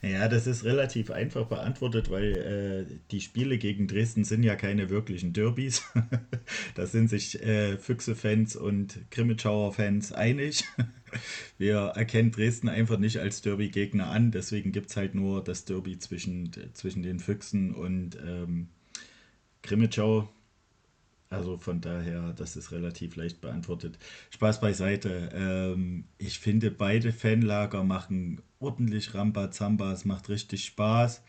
Ja, 0.02 0.28
das 0.28 0.48
ist 0.48 0.66
relativ 0.66 1.12
einfach 1.12 1.48
beantwortet, 1.48 2.12
weil 2.12 2.88
äh, 2.90 2.96
die 3.12 3.22
Spiele 3.22 3.58
gegen 3.58 3.88
Dresden 3.88 4.24
sind 4.24 4.44
ja 4.44 4.56
keine 4.56 4.90
wirklichen 4.90 5.34
Derbys. 5.34 5.84
da 6.76 6.86
sind 6.86 7.10
sich 7.10 7.42
äh, 7.42 7.78
Füchse-Fans 7.78 8.56
und 8.56 9.00
Grimmitschauer-Fans 9.12 10.12
einig. 10.12 10.66
Wir 11.58 11.94
erkennen 11.96 12.32
Dresden 12.32 12.70
einfach 12.70 12.98
nicht 12.98 13.20
als 13.20 13.42
Derby-Gegner 13.42 14.08
an, 14.08 14.32
deswegen 14.32 14.72
gibt 14.72 14.90
es 14.90 14.98
halt 14.98 15.16
nur 15.16 15.44
das 15.44 15.66
Derby 15.66 15.98
zwischen, 16.00 16.52
zwischen 16.74 17.04
den 17.04 17.20
Füchsen 17.20 17.74
und 17.74 18.18
ähm, 18.26 18.70
Grimmitschau. 19.62 20.28
Also 21.34 21.58
von 21.58 21.82
daher, 21.82 22.32
das 22.34 22.56
ist 22.56 22.72
relativ 22.72 23.16
leicht 23.16 23.42
beantwortet. 23.42 23.98
Spaß 24.30 24.62
beiseite. 24.62 25.30
Ähm, 25.34 26.06
ich 26.20 26.38
finde, 26.38 26.70
beide 26.70 27.12
Fanlager 27.12 27.84
machen 27.84 28.42
ordentlich 28.60 29.16
Rambazamba. 29.16 29.92
Es 29.92 30.06
macht 30.06 30.30
richtig 30.30 30.66
Spaß. 30.66 31.24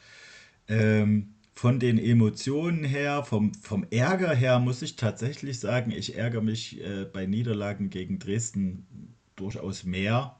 Ähm, 0.69 1.35
von 1.55 1.81
den 1.81 1.99
Emotionen 1.99 2.85
her, 2.85 3.25
vom, 3.25 3.55
vom 3.55 3.87
Ärger 3.91 4.35
her, 4.35 4.59
muss 4.59 4.83
ich 4.83 4.97
tatsächlich 4.97 5.59
sagen, 5.59 5.91
ich 5.91 6.17
ärgere 6.17 6.43
mich 6.43 6.83
äh, 6.83 7.07
bei 7.11 7.25
Niederlagen 7.25 7.89
gegen 7.89 8.19
Dresden 8.19 9.15
durchaus 9.37 9.85
mehr. 9.85 10.37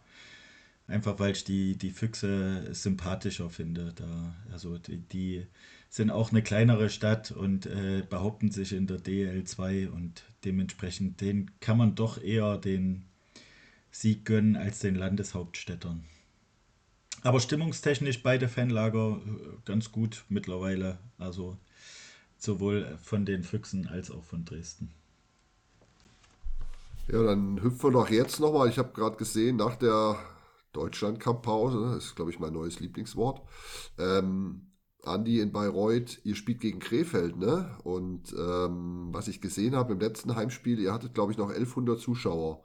Einfach 0.89 1.19
weil 1.19 1.33
ich 1.33 1.45
die, 1.45 1.79
die 1.79 1.91
Füchse 1.91 2.75
sympathischer 2.75 3.49
finde. 3.49 3.95
Da, 3.95 4.35
also 4.53 4.77
die, 4.77 4.99
die 4.99 5.47
sind 5.95 6.11
auch 6.11 6.33
eine 6.33 6.43
kleinere 6.43 6.91
Stadt 6.91 7.31
und 7.31 7.67
äh, 7.67 8.03
behaupten 8.11 8.51
sich 8.51 8.73
in 8.73 8.89
der 8.89 8.99
DL2 8.99 9.89
und 9.89 10.25
dementsprechend 10.45 11.21
den 11.21 11.53
kann 11.61 11.79
man 11.79 11.95
doch 11.95 12.21
eher 12.21 12.59
den 12.59 13.05
Sieg 13.93 14.25
gönnen 14.25 14.57
als 14.57 14.81
den 14.81 14.97
Landeshauptstädtern. 14.97 16.03
Aber 17.23 17.39
stimmungstechnisch 17.39 18.25
beide 18.25 18.49
Fanlager 18.49 19.21
äh, 19.25 19.57
ganz 19.65 19.93
gut 19.93 20.25
mittlerweile. 20.29 20.99
Also 21.17 21.57
sowohl 22.39 22.99
von 23.01 23.25
den 23.25 23.45
Füchsen 23.45 23.87
als 23.87 24.11
auch 24.11 24.25
von 24.25 24.45
Dresden. 24.45 24.91
Ja, 27.07 27.23
dann 27.23 27.63
hüpfen 27.63 27.85
wir 27.85 27.93
doch 27.93 28.11
jetzt 28.11 28.41
nochmal. 28.41 28.69
Ich 28.69 28.79
habe 28.79 28.93
gerade 28.95 29.17
gesehen, 29.17 29.59
nach 29.59 29.77
der 29.77 30.19
Deutschland-Cup-Pause, 30.73 31.93
das 31.95 32.07
ist, 32.07 32.17
glaube 32.17 32.33
ich, 32.33 32.41
mein 32.41 32.53
neues 32.53 32.81
Lieblingswort, 32.81 33.43
ähm, 33.97 34.74
Andi 35.07 35.41
in 35.41 35.53
Bayreuth, 35.53 36.21
ihr 36.25 36.35
spielt 36.35 36.61
gegen 36.61 36.79
Krefeld, 36.79 37.37
ne? 37.37 37.77
Und 37.85 38.33
ähm, 38.33 39.09
was 39.13 39.29
ich 39.29 39.41
gesehen 39.41 39.77
habe 39.77 39.93
im 39.93 40.01
letzten 40.01 40.35
Heimspiel, 40.35 40.79
ihr 40.79 40.93
hattet, 40.93 41.15
glaube 41.15 41.33
ich, 41.33 41.39
noch 41.39 41.49
1100 41.49 42.01
Zuschauer. 42.01 42.63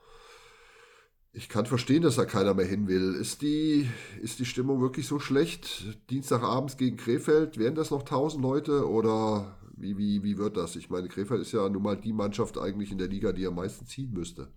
Ich 1.31 1.47
kann 1.47 1.65
verstehen, 1.65 2.01
dass 2.01 2.15
da 2.15 2.25
keiner 2.25 2.53
mehr 2.53 2.65
hin 2.65 2.87
will. 2.87 3.13
Ist 3.13 3.41
die, 3.41 3.87
ist 4.21 4.39
die 4.39 4.45
Stimmung 4.45 4.81
wirklich 4.81 5.07
so 5.07 5.19
schlecht? 5.19 5.85
Dienstagabends 6.09 6.77
gegen 6.77 6.97
Krefeld, 6.97 7.57
wären 7.57 7.75
das 7.75 7.91
noch 7.91 8.01
1000 8.01 8.41
Leute 8.41 8.89
oder 8.89 9.59
wie, 9.77 9.97
wie, 9.97 10.23
wie 10.23 10.37
wird 10.37 10.57
das? 10.57 10.75
Ich 10.75 10.89
meine, 10.89 11.07
Krefeld 11.07 11.41
ist 11.41 11.51
ja 11.51 11.69
nun 11.69 11.83
mal 11.83 11.97
die 11.97 12.13
Mannschaft 12.13 12.57
eigentlich 12.57 12.91
in 12.91 12.97
der 12.97 13.07
Liga, 13.07 13.31
die 13.31 13.45
am 13.45 13.55
meisten 13.55 13.85
ziehen 13.85 14.11
müsste. 14.11 14.51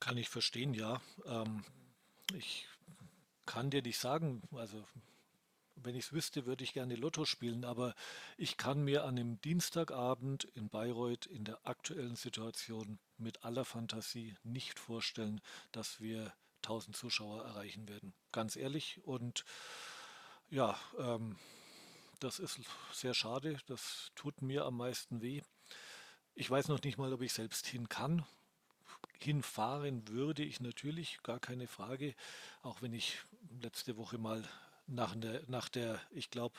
Kann 0.00 0.16
ich 0.16 0.28
verstehen, 0.28 0.72
ja. 0.74 1.00
Ähm, 1.26 1.62
ich 2.34 2.66
kann 3.44 3.70
dir 3.70 3.82
nicht 3.82 3.98
sagen, 3.98 4.42
also 4.52 4.84
wenn 5.76 5.94
ich 5.94 6.06
es 6.06 6.12
wüsste, 6.12 6.46
würde 6.46 6.64
ich 6.64 6.72
gerne 6.72 6.96
Lotto 6.96 7.24
spielen, 7.24 7.64
aber 7.64 7.94
ich 8.36 8.56
kann 8.56 8.82
mir 8.82 9.04
an 9.04 9.16
dem 9.16 9.40
Dienstagabend 9.40 10.44
in 10.54 10.68
Bayreuth 10.68 11.26
in 11.26 11.44
der 11.44 11.66
aktuellen 11.66 12.16
Situation 12.16 12.98
mit 13.18 13.44
aller 13.44 13.64
Fantasie 13.64 14.36
nicht 14.42 14.78
vorstellen, 14.78 15.40
dass 15.72 16.00
wir 16.00 16.32
1000 16.62 16.96
Zuschauer 16.96 17.44
erreichen 17.44 17.88
werden. 17.88 18.14
Ganz 18.32 18.56
ehrlich. 18.56 19.00
Und 19.04 19.44
ja, 20.48 20.78
ähm, 20.98 21.36
das 22.20 22.38
ist 22.38 22.58
sehr 22.92 23.14
schade. 23.14 23.58
Das 23.66 24.10
tut 24.14 24.42
mir 24.42 24.64
am 24.64 24.76
meisten 24.76 25.20
weh. 25.22 25.42
Ich 26.34 26.50
weiß 26.50 26.68
noch 26.68 26.82
nicht 26.82 26.98
mal, 26.98 27.12
ob 27.12 27.22
ich 27.22 27.32
selbst 27.32 27.66
hin 27.66 27.88
kann. 27.88 28.24
hinfahren 29.18 30.08
würde 30.08 30.42
ich 30.42 30.60
natürlich, 30.60 31.22
gar 31.22 31.40
keine 31.40 31.66
Frage, 31.66 32.14
auch 32.62 32.82
wenn 32.82 32.92
ich 32.92 33.18
letzte 33.60 33.96
Woche 33.96 34.18
mal 34.18 34.46
nach 34.86 35.14
der, 35.16 35.42
nach 35.48 35.68
der 35.68 36.00
ich 36.10 36.30
glaube, 36.30 36.56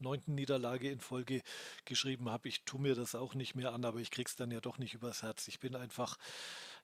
neunten 0.00 0.34
Niederlage 0.34 0.90
in 0.90 1.00
Folge 1.00 1.42
geschrieben 1.84 2.30
habe, 2.30 2.48
ich 2.48 2.64
tue 2.64 2.80
mir 2.80 2.94
das 2.94 3.14
auch 3.14 3.34
nicht 3.34 3.54
mehr 3.54 3.72
an, 3.72 3.84
aber 3.84 4.00
ich 4.00 4.10
krieg's 4.10 4.36
dann 4.36 4.50
ja 4.50 4.60
doch 4.60 4.78
nicht 4.78 4.94
übers 4.94 5.22
Herz. 5.22 5.46
Ich 5.48 5.60
bin 5.60 5.76
einfach, 5.76 6.16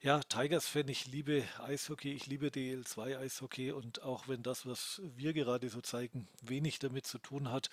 ja, 0.00 0.20
Tigers-Fan, 0.20 0.88
ich 0.88 1.06
liebe 1.06 1.44
Eishockey, 1.58 2.12
ich 2.12 2.26
liebe 2.26 2.48
DL2 2.48 3.18
Eishockey 3.18 3.72
und 3.72 4.02
auch 4.02 4.28
wenn 4.28 4.42
das, 4.42 4.66
was 4.66 5.00
wir 5.16 5.32
gerade 5.32 5.68
so 5.68 5.80
zeigen, 5.80 6.28
wenig 6.42 6.78
damit 6.78 7.06
zu 7.06 7.18
tun 7.18 7.50
hat, 7.50 7.70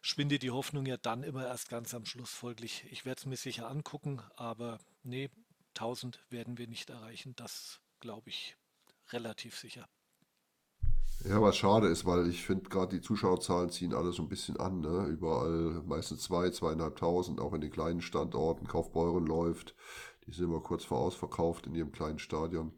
schwindet 0.00 0.42
die 0.42 0.52
Hoffnung 0.52 0.86
ja 0.86 0.96
dann 0.96 1.24
immer 1.24 1.46
erst 1.46 1.68
ganz 1.68 1.92
am 1.94 2.06
Schluss 2.06 2.30
folglich. 2.30 2.84
Ich 2.90 3.04
werde 3.04 3.18
es 3.18 3.26
mir 3.26 3.36
sicher 3.36 3.68
angucken, 3.68 4.22
aber 4.36 4.78
nee, 5.02 5.28
1000 5.70 6.20
werden 6.30 6.58
wir 6.58 6.68
nicht 6.68 6.90
erreichen. 6.90 7.34
Das 7.36 7.80
glaube 8.00 8.30
ich 8.30 8.56
relativ 9.10 9.58
sicher. 9.58 9.88
Ja, 11.24 11.42
was 11.42 11.56
schade 11.56 11.88
ist, 11.88 12.06
weil 12.06 12.28
ich 12.28 12.44
finde 12.44 12.68
gerade 12.68 12.96
die 12.96 13.02
Zuschauerzahlen 13.02 13.70
ziehen 13.70 13.92
alle 13.92 14.12
so 14.12 14.22
ein 14.22 14.28
bisschen 14.28 14.56
an. 14.56 14.80
Ne? 14.80 15.06
Überall 15.06 15.82
meistens 15.84 16.22
zwei, 16.22 16.50
zweieinhalbtausend, 16.50 17.40
auch 17.40 17.54
in 17.54 17.60
den 17.60 17.72
kleinen 17.72 18.00
Standorten. 18.00 18.68
Kaufbeuren 18.68 19.26
läuft. 19.26 19.74
Die 20.26 20.32
sind 20.32 20.44
immer 20.44 20.60
kurz 20.60 20.84
vor 20.84 20.98
ausverkauft 20.98 21.66
in 21.66 21.74
ihrem 21.74 21.90
kleinen 21.90 22.20
Stadion. 22.20 22.72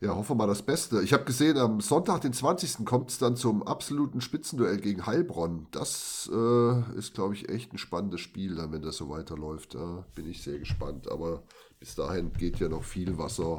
Ja, 0.00 0.14
hoffen 0.14 0.30
wir 0.30 0.34
mal 0.34 0.46
das 0.46 0.62
Beste. 0.62 1.02
Ich 1.02 1.14
habe 1.14 1.24
gesehen, 1.24 1.56
am 1.56 1.80
Sonntag, 1.80 2.20
den 2.20 2.34
20. 2.34 2.84
kommt 2.84 3.10
es 3.10 3.18
dann 3.18 3.34
zum 3.34 3.62
absoluten 3.62 4.20
Spitzenduell 4.20 4.78
gegen 4.78 5.06
Heilbronn. 5.06 5.68
Das 5.70 6.28
äh, 6.30 6.98
ist, 6.98 7.14
glaube 7.14 7.34
ich, 7.34 7.48
echt 7.48 7.72
ein 7.72 7.78
spannendes 7.78 8.20
Spiel, 8.20 8.56
dann, 8.56 8.72
wenn 8.72 8.82
das 8.82 8.98
so 8.98 9.08
weiterläuft. 9.08 9.74
Da 9.74 10.04
bin 10.14 10.26
ich 10.26 10.42
sehr 10.42 10.58
gespannt. 10.58 11.10
Aber 11.10 11.44
bis 11.78 11.94
dahin 11.94 12.32
geht 12.34 12.58
ja 12.58 12.68
noch 12.68 12.84
viel 12.84 13.16
Wasser 13.16 13.58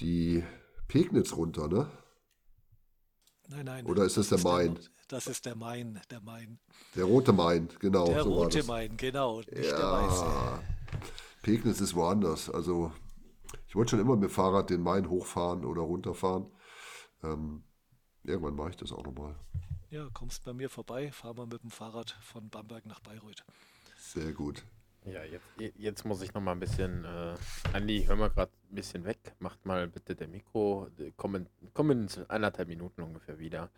die 0.00 0.44
Pegnitz 0.88 1.34
runter, 1.34 1.68
ne? 1.68 1.86
Nein, 3.48 3.64
nein. 3.66 3.86
Oder 3.86 4.04
ist 4.04 4.16
das, 4.16 4.28
das 4.28 4.42
der 4.42 4.52
Main? 4.52 4.74
Der, 4.74 4.82
das 5.08 5.26
ist 5.26 5.44
der 5.46 5.54
Main, 5.54 6.00
der 6.10 6.20
Main. 6.20 6.58
Der 6.94 7.04
rote 7.04 7.32
Main, 7.32 7.68
genau. 7.78 8.06
Der 8.06 8.22
so 8.22 8.32
rote 8.32 8.62
Main, 8.64 8.96
genau, 8.96 9.38
nicht 9.38 9.52
ja, 9.52 9.76
der 9.76 9.92
weiße. 9.92 10.62
Pegnitz 11.42 11.80
ist 11.80 11.94
woanders. 11.94 12.48
Also 12.48 12.92
ich 13.68 13.76
wollte 13.76 13.90
schon 13.90 14.00
immer 14.00 14.16
mit 14.16 14.30
dem 14.30 14.30
Fahrrad 14.30 14.70
den 14.70 14.80
Main 14.80 15.08
hochfahren 15.08 15.64
oder 15.64 15.82
runterfahren. 15.82 16.46
Ähm, 17.22 17.64
irgendwann 18.22 18.54
mache 18.54 18.70
ich 18.70 18.76
das 18.76 18.92
auch 18.92 19.04
nochmal. 19.04 19.34
Ja, 19.90 20.08
kommst 20.12 20.44
bei 20.44 20.52
mir 20.52 20.70
vorbei, 20.70 21.12
fahr 21.12 21.34
mal 21.34 21.46
mit 21.46 21.62
dem 21.62 21.70
Fahrrad 21.70 22.16
von 22.22 22.48
Bamberg 22.48 22.86
nach 22.86 23.00
Bayreuth. 23.00 23.44
Sehr 23.98 24.32
gut. 24.32 24.64
Ja, 25.04 25.22
jetzt, 25.22 25.44
jetzt 25.76 26.04
muss 26.04 26.22
ich 26.22 26.32
noch 26.32 26.40
mal 26.40 26.52
ein 26.52 26.60
bisschen, 26.60 27.04
äh, 27.04 27.34
Andi, 27.74 28.04
hör 28.06 28.16
mal 28.16 28.30
gerade 28.30 28.50
ein 28.70 28.74
bisschen 28.74 29.04
weg. 29.04 29.34
Macht 29.38 29.66
mal 29.66 29.86
bitte 29.86 30.16
der 30.16 30.28
Mikro. 30.28 30.88
Kommen, 31.16 31.46
kommen 31.74 32.08
in 32.08 32.30
anderthalb 32.30 32.68
Minuten 32.68 33.02
ungefähr 33.02 33.38
wieder. 33.38 33.70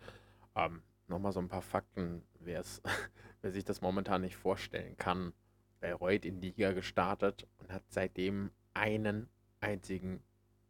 Ähm, 0.55 0.81
noch 1.07 1.19
mal 1.19 1.31
so 1.31 1.39
ein 1.39 1.49
paar 1.49 1.61
Fakten, 1.61 2.23
wer 2.39 2.63
sich 3.43 3.65
das 3.65 3.81
momentan 3.81 4.21
nicht 4.21 4.37
vorstellen 4.37 4.95
kann. 4.97 5.33
Bayreuth 5.79 6.25
in 6.25 6.41
Liga 6.41 6.71
gestartet 6.71 7.47
und 7.59 7.71
hat 7.71 7.83
seitdem 7.87 8.51
einen 8.73 9.29
einzigen 9.59 10.21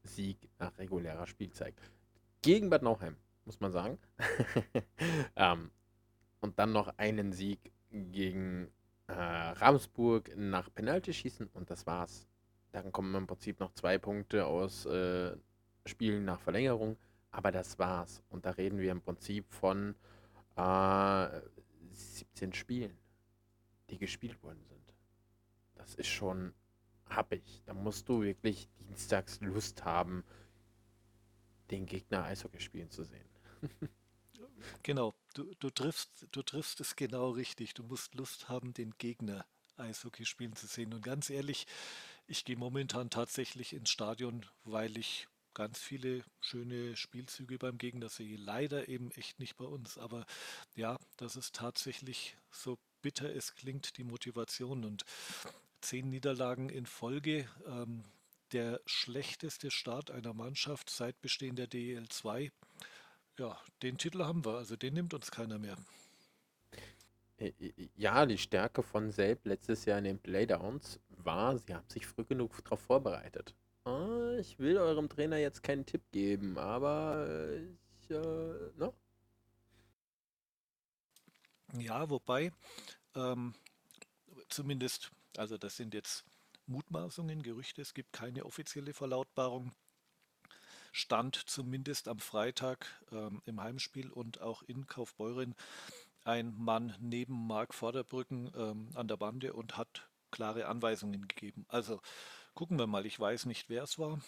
Sieg 0.04 0.50
nach 0.60 0.78
regulärer 0.78 1.28
Spielzeit. 1.28 1.76
Gegen 2.42 2.70
Bad 2.70 2.84
Nauheim, 2.84 3.16
muss 3.46 3.60
man 3.60 3.72
sagen. 3.72 3.98
ähm, 5.36 5.72
und 6.40 6.60
dann 6.60 6.72
noch 6.72 6.98
einen 6.98 7.32
Sieg 7.34 7.72
gegen 7.90 8.70
äh, 9.08 9.14
Ramsburg 9.14 10.32
nach 10.36 10.74
Penaltyschießen 10.74 11.50
und 11.54 11.70
das 11.72 11.88
war's. 11.88 12.28
Dann 12.72 12.92
kommen 12.92 13.16
im 13.16 13.28
Prinzip 13.28 13.60
noch 13.60 13.74
zwei 13.74 13.98
Punkte 13.98 14.46
aus 14.46 14.86
äh, 14.86 15.36
Spielen 15.86 16.26
nach 16.26 16.40
Verlängerung, 16.42 16.98
aber 17.32 17.52
das 17.52 17.80
war's. 17.80 18.24
Und 18.30 18.46
da 18.46 18.52
reden 18.52 18.80
wir 18.80 18.92
im 18.92 19.02
Prinzip 19.02 19.52
von 19.54 19.96
äh, 20.56 21.42
17 21.92 22.54
Spielen, 22.54 22.98
die 23.90 23.98
gespielt 23.98 24.42
worden 24.44 24.64
sind. 24.66 24.94
Das 25.76 25.96
ist 25.96 26.08
schon 26.08 26.54
ich. 27.32 27.62
Da 27.66 27.74
musst 27.74 28.10
du 28.10 28.22
wirklich 28.22 28.70
dienstags 28.80 29.40
Lust 29.42 29.86
haben, 29.86 30.24
den 31.72 31.86
Gegner 31.86 32.24
Eishockey 32.24 32.60
spielen 32.60 32.90
zu 32.92 33.04
sehen. 33.04 33.28
genau, 34.84 35.16
du, 35.34 35.54
du, 35.56 35.70
triffst, 35.70 36.28
du 36.32 36.44
triffst 36.44 36.80
es 36.80 36.96
genau 36.96 37.32
richtig. 37.32 37.74
Du 37.74 37.84
musst 37.84 38.16
Lust 38.16 38.50
haben, 38.50 38.74
den 38.74 38.92
Gegner 38.98 39.46
Eishockey 39.78 40.26
spielen 40.26 40.56
zu 40.56 40.68
sehen. 40.68 40.94
Und 40.94 41.02
ganz 41.02 41.30
ehrlich, 41.30 41.68
ich 42.28 42.46
gehe 42.46 42.58
momentan 42.58 43.10
tatsächlich 43.10 43.74
ins 43.74 43.90
Stadion, 43.90 44.46
weil 44.64 44.98
ich 44.98 45.28
ganz 45.58 45.80
viele 45.80 46.24
schöne 46.40 46.96
Spielzüge 46.96 47.58
beim 47.58 47.80
Gegner 47.80 48.10
sehe. 48.10 48.38
Leider 48.38 48.88
eben 48.88 49.10
echt 49.12 49.40
nicht 49.40 49.58
bei 49.58 49.66
uns. 49.66 49.98
Aber 49.98 50.28
ja, 50.76 50.98
das 51.18 51.36
ist 51.36 51.56
tatsächlich 51.56 52.38
so 52.52 52.78
bitter 53.02 53.34
es 53.36 53.56
klingt, 53.56 53.98
die 53.98 54.04
Motivation. 54.04 54.86
Und 54.86 55.04
zehn 55.82 56.12
Niederlagen 56.12 56.70
in 56.70 56.86
Folge. 56.86 57.50
Ähm, 57.66 58.04
der 58.52 58.80
schlechteste 58.86 59.72
Start 59.72 60.12
einer 60.12 60.36
Mannschaft 60.36 60.92
seit 60.92 61.20
Bestehen 61.22 61.56
der 61.56 61.66
DEL 61.66 62.08
2. 62.08 62.52
Ja, 63.40 63.60
den 63.82 63.98
Titel 63.98 64.24
haben 64.24 64.46
wir, 64.46 64.58
also 64.58 64.76
den 64.76 64.94
nimmt 64.94 65.16
uns 65.16 65.32
keiner 65.32 65.58
mehr. 65.58 65.78
Äh, 67.40 67.52
äh, 67.60 67.90
ja, 67.96 68.28
die 68.28 68.38
Stärke 68.38 68.84
von 68.84 69.12
Selb 69.12 69.46
letztes 69.46 69.86
Jahr 69.86 69.98
in 69.98 70.04
den 70.04 70.20
Playdowns 70.20 71.00
war, 71.10 71.58
sie 71.58 71.74
haben 71.74 71.90
sich 71.90 72.06
früh 72.06 72.26
genug 72.26 72.64
darauf 72.64 72.80
vorbereitet. 72.80 73.56
Ah, 73.88 74.27
ich 74.38 74.60
will 74.60 74.78
eurem 74.78 75.10
Trainer 75.10 75.38
jetzt 75.38 75.64
keinen 75.64 75.86
Tipp 75.86 76.04
geben, 76.12 76.58
aber 76.58 77.28
ich, 78.02 78.12
äh, 78.12 78.72
no? 78.78 78.94
Ja, 81.78 82.10
wobei, 82.10 82.52
ähm, 83.16 83.54
zumindest 84.50 85.12
also 85.38 85.58
das 85.58 85.78
sind 85.78 85.94
jetzt 85.94 86.26
Mutmaßungen, 86.66 87.44
Gerüchte, 87.44 87.82
es 87.82 87.94
gibt 87.94 88.12
keine 88.12 88.46
offizielle 88.46 88.94
Verlautbarung. 88.94 89.72
Stand 90.92 91.36
zumindest 91.36 92.08
am 92.08 92.20
Freitag 92.20 92.88
ähm, 93.12 93.42
im 93.46 93.62
Heimspiel 93.62 94.10
und 94.10 94.42
auch 94.42 94.64
in 94.64 94.88
Kaufbeuren 94.88 95.56
ein 96.24 96.56
Mann 96.58 96.96
neben 97.00 97.46
Marc 97.46 97.74
Vorderbrücken 97.74 98.52
ähm, 98.56 98.90
an 98.96 99.08
der 99.08 99.18
Bande 99.18 99.54
und 99.54 99.78
hat 99.78 100.10
klare 100.32 100.68
Anweisungen 100.68 101.28
gegeben. 101.28 101.66
Also 101.70 102.02
gucken 102.58 102.80
wir 102.80 102.88
mal, 102.88 103.06
ich 103.06 103.20
weiß 103.20 103.46
nicht, 103.46 103.70
wer 103.70 103.84
es 103.84 104.00
war. 104.00 104.20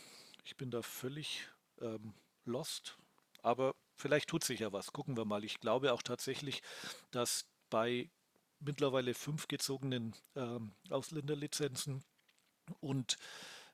Ich 0.46 0.56
bin 0.56 0.70
da 0.70 0.84
völlig 0.84 1.48
ähm, 1.82 2.14
lost, 2.46 2.96
aber 3.42 3.74
vielleicht 3.98 4.30
tut 4.30 4.44
sich 4.44 4.60
ja 4.60 4.72
was. 4.72 4.94
Gucken 4.94 5.18
wir 5.18 5.26
mal. 5.26 5.44
Ich 5.44 5.60
glaube 5.60 5.94
auch 5.94 6.04
tatsächlich, 6.04 6.62
dass 7.10 7.48
bei 7.72 8.08
mittlerweile 8.60 9.16
fünf 9.16 9.48
gezogenen 9.48 10.16
ähm, 10.36 10.74
Ausländerlizenzen 10.92 12.04
und 12.82 13.18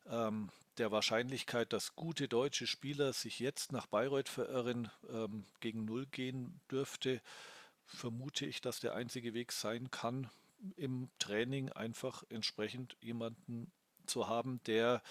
ähm, 0.06 0.50
der 0.78 0.90
Wahrscheinlichkeit, 0.90 1.74
dass 1.74 1.98
gute 1.98 2.30
deutsche 2.30 2.66
Spieler 2.66 3.12
sich 3.12 3.40
jetzt 3.42 3.74
nach 3.74 3.88
Bayreuth 3.88 4.30
verirren, 4.30 4.90
ähm, 5.10 5.46
gegen 5.60 5.84
Null 5.84 6.06
gehen 6.06 6.62
dürfte, 6.72 7.22
vermute 7.84 8.46
ich, 8.46 8.62
dass 8.62 8.80
der 8.80 8.96
einzige 8.96 9.34
Weg 9.34 9.52
sein 9.52 9.92
kann, 9.92 10.30
im 10.78 11.10
Training 11.20 11.74
einfach 11.74 12.24
entsprechend 12.30 12.96
jemanden 13.02 13.70
zu 14.06 14.28
haben, 14.28 14.62
der 14.66 15.02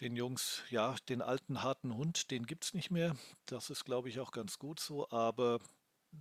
den 0.00 0.16
Jungs, 0.16 0.62
ja, 0.70 0.96
den 1.08 1.22
alten 1.22 1.62
harten 1.62 1.94
Hund, 1.96 2.30
den 2.30 2.46
gibt 2.46 2.64
es 2.64 2.74
nicht 2.74 2.90
mehr. 2.90 3.14
Das 3.46 3.70
ist, 3.70 3.84
glaube 3.84 4.08
ich, 4.08 4.18
auch 4.20 4.32
ganz 4.32 4.58
gut 4.58 4.80
so, 4.80 5.08
aber 5.10 5.60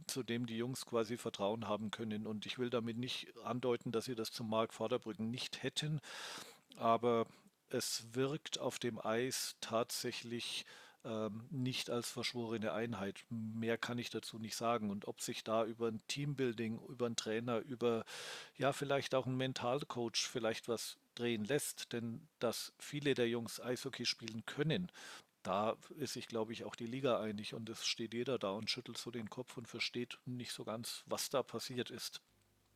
zu 0.07 0.23
dem 0.23 0.45
die 0.45 0.57
Jungs 0.57 0.85
quasi 0.85 1.17
Vertrauen 1.17 1.67
haben 1.67 1.91
können. 1.91 2.27
Und 2.27 2.45
ich 2.45 2.59
will 2.59 2.69
damit 2.69 2.97
nicht 2.97 3.35
andeuten, 3.43 3.91
dass 3.91 4.05
sie 4.05 4.15
das 4.15 4.31
zum 4.31 4.49
Mark 4.49 4.73
Vorderbrücken 4.73 5.29
nicht 5.29 5.63
hätten, 5.63 5.99
aber 6.77 7.25
es 7.69 8.05
wirkt 8.13 8.59
auf 8.59 8.79
dem 8.79 9.03
Eis 9.03 9.55
tatsächlich 9.61 10.65
ähm, 11.03 11.47
nicht 11.49 11.89
als 11.89 12.11
verschworene 12.11 12.73
Einheit. 12.73 13.25
Mehr 13.29 13.77
kann 13.77 13.97
ich 13.97 14.09
dazu 14.09 14.37
nicht 14.37 14.55
sagen. 14.55 14.91
Und 14.91 15.07
ob 15.07 15.21
sich 15.21 15.43
da 15.43 15.65
über 15.65 15.87
ein 15.87 16.01
Teambuilding, 16.07 16.79
über 16.87 17.07
einen 17.07 17.15
Trainer, 17.15 17.59
über 17.59 18.05
ja 18.57 18.73
vielleicht 18.73 19.15
auch 19.15 19.25
einen 19.25 19.37
Mentalcoach 19.37 20.27
vielleicht 20.27 20.67
was 20.67 20.97
drehen 21.15 21.45
lässt, 21.45 21.93
denn 21.93 22.27
dass 22.39 22.73
viele 22.79 23.13
der 23.13 23.29
Jungs 23.29 23.59
Eishockey 23.59 24.05
spielen 24.05 24.45
können, 24.45 24.91
da 25.43 25.75
ist 25.97 26.13
sich, 26.13 26.27
glaube 26.27 26.53
ich, 26.53 26.63
auch 26.63 26.75
die 26.75 26.85
Liga 26.85 27.19
einig 27.19 27.53
und 27.53 27.69
es 27.69 27.85
steht 27.85 28.13
jeder 28.13 28.37
da 28.37 28.51
und 28.51 28.69
schüttelt 28.69 28.97
so 28.97 29.11
den 29.11 29.29
Kopf 29.29 29.57
und 29.57 29.67
versteht 29.67 30.19
nicht 30.25 30.51
so 30.51 30.63
ganz, 30.63 31.03
was 31.07 31.29
da 31.29 31.41
passiert 31.41 31.89
ist. 31.89 32.21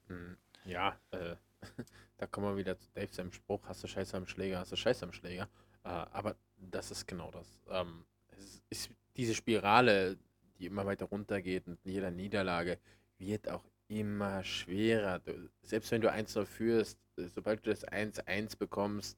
Hm, 0.07 0.37
ja, 0.65 0.99
äh, 1.11 1.35
da 2.17 2.27
kommen 2.27 2.47
wir 2.47 2.57
wieder 2.57 2.77
zu 2.77 2.89
Dave 2.93 3.13
seinem 3.13 3.31
Spruch, 3.31 3.61
hast 3.65 3.83
du 3.83 3.87
Scheiße 3.87 4.17
am 4.17 4.27
Schläger, 4.27 4.59
hast 4.59 4.71
du 4.71 4.75
Scheiße 4.75 5.05
am 5.05 5.13
Schläger. 5.13 5.47
Äh, 5.83 5.89
aber 5.89 6.35
das 6.57 6.91
ist 6.91 7.07
genau 7.07 7.29
das. 7.31 7.59
Ähm, 7.69 8.05
es 8.31 8.61
ist 8.69 8.89
diese 9.15 9.35
Spirale, 9.35 10.17
die 10.59 10.65
immer 10.65 10.85
weiter 10.85 11.05
runtergeht 11.05 11.67
und 11.67 11.79
jeder 11.83 12.11
Niederlage 12.11 12.79
wird 13.17 13.49
auch 13.49 13.63
immer 13.87 14.43
schwerer. 14.43 15.19
Du, 15.19 15.49
selbst 15.63 15.91
wenn 15.91 16.01
du 16.01 16.11
1-0 16.11 16.45
führst, 16.45 16.99
sobald 17.17 17.65
du 17.65 17.69
das 17.69 17.87
1-1 17.87 18.57
bekommst, 18.57 19.17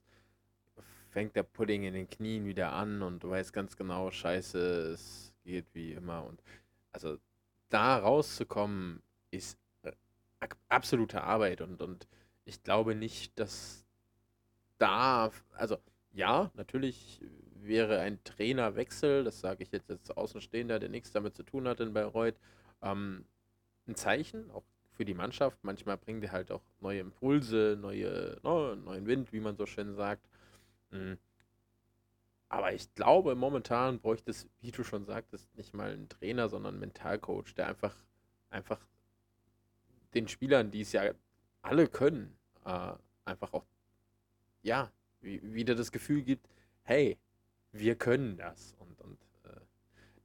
fängt 1.10 1.36
der 1.36 1.42
Pudding 1.42 1.84
in 1.84 1.94
den 1.94 2.08
Knien 2.08 2.44
wieder 2.44 2.72
an 2.72 3.02
und 3.02 3.22
du 3.22 3.30
weißt 3.30 3.52
ganz 3.52 3.76
genau, 3.76 4.10
scheiße, 4.10 4.92
es 4.92 5.32
geht 5.44 5.66
wie 5.72 5.92
immer. 5.92 6.24
Und 6.24 6.42
also 6.92 7.18
da 7.70 7.98
rauszukommen, 7.98 9.02
ist 9.30 9.58
äh, 9.82 9.92
absolute 10.68 11.22
Arbeit 11.22 11.60
und, 11.60 11.82
und 11.82 12.06
ich 12.44 12.62
glaube 12.62 12.94
nicht, 12.94 13.38
dass 13.38 13.84
da, 14.78 15.30
also 15.52 15.76
ja, 16.12 16.50
natürlich 16.54 17.20
wäre 17.54 18.00
ein 18.00 18.22
Trainerwechsel, 18.24 19.24
das 19.24 19.40
sage 19.40 19.62
ich 19.62 19.72
jetzt 19.72 19.90
als 19.90 20.10
Außenstehender, 20.10 20.78
der 20.78 20.88
nichts 20.88 21.10
damit 21.10 21.34
zu 21.34 21.42
tun 21.42 21.68
hat 21.68 21.80
in 21.80 21.92
Bayreuth, 21.92 22.38
ähm, 22.82 23.24
ein 23.88 23.94
Zeichen, 23.94 24.50
auch 24.50 24.64
für 24.92 25.04
die 25.04 25.14
Mannschaft. 25.14 25.58
Manchmal 25.62 25.96
bringt 25.96 26.24
er 26.24 26.32
halt 26.32 26.50
auch 26.50 26.62
neue 26.80 27.00
Impulse, 27.00 27.78
neue, 27.80 28.38
no, 28.42 28.74
neuen 28.74 29.06
Wind, 29.06 29.32
wie 29.32 29.40
man 29.40 29.56
so 29.56 29.66
schön 29.66 29.94
sagt. 29.94 30.28
Mhm. 30.90 31.18
Aber 32.48 32.72
ich 32.72 32.92
glaube, 32.94 33.34
momentan 33.34 34.00
bräuchte 34.00 34.30
es, 34.30 34.48
wie 34.60 34.70
du 34.70 34.82
schon 34.82 35.04
sagtest, 35.04 35.54
nicht 35.56 35.74
mal 35.74 35.90
einen 35.90 36.08
Trainer, 36.08 36.48
sondern 36.48 36.74
einen 36.74 36.80
Mentalcoach, 36.80 37.54
der 37.54 37.68
einfach, 37.68 37.94
einfach 38.50 38.80
den 40.14 40.28
Spielern, 40.28 40.70
die 40.70 40.80
es 40.80 40.92
ja 40.92 41.12
alle 41.60 41.88
können, 41.88 42.36
äh, 42.64 42.92
einfach 43.24 43.52
auch, 43.52 43.66
ja, 44.62 44.90
wieder 45.20 45.74
das 45.74 45.92
Gefühl 45.92 46.22
gibt, 46.22 46.48
hey, 46.84 47.18
wir 47.72 47.96
können 47.96 48.36
das. 48.36 48.74
Und, 48.78 48.87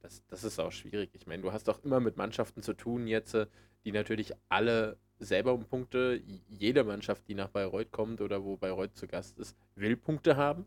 das, 0.04 0.22
das 0.26 0.44
ist 0.44 0.58
auch 0.58 0.70
schwierig. 0.70 1.10
Ich 1.14 1.26
meine, 1.26 1.42
du 1.42 1.52
hast 1.52 1.68
auch 1.70 1.82
immer 1.82 1.98
mit 1.98 2.18
Mannschaften 2.18 2.62
zu 2.62 2.74
tun 2.74 3.06
jetzt, 3.06 3.34
äh, 3.34 3.46
die 3.84 3.92
natürlich 3.92 4.34
alle 4.50 4.98
selber 5.18 5.54
um 5.54 5.64
Punkte, 5.64 6.22
jede 6.48 6.84
Mannschaft, 6.84 7.26
die 7.26 7.34
nach 7.34 7.48
Bayreuth 7.48 7.90
kommt 7.90 8.20
oder 8.20 8.44
wo 8.44 8.58
Bayreuth 8.58 8.94
zu 8.96 9.06
Gast 9.06 9.38
ist, 9.38 9.56
will 9.76 9.96
Punkte 9.96 10.36
haben. 10.36 10.66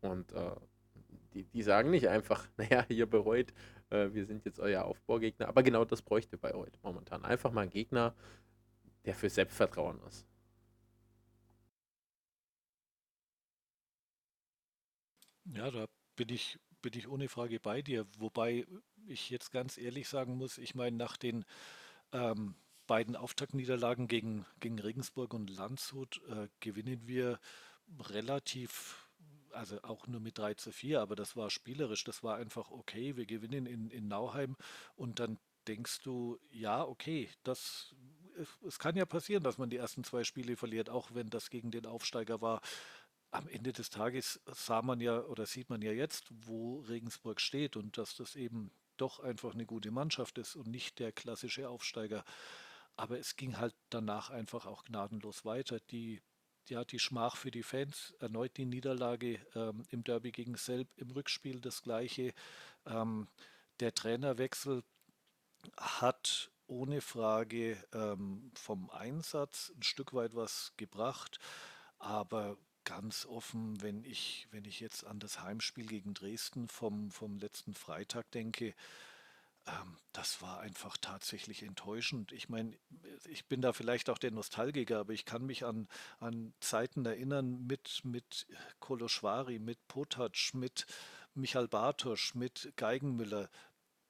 Und 0.00 0.32
äh, 0.32 0.56
die, 1.34 1.44
die 1.44 1.62
sagen 1.62 1.90
nicht 1.90 2.08
einfach, 2.08 2.48
naja, 2.56 2.86
hier 2.88 3.06
Bayreuth, 3.06 3.52
äh, 3.90 4.08
wir 4.14 4.24
sind 4.24 4.46
jetzt 4.46 4.60
euer 4.60 4.84
Aufbaugegner. 4.84 5.48
Aber 5.48 5.62
genau 5.62 5.84
das 5.84 6.00
bräuchte 6.00 6.38
Bayreuth 6.38 6.78
momentan. 6.82 7.24
Einfach 7.26 7.52
mal 7.52 7.62
ein 7.62 7.70
Gegner, 7.70 8.14
der 9.04 9.14
für 9.14 9.28
Selbstvertrauen 9.28 10.00
ist. 10.08 10.26
Ja, 15.44 15.70
da 15.70 15.86
bin 16.16 16.30
ich, 16.30 16.58
bin 16.82 16.92
ich 16.94 17.08
ohne 17.08 17.28
Frage 17.28 17.60
bei 17.60 17.82
dir. 17.82 18.06
Wobei 18.18 18.66
ich 19.06 19.30
jetzt 19.30 19.50
ganz 19.50 19.78
ehrlich 19.78 20.08
sagen 20.08 20.36
muss, 20.36 20.58
ich 20.58 20.74
meine, 20.74 20.96
nach 20.96 21.16
den 21.16 21.44
ähm, 22.12 22.54
beiden 22.86 23.16
Auftaktniederlagen 23.16 24.08
gegen, 24.08 24.46
gegen 24.60 24.78
Regensburg 24.78 25.34
und 25.34 25.50
Landshut 25.50 26.20
äh, 26.28 26.48
gewinnen 26.60 27.06
wir 27.06 27.38
relativ, 27.98 29.08
also 29.52 29.80
auch 29.82 30.06
nur 30.06 30.20
mit 30.20 30.38
3 30.38 30.54
zu 30.54 30.72
4, 30.72 31.00
aber 31.00 31.16
das 31.16 31.36
war 31.36 31.50
spielerisch, 31.50 32.04
das 32.04 32.22
war 32.22 32.36
einfach 32.36 32.70
okay. 32.70 33.16
Wir 33.16 33.26
gewinnen 33.26 33.66
in, 33.66 33.90
in 33.90 34.08
Nauheim 34.08 34.56
und 34.96 35.20
dann 35.20 35.38
denkst 35.66 36.00
du, 36.02 36.38
ja, 36.50 36.82
okay, 36.82 37.28
das 37.42 37.94
es 38.66 38.78
kann 38.78 38.96
ja 38.96 39.04
passieren, 39.04 39.42
dass 39.42 39.58
man 39.58 39.70
die 39.70 39.76
ersten 39.76 40.04
zwei 40.04 40.24
Spiele 40.24 40.56
verliert, 40.56 40.90
auch 40.90 41.10
wenn 41.12 41.28
das 41.28 41.50
gegen 41.50 41.70
den 41.70 41.86
Aufsteiger 41.86 42.40
war 42.40 42.60
am 43.30 43.48
Ende 43.48 43.72
des 43.72 43.90
Tages 43.90 44.40
sah 44.46 44.82
man 44.82 45.00
ja 45.00 45.20
oder 45.20 45.46
sieht 45.46 45.70
man 45.70 45.82
ja 45.82 45.92
jetzt, 45.92 46.26
wo 46.30 46.80
Regensburg 46.80 47.40
steht 47.40 47.76
und 47.76 47.98
dass 47.98 48.16
das 48.16 48.36
eben 48.36 48.70
doch 48.96 49.20
einfach 49.20 49.54
eine 49.54 49.66
gute 49.66 49.90
Mannschaft 49.90 50.38
ist 50.38 50.56
und 50.56 50.66
nicht 50.66 50.98
der 50.98 51.12
klassische 51.12 51.68
Aufsteiger. 51.68 52.24
Aber 52.96 53.18
es 53.18 53.36
ging 53.36 53.58
halt 53.58 53.74
danach 53.90 54.30
einfach 54.30 54.66
auch 54.66 54.84
gnadenlos 54.84 55.44
weiter. 55.44 55.78
Die, 55.90 56.20
ja, 56.68 56.84
die 56.84 56.98
Schmach 56.98 57.36
für 57.36 57.50
die 57.50 57.62
Fans, 57.62 58.14
erneut 58.18 58.56
die 58.56 58.66
Niederlage 58.66 59.40
ähm, 59.54 59.84
im 59.90 60.02
Derby 60.02 60.32
gegen 60.32 60.56
Selb, 60.56 60.88
im 60.96 61.10
Rückspiel 61.10 61.60
das 61.60 61.82
gleiche. 61.82 62.34
Ähm, 62.86 63.28
der 63.78 63.94
Trainerwechsel 63.94 64.82
hat 65.76 66.50
ohne 66.66 67.00
Frage 67.00 67.82
ähm, 67.92 68.50
vom 68.54 68.90
Einsatz 68.90 69.72
ein 69.76 69.82
Stück 69.82 70.12
weit 70.12 70.34
was 70.34 70.72
gebracht, 70.76 71.38
aber 71.98 72.58
ganz 72.88 73.26
offen, 73.26 73.82
wenn 73.82 74.02
ich, 74.02 74.48
wenn 74.50 74.64
ich 74.64 74.80
jetzt 74.80 75.04
an 75.06 75.18
das 75.18 75.42
Heimspiel 75.42 75.84
gegen 75.84 76.14
Dresden 76.14 76.68
vom, 76.68 77.10
vom 77.10 77.36
letzten 77.36 77.74
Freitag 77.74 78.30
denke, 78.30 78.74
ähm, 79.66 79.98
das 80.12 80.40
war 80.40 80.60
einfach 80.60 80.96
tatsächlich 80.96 81.62
enttäuschend. 81.62 82.32
Ich 82.32 82.48
meine, 82.48 82.74
ich 83.28 83.44
bin 83.44 83.60
da 83.60 83.74
vielleicht 83.74 84.08
auch 84.08 84.16
der 84.16 84.30
Nostalgiker, 84.30 85.00
aber 85.00 85.12
ich 85.12 85.26
kann 85.26 85.44
mich 85.44 85.66
an, 85.66 85.86
an 86.18 86.54
Zeiten 86.60 87.04
erinnern 87.04 87.66
mit, 87.66 88.00
mit 88.04 88.46
Koloschwari, 88.80 89.58
mit 89.58 89.86
Potac, 89.86 90.54
mit 90.54 90.86
Michael 91.34 91.68
Bartosch, 91.68 92.34
mit 92.34 92.72
Geigenmüller 92.76 93.50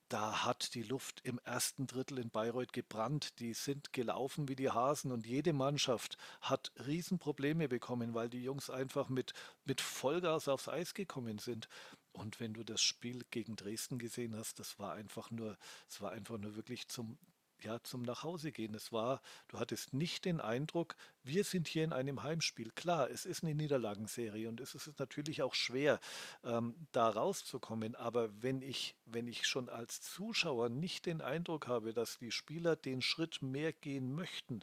da 0.09 0.44
hat 0.44 0.74
die 0.74 0.82
Luft 0.82 1.20
im 1.24 1.38
ersten 1.44 1.86
Drittel 1.86 2.18
in 2.18 2.30
Bayreuth 2.30 2.72
gebrannt. 2.72 3.38
Die 3.40 3.52
sind 3.52 3.92
gelaufen 3.92 4.48
wie 4.48 4.56
die 4.56 4.70
Hasen 4.70 5.12
und 5.12 5.26
jede 5.26 5.52
Mannschaft 5.52 6.16
hat 6.40 6.72
Riesenprobleme 6.86 7.68
bekommen, 7.68 8.14
weil 8.14 8.28
die 8.28 8.42
Jungs 8.42 8.70
einfach 8.70 9.09
mit, 9.09 9.34
mit 9.64 9.80
Vollgas 9.80 10.48
aufs 10.48 10.68
Eis 10.68 10.94
gekommen 10.94 11.38
sind. 11.38 11.68
Und 12.12 12.40
wenn 12.40 12.54
du 12.54 12.64
das 12.64 12.80
Spiel 12.80 13.24
gegen 13.30 13.56
Dresden 13.56 13.98
gesehen 13.98 14.34
hast, 14.34 14.59
das 14.59 14.78
war 14.78 14.94
einfach 14.94 15.30
nur, 15.30 15.56
es 15.88 16.00
war 16.00 16.12
einfach 16.12 16.38
nur 16.38 16.56
wirklich 16.56 16.88
zum, 16.88 17.18
ja, 17.62 17.82
zum 17.82 18.02
Nachhausegehen. 18.02 18.74
Es 18.74 18.92
war, 18.92 19.20
du 19.48 19.59
hattest 19.59 19.94
nicht 19.94 20.24
den 20.24 20.40
Eindruck, 20.40 20.96
wir 21.24 21.44
sind 21.44 21.68
hier 21.68 21.84
in 21.84 21.92
einem 21.92 22.22
Heimspiel. 22.22 22.70
Klar, 22.70 23.11
es 23.11 23.26
ist 23.26 23.42
eine 23.42 23.54
Niederlagenserie 23.54 24.48
und 24.48 24.61
es 24.61 24.74
ist 24.74 24.98
natürlich 24.98 25.42
auch 25.42 25.54
schwer, 25.54 26.00
ähm, 26.44 26.74
da 26.92 27.09
rauszukommen. 27.09 27.94
Aber 27.94 28.30
wenn 28.42 28.62
ich, 28.62 28.96
wenn 29.04 29.26
ich 29.26 29.46
schon 29.46 29.68
als 29.68 30.00
Zuschauer 30.00 30.68
nicht 30.68 31.06
den 31.06 31.20
Eindruck 31.20 31.66
habe, 31.66 31.92
dass 31.92 32.18
die 32.18 32.30
Spieler 32.30 32.76
den 32.76 33.02
Schritt 33.02 33.42
mehr 33.42 33.72
gehen 33.72 34.14
möchten 34.14 34.61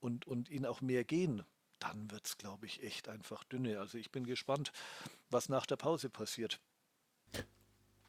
und, 0.00 0.26
und 0.26 0.50
ihn 0.50 0.66
auch 0.66 0.80
mehr 0.80 1.04
gehen, 1.04 1.42
dann 1.78 2.10
wird 2.10 2.26
es, 2.26 2.38
glaube 2.38 2.66
ich, 2.66 2.82
echt 2.82 3.08
einfach 3.08 3.44
dünne. 3.44 3.80
Also 3.80 3.98
ich 3.98 4.10
bin 4.10 4.24
gespannt, 4.24 4.72
was 5.30 5.48
nach 5.48 5.66
der 5.66 5.76
Pause 5.76 6.08
passiert. 6.08 6.60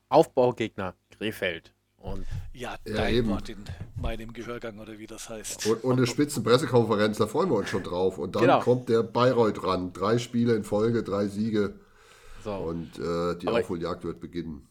Aufbaugegner 0.09 0.95
Krefeld. 1.11 1.73
Und 1.97 2.25
ja, 2.58 2.76
dein 2.84 3.16
ja, 3.16 3.28
Wort 3.28 3.49
in 3.49 3.64
meinem 4.01 4.34
Gehörgang 4.34 4.80
oder 4.80 4.97
wie 4.97 5.08
das 5.08 5.30
heißt. 5.30 5.68
Und, 5.68 5.84
und 5.84 5.97
eine 5.97 6.08
Spitzenpressekonferenz, 6.08 7.18
da 7.18 7.28
freuen 7.28 7.49
wir 7.49 7.58
uns 7.58 7.70
schon 7.70 7.84
drauf. 7.84 8.18
Und 8.18 8.36
dann 8.36 8.41
genau. 8.41 8.60
kommt 8.62 8.89
der 8.89 9.03
Bayreuth 9.03 9.64
ran. 9.64 9.93
Drei 9.93 10.18
Spiele 10.18 10.55
in 10.55 10.64
Folge, 10.64 11.03
drei 11.03 11.28
Siege. 11.28 11.76
So. 12.43 12.55
Und 12.55 12.97
äh, 12.97 13.38
die 13.38 13.47
Aber 13.47 13.60
Aufholjagd 13.60 14.03
wird 14.03 14.20
beginnen. 14.20 14.68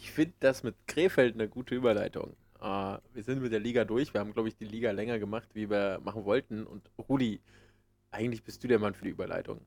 Ich 0.00 0.10
finde 0.10 0.34
das 0.40 0.62
mit 0.62 0.74
Krefeld 0.86 1.34
eine 1.34 1.48
gute 1.48 1.74
Überleitung. 1.74 2.36
Uh, 2.58 2.96
wir 3.12 3.22
sind 3.22 3.42
mit 3.42 3.52
der 3.52 3.60
Liga 3.60 3.84
durch. 3.84 4.14
Wir 4.14 4.20
haben, 4.20 4.32
glaube 4.32 4.48
ich, 4.48 4.56
die 4.56 4.64
Liga 4.64 4.90
länger 4.90 5.18
gemacht, 5.18 5.48
wie 5.52 5.68
wir 5.68 6.00
machen 6.02 6.24
wollten. 6.24 6.64
Und 6.66 6.90
Rudi, 7.08 7.40
eigentlich 8.10 8.42
bist 8.42 8.64
du 8.64 8.68
der 8.68 8.78
Mann 8.78 8.94
für 8.94 9.04
die 9.04 9.10
Überleitung. 9.10 9.60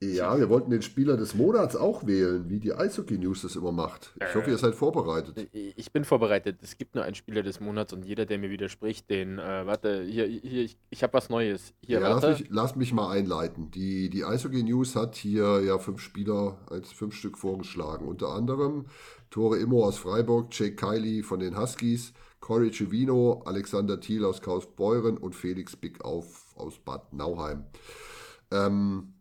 Ja, 0.00 0.38
wir 0.38 0.48
wollten 0.48 0.70
den 0.70 0.82
Spieler 0.82 1.16
des 1.16 1.34
Monats 1.34 1.74
auch 1.74 2.06
wählen, 2.06 2.48
wie 2.48 2.60
die 2.60 2.72
Eishockey 2.72 3.18
News 3.18 3.42
das 3.42 3.56
immer 3.56 3.72
macht. 3.72 4.14
Ich 4.16 4.32
hoffe, 4.32 4.48
ihr 4.48 4.58
seid 4.58 4.76
vorbereitet. 4.76 5.48
Ich 5.52 5.90
bin 5.90 6.04
vorbereitet. 6.04 6.58
Es 6.62 6.78
gibt 6.78 6.94
nur 6.94 7.02
einen 7.02 7.16
Spieler 7.16 7.42
des 7.42 7.58
Monats 7.58 7.92
und 7.92 8.04
jeder, 8.04 8.24
der 8.24 8.38
mir 8.38 8.48
widerspricht, 8.48 9.10
den, 9.10 9.40
äh, 9.40 9.66
warte, 9.66 10.04
hier, 10.04 10.26
hier 10.26 10.62
ich, 10.62 10.78
ich 10.90 11.02
habe 11.02 11.14
was 11.14 11.30
Neues. 11.30 11.74
Hier, 11.84 11.98
ja, 11.98 12.08
lass 12.08 12.38
mich, 12.38 12.48
lass 12.48 12.76
mich, 12.76 12.92
mal 12.92 13.10
einleiten. 13.10 13.72
Die, 13.72 14.08
die 14.08 14.24
Eishockey 14.24 14.62
News 14.62 14.94
hat 14.94 15.16
hier 15.16 15.62
ja 15.64 15.78
fünf 15.78 16.00
Spieler 16.00 16.58
als 16.70 16.92
fünf 16.92 17.16
Stück 17.16 17.36
vorgeschlagen. 17.36 18.06
Unter 18.06 18.28
anderem 18.28 18.86
Tore 19.30 19.58
Immo 19.58 19.84
aus 19.84 19.98
Freiburg, 19.98 20.48
Jake 20.52 20.76
Kiley 20.76 21.24
von 21.24 21.40
den 21.40 21.58
Huskies, 21.58 22.12
Corey 22.38 22.70
Civino, 22.72 23.42
Alexander 23.46 23.98
Thiel 23.98 24.24
aus 24.24 24.42
Kaufbeuren 24.42 25.18
und 25.18 25.34
Felix 25.34 25.74
Bick 25.74 26.04
auf, 26.04 26.54
aus 26.54 26.78
Bad 26.78 27.12
Nauheim. 27.12 27.64
Ähm, 28.52 29.14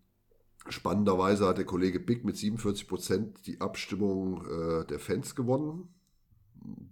Spannenderweise 0.69 1.47
hat 1.47 1.57
der 1.57 1.65
Kollege 1.65 1.99
Big 1.99 2.25
mit 2.25 2.37
47 2.37 2.87
Prozent 2.87 3.47
die 3.47 3.61
Abstimmung 3.61 4.45
äh, 4.45 4.85
der 4.85 4.99
Fans 4.99 5.35
gewonnen. 5.35 5.89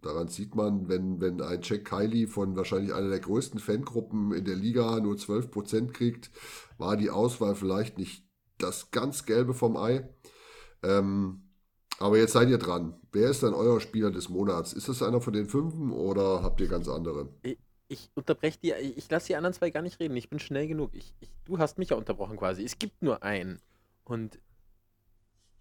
Daran 0.02 0.28
sieht 0.28 0.56
man, 0.56 0.88
wenn, 0.88 1.20
wenn 1.20 1.42
ein 1.42 1.60
Jack 1.62 1.86
Kiley 1.86 2.28
von 2.28 2.56
wahrscheinlich 2.56 2.94
einer 2.94 3.10
der 3.10 3.20
größten 3.20 3.60
Fangruppen 3.60 4.32
in 4.32 4.46
der 4.46 4.56
Liga 4.56 5.00
nur 5.00 5.18
12 5.18 5.52
Prozent 5.52 5.94
kriegt, 5.94 6.32
war 6.78 6.96
die 6.96 7.10
Auswahl 7.10 7.56
vielleicht 7.56 7.98
nicht 7.98 8.24
das 8.58 8.92
ganz 8.92 9.26
Gelbe 9.26 9.54
vom 9.54 9.76
Ei. 9.76 10.08
Ähm, 10.84 11.42
aber 12.00 12.18
jetzt 12.18 12.34
seid 12.34 12.50
ihr 12.50 12.58
dran. 12.58 12.96
Wer 13.12 13.30
ist 13.30 13.44
dann 13.44 13.54
euer 13.54 13.80
Spieler 13.80 14.12
des 14.12 14.30
Monats? 14.30 14.74
Ist 14.74 14.90
das 14.90 15.02
einer 15.02 15.22
von 15.22 15.34
den 15.34 15.48
Fünfen 15.48 15.92
oder 15.92 16.44
habt 16.44 16.62
ihr 16.62 16.68
ganz 16.68 16.88
andere? 16.88 17.30
Ich, 17.88 18.10
unterbreche 18.16 18.58
die, 18.60 18.72
ich 18.72 19.10
lasse 19.10 19.28
die 19.28 19.36
anderen 19.36 19.54
zwei 19.54 19.70
gar 19.70 19.82
nicht 19.82 20.00
reden. 20.00 20.16
Ich 20.18 20.30
bin 20.30 20.40
schnell 20.40 20.68
genug. 20.68 20.94
Ich, 20.94 21.14
ich, 21.20 21.30
du 21.46 21.60
hast 21.60 21.78
mich 21.78 21.90
ja 21.90 21.98
unterbrochen 21.98 22.38
quasi. 22.38 22.64
Es 22.64 22.80
gibt 22.80 23.02
nur 23.02 23.22
einen. 23.24 23.60
Und 24.04 24.40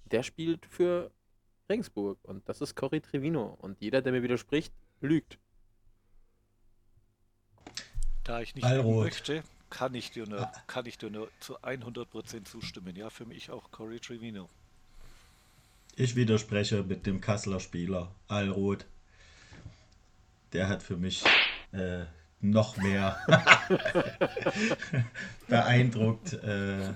der 0.06 0.22
spielt 0.22 0.64
für 0.66 1.10
Regensburg. 1.68 2.18
Und 2.22 2.48
das 2.48 2.60
ist 2.60 2.76
Cory 2.76 3.00
Trevino. 3.00 3.58
Und 3.60 3.80
jeder, 3.80 4.00
der 4.00 4.12
mir 4.12 4.22
widerspricht, 4.22 4.72
lügt. 5.00 5.38
Da 8.24 8.40
ich 8.40 8.54
nicht 8.54 8.66
lügen 8.66 8.96
möchte, 8.96 9.42
kann 9.68 9.94
ich 9.94 10.10
dir 10.10 10.26
nur, 10.26 10.50
kann 10.66 10.86
ich 10.86 10.96
dir 10.96 11.10
nur 11.10 11.30
zu 11.40 11.58
100% 11.58 12.44
zustimmen. 12.44 12.96
Ja, 12.96 13.10
für 13.10 13.26
mich 13.26 13.50
auch 13.50 13.70
Corey 13.70 14.00
Trevino. 14.00 14.48
Ich 15.96 16.16
widerspreche 16.16 16.82
mit 16.82 17.06
dem 17.06 17.20
Kasseler 17.20 17.60
Spieler, 17.60 18.10
Alroth. 18.28 18.86
Der 20.52 20.68
hat 20.68 20.82
für 20.82 20.96
mich 20.96 21.24
äh, 21.74 22.04
noch 22.40 22.76
mehr 22.76 23.16
beeindruckt. 25.48 26.34
Äh, 26.34 26.92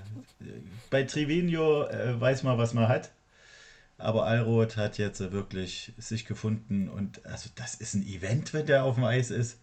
bei 0.89 1.03
Trivino 1.03 1.87
äh, 1.87 2.19
weiß 2.19 2.43
man, 2.43 2.57
was 2.57 2.73
man 2.73 2.87
hat. 2.87 3.11
Aber 3.97 4.25
Alroth 4.25 4.77
hat 4.77 4.97
jetzt 4.97 5.19
wirklich 5.31 5.91
sich 5.97 6.25
gefunden 6.25 6.87
und 6.87 7.25
also 7.25 7.49
das 7.55 7.75
ist 7.75 7.95
ein 7.95 8.07
Event, 8.07 8.53
wenn 8.53 8.65
der 8.65 8.85
auf 8.85 8.95
dem 8.95 9.03
Eis 9.03 9.29
ist. 9.29 9.59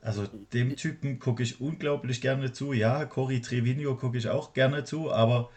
Also 0.00 0.28
dem 0.52 0.76
Typen 0.76 1.18
gucke 1.18 1.42
ich 1.42 1.60
unglaublich 1.60 2.20
gerne 2.20 2.52
zu. 2.52 2.72
Ja, 2.72 3.04
Cory 3.06 3.40
Trevino 3.40 3.96
gucke 3.96 4.18
ich 4.18 4.28
auch 4.28 4.52
gerne 4.52 4.84
zu, 4.84 5.10
aber 5.10 5.50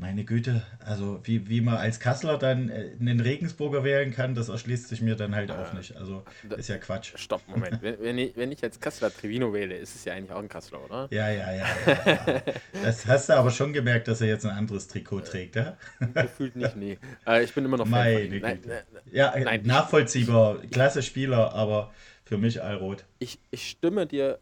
meine 0.00 0.24
Güte, 0.24 0.62
also 0.84 1.20
wie, 1.24 1.48
wie 1.50 1.60
man 1.60 1.76
als 1.76 2.00
Kassler 2.00 2.38
dann 2.38 2.70
äh, 2.70 2.90
einen 2.98 3.20
Regensburger 3.20 3.84
wählen 3.84 4.12
kann, 4.12 4.34
das 4.34 4.48
erschließt 4.48 4.88
sich 4.88 5.02
mir 5.02 5.14
dann 5.14 5.34
halt 5.34 5.50
auch 5.50 5.74
nicht. 5.74 5.96
Also 5.96 6.24
ist 6.56 6.68
ja 6.68 6.78
Quatsch. 6.78 7.12
Stopp, 7.16 7.46
Moment. 7.46 7.82
wenn, 7.82 8.00
wenn, 8.00 8.18
ich, 8.18 8.34
wenn 8.36 8.50
ich 8.50 8.62
als 8.64 8.80
Kassler 8.80 9.12
Trevino 9.14 9.52
wähle, 9.52 9.76
ist 9.76 9.94
es 9.94 10.04
ja 10.06 10.14
eigentlich 10.14 10.32
auch 10.32 10.40
ein 10.40 10.48
Kassler, 10.48 10.82
oder? 10.82 11.06
Ja, 11.10 11.30
ja, 11.30 11.52
ja. 11.52 11.66
ja, 11.86 12.26
ja. 12.26 12.42
Das 12.82 13.06
hast 13.06 13.28
du 13.28 13.34
aber 13.34 13.50
schon 13.50 13.74
gemerkt, 13.74 14.08
dass 14.08 14.22
er 14.22 14.28
jetzt 14.28 14.46
ein 14.46 14.56
anderes 14.56 14.88
Trikot 14.88 15.20
trägt, 15.20 15.56
ja? 15.56 15.76
Gefühlt 16.14 16.56
nicht, 16.56 16.76
nee. 16.76 16.98
Äh, 17.26 17.44
ich 17.44 17.52
bin 17.52 17.66
immer 17.66 17.76
noch 17.76 17.86
Fan 17.86 17.92
Meine 17.92 18.28
Güte. 18.28 18.40
Nein, 18.40 18.60
nein, 18.66 18.82
ja, 19.12 19.34
nein, 19.38 19.62
nachvollziehbar, 19.64 20.62
klasse 20.70 21.02
Spieler, 21.02 21.52
aber 21.52 21.92
für 22.24 22.38
mich 22.38 22.62
Allrot. 22.62 23.04
Ich, 23.18 23.38
ich 23.50 23.68
stimme 23.68 24.06
dir 24.06 24.38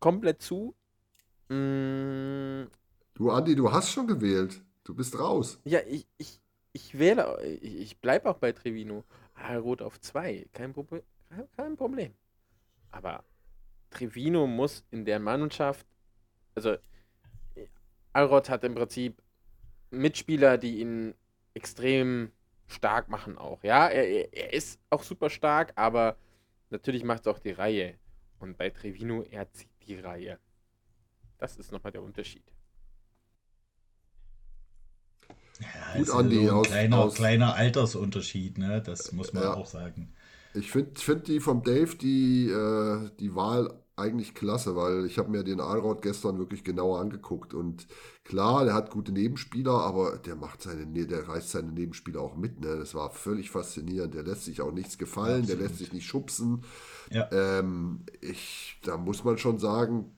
komplett 0.00 0.40
zu. 0.40 0.74
Mm. 1.48 2.64
Du, 3.14 3.30
Andi, 3.30 3.54
du 3.54 3.72
hast 3.72 3.90
schon 3.90 4.06
gewählt. 4.06 4.60
Du 4.86 4.94
bist 4.94 5.18
raus. 5.18 5.60
Ja, 5.64 5.80
ich, 5.84 6.06
ich, 6.16 6.40
ich 6.72 6.96
wähle, 6.96 7.44
ich, 7.44 7.74
ich 7.74 7.98
bleibe 7.98 8.30
auch 8.30 8.38
bei 8.38 8.52
Trevino. 8.52 9.02
Rot 9.36 9.82
auf 9.82 10.00
2, 10.00 10.46
kein, 10.52 10.72
Probe 10.72 11.02
kein 11.56 11.76
Problem. 11.76 12.14
Aber 12.92 13.24
Trevino 13.90 14.46
muss 14.46 14.84
in 14.92 15.04
der 15.04 15.18
Mannschaft, 15.18 15.84
also 16.54 16.76
Alrod 18.12 18.48
hat 18.48 18.62
im 18.62 18.76
Prinzip 18.76 19.20
Mitspieler, 19.90 20.56
die 20.56 20.80
ihn 20.80 21.14
extrem 21.54 22.30
stark 22.68 23.08
machen 23.08 23.36
auch. 23.38 23.64
Ja, 23.64 23.88
er, 23.88 24.32
er 24.32 24.52
ist 24.52 24.78
auch 24.88 25.02
super 25.02 25.30
stark, 25.30 25.72
aber 25.74 26.16
natürlich 26.70 27.02
macht 27.02 27.22
es 27.22 27.26
auch 27.26 27.40
die 27.40 27.50
Reihe. 27.50 27.98
Und 28.38 28.56
bei 28.56 28.70
Trevino, 28.70 29.22
er 29.22 29.50
zieht 29.50 29.68
die 29.84 29.98
Reihe. 29.98 30.38
Das 31.38 31.56
ist 31.56 31.72
nochmal 31.72 31.90
der 31.90 32.02
Unterschied. 32.02 32.44
Ja, 35.60 35.98
Gut, 35.98 36.10
Andi. 36.10 36.46
So 36.46 36.56
ein 36.56 36.62
kleiner, 36.62 36.98
aus, 36.98 37.14
kleiner 37.14 37.54
Altersunterschied, 37.54 38.58
ne? 38.58 38.82
das 38.84 39.12
muss 39.12 39.32
man 39.32 39.42
ja. 39.42 39.54
auch 39.54 39.66
sagen. 39.66 40.12
Ich 40.54 40.70
finde 40.70 40.98
find 40.98 41.28
die 41.28 41.40
vom 41.40 41.62
Dave, 41.62 41.94
die, 41.96 42.48
äh, 42.48 43.10
die 43.20 43.34
Wahl 43.34 43.70
eigentlich 43.96 44.34
klasse, 44.34 44.76
weil 44.76 45.06
ich 45.06 45.18
habe 45.18 45.30
mir 45.30 45.42
den 45.42 45.60
Alrod 45.60 46.02
gestern 46.02 46.38
wirklich 46.38 46.64
genauer 46.64 47.00
angeguckt 47.00 47.54
und 47.54 47.86
klar, 48.24 48.64
der 48.64 48.74
hat 48.74 48.90
gute 48.90 49.10
Nebenspieler, 49.10 49.72
aber 49.72 50.18
der 50.18 50.36
macht 50.36 50.62
seine, 50.62 50.86
der 50.86 51.28
reißt 51.28 51.50
seine 51.50 51.72
Nebenspieler 51.72 52.20
auch 52.20 52.36
mit. 52.36 52.60
Ne? 52.60 52.76
Das 52.76 52.94
war 52.94 53.10
völlig 53.10 53.50
faszinierend. 53.50 54.12
Der 54.14 54.22
lässt 54.22 54.44
sich 54.44 54.60
auch 54.60 54.72
nichts 54.72 54.98
gefallen, 54.98 55.42
Absolut. 55.42 55.60
der 55.60 55.68
lässt 55.68 55.78
sich 55.78 55.92
nicht 55.94 56.06
schubsen. 56.06 56.62
Ja. 57.10 57.30
Ähm, 57.32 58.04
ich, 58.20 58.78
da 58.84 58.98
muss 58.98 59.24
man 59.24 59.38
schon 59.38 59.58
sagen, 59.58 60.15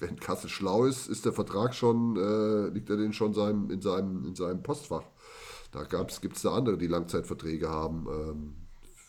wenn 0.00 0.20
Kassel 0.20 0.50
schlau 0.50 0.84
ist, 0.84 1.08
ist 1.08 1.24
der 1.24 1.32
Vertrag 1.32 1.74
schon, 1.74 2.16
äh, 2.16 2.68
liegt 2.68 2.90
er 2.90 2.96
den 2.96 3.12
schon 3.12 3.34
seinem, 3.34 3.70
in, 3.70 3.80
seinem, 3.80 4.24
in 4.24 4.34
seinem 4.34 4.62
Postfach. 4.62 5.04
Da 5.70 5.84
gibt 5.84 6.36
es 6.36 6.42
da 6.42 6.54
andere, 6.54 6.78
die 6.78 6.86
Langzeitverträge 6.86 7.68
haben. 7.68 8.06
Ähm, 8.06 8.54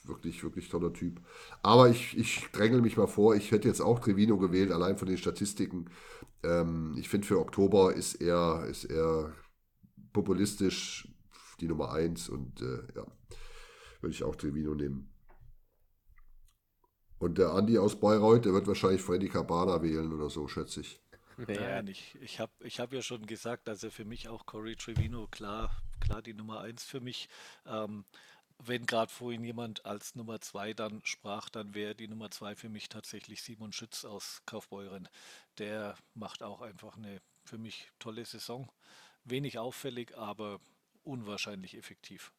wirklich, 0.09 0.43
wirklich 0.43 0.67
toller 0.69 0.91
Typ. 0.91 1.21
Aber 1.61 1.89
ich, 1.89 2.17
ich 2.17 2.47
drängel 2.51 2.81
mich 2.81 2.97
mal 2.97 3.07
vor, 3.07 3.35
ich 3.35 3.51
hätte 3.51 3.67
jetzt 3.67 3.81
auch 3.81 3.99
Trevino 3.99 4.37
gewählt, 4.37 4.71
allein 4.71 4.97
von 4.97 5.07
den 5.07 5.17
Statistiken. 5.17 5.85
Ähm, 6.43 6.95
ich 6.97 7.07
finde, 7.07 7.27
für 7.27 7.39
Oktober 7.39 7.93
ist 7.93 8.15
er, 8.15 8.65
ist 8.65 8.85
er 8.85 9.31
populistisch 10.11 11.07
die 11.61 11.67
Nummer 11.67 11.91
1 11.93 12.29
und 12.29 12.61
äh, 12.61 12.81
ja, 12.95 13.05
würde 14.01 14.13
ich 14.13 14.23
auch 14.23 14.35
Trevino 14.35 14.73
nehmen. 14.73 15.09
Und 17.19 17.37
der 17.37 17.51
Andi 17.51 17.77
aus 17.77 17.99
Bayreuth, 17.99 18.45
der 18.45 18.53
wird 18.53 18.67
wahrscheinlich 18.67 19.01
Freddy 19.01 19.27
Cabana 19.27 19.81
wählen 19.81 20.11
oder 20.13 20.29
so, 20.29 20.47
schätze 20.47 20.81
ich. 20.81 20.99
Nein, 21.47 21.87
ich, 21.87 22.17
ich 22.21 22.39
habe 22.39 22.51
ich 22.59 22.79
hab 22.79 22.91
ja 22.91 23.01
schon 23.01 23.25
gesagt, 23.25 23.69
also 23.69 23.89
für 23.89 24.03
mich 24.03 24.27
auch 24.27 24.45
Corey 24.45 24.75
Trevino, 24.75 25.27
klar, 25.27 25.71
klar 26.01 26.21
die 26.21 26.33
Nummer 26.33 26.61
1 26.61 26.83
für 26.83 26.99
mich. 26.99 27.29
Ähm, 27.65 28.03
wenn 28.61 28.85
gerade 28.85 29.11
vorhin 29.11 29.43
jemand 29.43 29.85
als 29.85 30.15
Nummer 30.15 30.41
2 30.41 30.73
dann 30.73 30.99
sprach, 31.05 31.49
dann 31.49 31.73
wäre 31.73 31.95
die 31.95 32.09
Nummer 32.09 32.29
2 32.29 32.55
für 32.55 32.69
mich 32.69 32.89
tatsächlich 32.89 33.41
Simon 33.41 33.71
Schütz 33.71 34.03
aus 34.03 34.41
Kaufbeuren. 34.45 35.07
Der 35.57 35.95
macht 36.13 36.43
auch 36.43 36.61
einfach 36.61 36.97
eine 36.97 37.21
für 37.45 37.57
mich 37.57 37.89
tolle 37.99 38.25
Saison. 38.25 38.69
Wenig 39.23 39.59
auffällig, 39.59 40.17
aber 40.17 40.59
unwahrscheinlich 41.03 41.77
effektiv. 41.77 42.33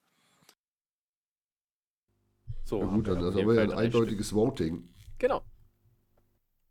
So, 2.71 2.79
ja, 2.79 2.87
gut, 2.87 3.09
dann 3.09 3.25
haben 3.25 3.35
wir 3.35 3.55
ja 3.55 3.63
ein 3.63 3.73
eindeutiges 3.73 4.33
Voting. 4.33 4.89
Genau. 5.19 5.43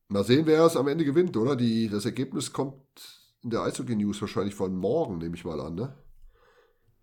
Mal 0.07 0.23
sehen, 0.23 0.45
wer 0.45 0.63
es 0.63 0.77
am 0.77 0.87
Ende 0.87 1.03
gewinnt, 1.03 1.35
oder? 1.35 1.57
Die, 1.57 1.89
das 1.89 2.05
Ergebnis 2.05 2.53
kommt 2.53 2.77
in 3.43 3.49
der 3.49 3.63
Eishockey 3.63 3.97
News 3.97 4.21
wahrscheinlich 4.21 4.55
von 4.55 4.77
morgen, 4.77 5.17
nehme 5.17 5.35
ich 5.35 5.43
mal 5.43 5.59
an, 5.59 5.75
ne? 5.75 5.93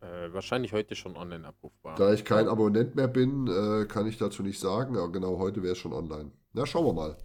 Äh, 0.01 0.32
wahrscheinlich 0.32 0.72
heute 0.72 0.94
schon 0.94 1.14
online 1.14 1.47
abrufbar. 1.47 1.97
Da 1.97 2.14
ich 2.14 2.24
kein 2.24 2.49
Abonnent 2.49 2.94
mehr 2.94 3.07
bin, 3.07 3.47
äh, 3.49 3.84
kann 3.84 4.07
ich 4.07 4.16
dazu 4.16 4.42
nicht 4.42 4.61
sagen, 4.61 4.97
aber 4.97 5.12
genau 5.12 5.38
heute 5.38 5.62
wäre 5.62 5.72
es 5.72 5.78
schon 5.78 5.92
online. 5.92 6.32
Na, 6.55 6.64
schauen 6.64 6.86
wir 6.86 6.94
mal. 6.94 7.18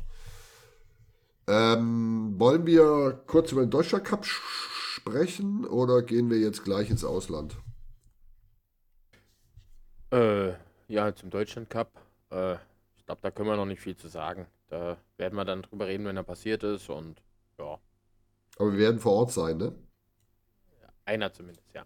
Ähm, 1.47 2.33
wollen 2.37 2.65
wir 2.65 3.23
kurz 3.27 3.53
über 3.53 3.61
den 3.61 3.71
Deutschland 3.71 4.03
Cup 4.03 4.25
sprechen 4.25 5.65
oder 5.65 6.01
gehen 6.01 6.29
wir 6.29 6.37
jetzt 6.37 6.65
gleich 6.65 6.89
ins 6.89 7.05
Ausland? 7.05 7.55
Äh, 10.11 10.51
ja, 10.91 11.15
zum 11.15 11.29
Deutschland 11.29 11.69
Cup. 11.69 11.91
Äh, 12.31 12.55
ich 12.97 13.05
glaube, 13.05 13.21
da 13.21 13.31
können 13.31 13.49
wir 13.49 13.55
noch 13.55 13.65
nicht 13.65 13.81
viel 13.81 13.95
zu 13.95 14.07
sagen. 14.07 14.47
Da 14.67 14.97
werden 15.17 15.35
wir 15.35 15.45
dann 15.45 15.63
drüber 15.63 15.87
reden, 15.87 16.05
wenn 16.05 16.17
er 16.17 16.23
passiert 16.23 16.63
ist 16.63 16.89
und 16.89 17.21
ja. 17.57 17.79
Aber 18.57 18.71
wir 18.73 18.79
werden 18.79 18.99
vor 18.99 19.13
Ort 19.13 19.31
sein, 19.31 19.57
ne? 19.57 19.73
Einer 21.05 21.33
zumindest, 21.33 21.73
ja. 21.73 21.85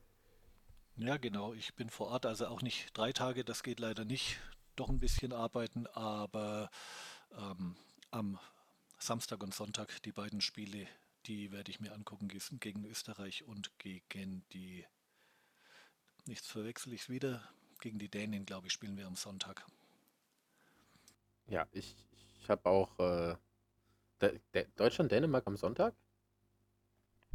Ja, 0.97 1.17
genau. 1.17 1.53
Ich 1.53 1.75
bin 1.75 1.89
vor 1.89 2.07
Ort, 2.07 2.25
also 2.25 2.47
auch 2.47 2.61
nicht 2.61 2.97
drei 2.97 3.11
Tage, 3.11 3.43
das 3.43 3.63
geht 3.63 3.79
leider 3.79 4.05
nicht. 4.05 4.39
Doch 4.75 4.89
ein 4.89 4.99
bisschen 4.99 5.31
arbeiten, 5.31 5.87
aber 5.87 6.69
ähm, 7.37 7.75
am 8.11 8.39
Samstag 8.97 9.41
und 9.43 9.53
Sonntag 9.53 10.01
die 10.03 10.11
beiden 10.11 10.41
Spiele, 10.41 10.87
die 11.27 11.51
werde 11.51 11.71
ich 11.71 11.79
mir 11.79 11.93
angucken 11.93 12.27
gegen 12.27 12.85
Österreich 12.85 13.45
und 13.45 13.77
gegen 13.79 14.43
die, 14.51 14.85
nichts 16.25 16.47
verwechsel 16.47 16.93
ich 16.93 17.09
wieder, 17.09 17.41
gegen 17.85 17.99
die 17.99 18.09
Dänen, 18.09 18.47
glaube 18.47 18.65
ich, 18.65 18.73
spielen 18.73 18.97
wir 18.97 19.05
am 19.05 19.15
Sonntag. 19.15 19.63
Ja, 21.45 21.67
ich, 21.71 21.95
ich 22.41 22.49
habe 22.49 22.67
auch 22.67 22.97
äh, 22.97 23.35
Deutschland-Dänemark 24.75 25.45
am 25.45 25.55
Sonntag? 25.55 25.93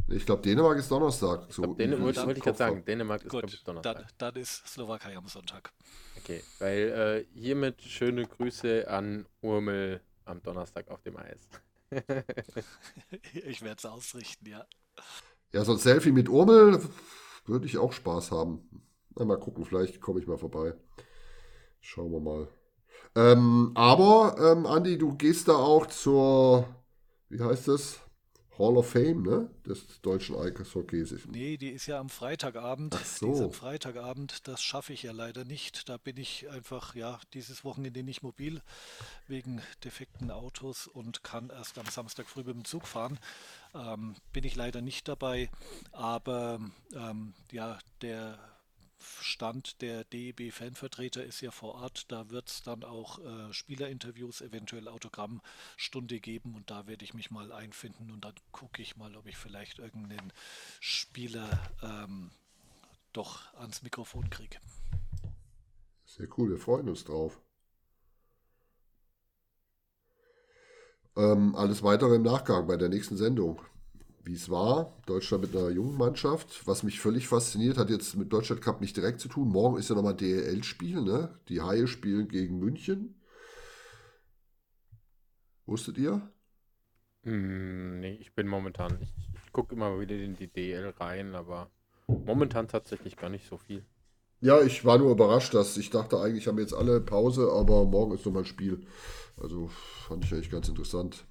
Ich 0.09 0.27
glaube, 0.27 0.43
Dänemark 0.43 0.77
ist 0.77 0.91
Donnerstag. 0.91 1.47
Ich 1.49 1.55
glaub, 1.55 1.79
Dänemark, 1.79 2.03
wollte, 2.03 2.27
wollte 2.27 2.39
ich 2.39 2.45
gerade 2.45 2.59
sagen, 2.59 2.85
Dänemark 2.85 3.23
ist 3.23 3.31
Gut, 3.31 3.63
Donnerstag. 3.65 3.97
Dann, 4.19 4.35
dann, 4.35 4.43
ist 4.43 4.67
Slowakei 4.67 5.17
am 5.17 5.29
Sonntag. 5.29 5.73
Okay, 6.19 6.43
weil 6.59 7.27
äh, 7.33 7.39
hiermit 7.39 7.81
schöne 7.83 8.27
Grüße 8.27 8.89
an 8.89 9.27
Urmel 9.43 10.01
am 10.25 10.43
Donnerstag 10.43 10.89
auf 10.89 11.01
dem 11.03 11.17
Eis. 11.17 11.49
ich 13.35 13.63
werde 13.63 13.77
es 13.79 13.87
ausrichten, 13.87 14.47
ja. 14.47 14.67
Ja, 15.53 15.65
so 15.65 15.73
ein 15.73 15.79
Selfie 15.79 16.11
mit 16.11 16.29
Urmel 16.29 16.83
würde 17.47 17.67
ich 17.67 17.79
auch 17.79 17.93
Spaß 17.93 18.33
haben. 18.33 18.69
Mal 19.17 19.39
gucken, 19.39 19.65
vielleicht 19.65 20.01
komme 20.01 20.21
ich 20.21 20.27
mal 20.27 20.39
vorbei. 20.39 20.75
Schauen 21.81 22.13
wir 22.13 22.21
mal. 22.21 22.49
Ähm, 23.17 23.73
aber, 23.75 24.37
ähm, 24.39 24.67
Andi, 24.67 24.99
du 24.99 25.17
gehst 25.17 25.49
da 25.49 25.55
auch 25.57 25.87
zur, 25.87 26.69
wie 27.29 27.41
heißt 27.41 27.69
das? 27.69 28.01
Hall 28.61 28.77
of 28.77 28.91
Fame, 28.91 29.23
ne? 29.23 29.51
Des 29.67 30.01
deutschen 30.03 30.37
Eishockeys. 30.37 31.15
Nee, 31.27 31.57
die 31.57 31.71
ist 31.71 31.87
ja 31.87 31.99
am 31.99 32.11
Freitagabend. 32.11 32.95
Ach 32.95 33.05
so. 33.05 33.27
Die 33.27 33.33
ist 33.33 33.41
am 33.41 33.53
Freitagabend. 33.53 34.47
Das 34.47 34.63
schaffe 34.63 34.93
ich 34.93 35.03
ja 35.03 35.13
leider 35.13 35.47
nicht. 35.47 35.89
Da 35.89 35.97
bin 35.97 36.19
ich 36.19 36.51
einfach, 36.51 36.95
ja, 36.95 37.19
dieses 37.33 37.65
Wochenende 37.65 38.03
nicht 38.03 38.23
mobil 38.23 38.61
wegen 39.29 39.63
defekten 39.83 40.31
Autos 40.31 40.87
und 40.87 41.25
kann 41.25 41.49
erst 41.49 41.79
am 41.79 41.87
Samstag 41.87 42.29
früh 42.29 42.43
mit 42.43 42.55
dem 42.55 42.65
Zug 42.67 42.87
fahren. 42.87 43.19
Ähm, 43.75 44.15
bin 44.33 44.45
ich 44.45 44.57
leider 44.57 44.83
nicht 44.83 45.09
dabei. 45.09 45.49
Aber 45.93 46.61
ähm, 46.95 47.33
ja, 47.51 47.79
der 48.03 48.39
Stand 49.01 49.81
der 49.81 50.05
DEB-Fanvertreter 50.05 51.25
ist 51.25 51.41
ja 51.41 51.51
vor 51.51 51.75
Ort. 51.77 52.11
Da 52.13 52.31
wird 52.31 52.49
es 52.49 52.63
dann 52.63 52.85
auch 52.85 53.19
äh, 53.19 53.53
Spielerinterviews, 53.53 54.41
eventuell 54.41 54.89
Autogrammstunde 54.89 56.21
geben 56.21 56.55
und 56.55 56.71
da 56.71 56.87
werde 56.87 57.05
ich 57.05 57.15
mich 57.15 57.31
mal 57.31 57.53
einfinden 57.53 58.11
und 58.11 58.25
dann 58.25 58.35
gucke 58.53 58.83
ich 58.83 58.97
mal, 58.97 59.17
ob 59.17 59.27
ich 59.27 59.37
vielleicht 59.37 59.79
irgendeinen 59.79 60.33
Spieler 60.81 61.49
ähm, 61.83 62.31
doch 63.13 63.53
ans 63.55 63.83
Mikrofon 63.83 64.29
kriege. 64.31 64.59
Sehr 66.05 66.29
cool, 66.37 66.51
wir 66.51 66.59
freuen 66.59 66.89
uns 66.89 67.05
drauf. 67.05 67.41
Ähm, 71.17 71.55
alles 71.57 71.83
weitere 71.83 72.17
im 72.17 72.23
Nachgang 72.23 72.67
bei 72.67 72.77
der 72.77 72.89
nächsten 72.89 73.17
Sendung 73.17 73.61
wie 74.25 74.35
es 74.35 74.51
war. 74.51 74.97
Deutschland 75.07 75.45
mit 75.45 75.57
einer 75.57 75.71
jungen 75.71 75.97
Mannschaft. 75.97 76.67
Was 76.67 76.83
mich 76.83 77.01
völlig 77.01 77.29
fasziniert, 77.29 77.79
hat 77.79 77.91
jetzt 77.91 78.17
mit 78.17 78.33
Deutschland 78.33 78.63
Cup 78.63 78.81
nicht 78.81 78.97
direkt 78.97 79.21
zu 79.21 79.29
tun. 79.29 79.49
Morgen 79.49 79.79
ist 79.79 79.89
ja 79.89 79.95
nochmal 79.95 80.17
DL-Spiel, 80.17 81.01
ne? 81.03 81.39
Die 81.49 81.61
Haie 81.61 81.87
spielen 81.87 82.29
gegen 82.29 82.59
München. 82.59 83.21
Wusstet 85.67 85.99
ihr? 85.99 86.31
Hm, 87.25 88.01
nee, 88.01 88.15
ich 88.15 88.35
bin 88.35 88.49
momentan, 88.49 88.99
ich, 89.01 89.13
ich 89.35 89.53
gucke 89.53 89.75
immer 89.75 90.01
wieder 90.01 90.17
in 90.17 90.35
die 90.35 90.49
DL 90.49 90.95
rein, 90.99 91.35
aber 91.35 91.71
momentan 92.07 92.67
tatsächlich 92.67 93.17
gar 93.17 93.29
nicht 93.31 93.47
so 93.47 93.59
viel. 93.59 93.85
Ja, 94.41 94.63
ich 94.63 94.87
war 94.87 94.97
nur 94.97 95.11
überrascht, 95.11 95.53
dass 95.53 95.77
ich 95.77 95.91
dachte 95.91 96.19
eigentlich 96.19 96.49
haben 96.49 96.57
wir 96.57 96.63
jetzt 96.63 96.73
alle 96.73 97.01
Pause, 97.01 97.53
aber 97.53 97.85
morgen 97.85 98.15
ist 98.15 98.25
nochmal 98.25 98.43
ein 98.43 98.47
Spiel. 98.47 98.87
Also 99.37 99.69
fand 100.09 100.25
ich 100.25 100.33
eigentlich 100.33 100.51
ganz 100.51 100.69
interessant. 100.69 101.27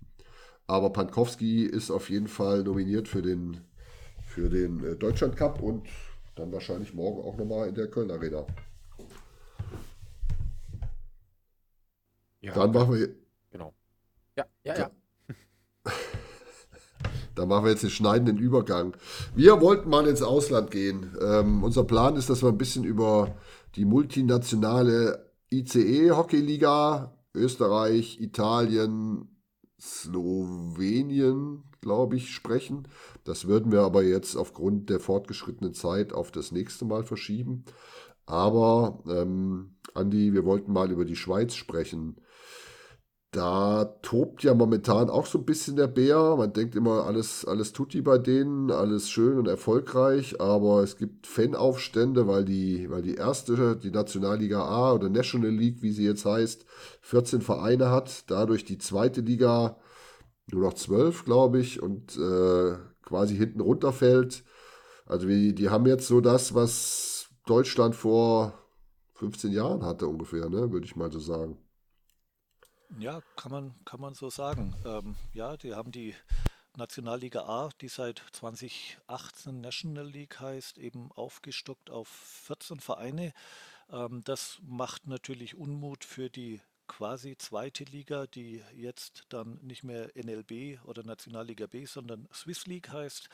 Aber 0.69 0.91
Pankowski 0.91 1.63
ist 1.63 1.89
auf 1.89 2.11
jeden 2.11 2.27
Fall 2.27 2.61
nominiert 2.61 3.07
für 3.07 3.23
den, 3.23 3.61
für 4.27 4.49
den 4.49 4.83
äh, 4.85 4.95
Deutschland 4.95 5.35
Cup 5.35 5.63
und 5.63 5.87
dann 6.35 6.51
wahrscheinlich 6.51 6.93
morgen 6.93 7.27
auch 7.27 7.37
nochmal 7.37 7.69
in 7.69 7.73
der 7.73 7.87
Köln 7.87 8.11
Arena. 8.11 8.45
Ja, 12.41 12.53
dann 12.53 12.71
machen 12.71 12.93
wir. 12.93 13.09
Genau. 13.49 13.73
Ja, 14.37 14.45
ja, 14.63 14.77
ja. 14.77 14.91
Da 17.33 17.45
machen 17.47 17.65
wir 17.65 17.71
jetzt 17.71 17.81
den 17.81 17.89
schneidenden 17.89 18.37
Übergang. 18.37 18.95
Wir 19.33 19.59
wollten 19.61 19.89
mal 19.89 20.07
ins 20.07 20.21
Ausland 20.21 20.69
gehen. 20.69 21.17
Ähm, 21.19 21.63
unser 21.63 21.83
Plan 21.83 22.15
ist, 22.15 22.29
dass 22.29 22.43
wir 22.43 22.49
ein 22.49 22.59
bisschen 22.59 22.83
über 22.83 23.35
die 23.75 23.85
multinationale 23.85 25.31
ICE-Hockeyliga, 25.51 27.17
Österreich, 27.33 28.21
Italien, 28.21 29.38
Slowenien, 29.79 31.63
glaube 31.81 32.17
ich, 32.17 32.31
sprechen. 32.31 32.87
Das 33.23 33.47
würden 33.47 33.71
wir 33.71 33.81
aber 33.81 34.03
jetzt 34.03 34.35
aufgrund 34.35 34.89
der 34.89 34.99
fortgeschrittenen 34.99 35.73
Zeit 35.73 36.13
auf 36.13 36.31
das 36.31 36.51
nächste 36.51 36.85
Mal 36.85 37.03
verschieben. 37.03 37.63
Aber, 38.25 38.99
ähm, 39.07 39.75
Andi, 39.93 40.33
wir 40.33 40.45
wollten 40.45 40.71
mal 40.71 40.91
über 40.91 41.05
die 41.05 41.15
Schweiz 41.15 41.55
sprechen. 41.55 42.17
Da 43.31 43.85
tobt 44.01 44.41
ja 44.43 44.55
momentan 44.55 45.11
auch 45.11 45.27
so 45.27 45.37
ein 45.37 45.45
bisschen 45.45 45.75
der 45.75 45.85
Bär. 45.85 46.35
Man 46.35 46.51
denkt 46.51 46.75
immer, 46.75 47.05
alles, 47.05 47.45
alles 47.45 47.73
tut 47.73 47.93
die 47.93 48.01
bei 48.01 48.17
denen, 48.17 48.71
alles 48.71 49.09
schön 49.11 49.37
und 49.37 49.47
erfolgreich, 49.47 50.41
aber 50.41 50.81
es 50.81 50.97
gibt 50.97 51.27
Fanaufstände, 51.27 52.27
weil 52.27 52.43
die, 52.43 52.89
weil 52.89 53.03
die 53.03 53.15
erste, 53.15 53.75
die 53.77 53.91
Nationalliga 53.91 54.63
A 54.65 54.93
oder 54.93 55.09
National 55.09 55.51
League, 55.51 55.83
wie 55.83 55.91
sie 55.91 56.05
jetzt 56.05 56.25
heißt, 56.25 56.65
14 57.01 57.41
Vereine 57.41 57.91
hat, 57.91 58.23
dadurch 58.31 58.65
die 58.65 58.79
zweite 58.79 59.21
Liga 59.21 59.77
nur 60.51 60.63
noch 60.63 60.73
12, 60.73 61.23
glaube 61.25 61.59
ich, 61.59 61.83
und 61.83 62.17
äh, 62.17 62.77
quasi 63.03 63.35
hinten 63.37 63.61
runterfällt. 63.61 64.43
Also 65.05 65.27
wie, 65.27 65.53
die 65.53 65.69
haben 65.69 65.85
jetzt 65.85 66.07
so 66.07 66.19
das, 66.21 66.55
was 66.55 67.29
Deutschland 67.45 67.95
vor 67.95 68.53
15 69.15 69.51
Jahren 69.51 69.83
hatte 69.85 70.07
ungefähr, 70.07 70.49
ne, 70.49 70.71
würde 70.71 70.85
ich 70.85 70.95
mal 70.95 71.11
so 71.11 71.19
sagen. 71.19 71.59
Ja, 72.97 73.21
kann 73.35 73.51
man, 73.51 73.75
kann 73.85 74.01
man 74.01 74.13
so 74.15 74.29
sagen. 74.29 74.75
Ähm, 74.85 75.15
ja, 75.33 75.55
die 75.57 75.75
haben 75.75 75.91
die 75.91 76.15
Nationalliga 76.75 77.41
A, 77.41 77.69
die 77.81 77.87
seit 77.87 78.23
2018 78.33 79.61
National 79.61 80.07
League 80.07 80.39
heißt, 80.39 80.77
eben 80.77 81.11
aufgestockt 81.11 81.89
auf 81.89 82.07
14 82.07 82.79
Vereine. 82.79 83.33
Ähm, 83.91 84.23
das 84.23 84.59
macht 84.63 85.07
natürlich 85.07 85.55
Unmut 85.55 86.03
für 86.03 86.29
die 86.29 86.61
quasi 86.87 87.37
zweite 87.37 87.83
Liga, 87.83 88.25
die 88.25 88.63
jetzt 88.75 89.25
dann 89.29 89.59
nicht 89.61 89.83
mehr 89.83 90.09
NLB 90.15 90.83
oder 90.85 91.03
Nationalliga 91.03 91.67
B, 91.67 91.85
sondern 91.85 92.27
Swiss 92.33 92.65
League 92.65 92.89
heißt. 92.89 93.29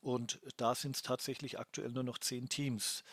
Und 0.00 0.40
da 0.56 0.74
sind 0.74 0.96
es 0.96 1.02
tatsächlich 1.02 1.58
aktuell 1.58 1.90
nur 1.90 2.04
noch 2.04 2.18
zehn 2.18 2.48
Teams. 2.48 3.04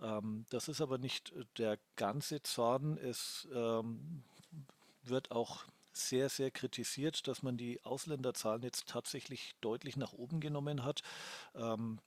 Ähm, 0.00 0.44
das 0.50 0.68
ist 0.68 0.80
aber 0.80 0.98
nicht 0.98 1.32
der 1.58 1.78
ganze 1.96 2.42
Zorn. 2.42 2.98
Es 2.98 3.48
ähm, 3.54 4.22
wird 5.02 5.30
auch 5.30 5.64
sehr, 5.92 6.28
sehr 6.28 6.50
kritisiert, 6.50 7.28
dass 7.28 7.42
man 7.42 7.56
die 7.56 7.82
Ausländerzahlen 7.84 8.62
jetzt 8.62 8.88
tatsächlich 8.88 9.54
deutlich 9.60 9.96
nach 9.96 10.12
oben 10.12 10.40
genommen 10.40 10.84
hat. 10.84 11.02
Ähm, 11.54 12.00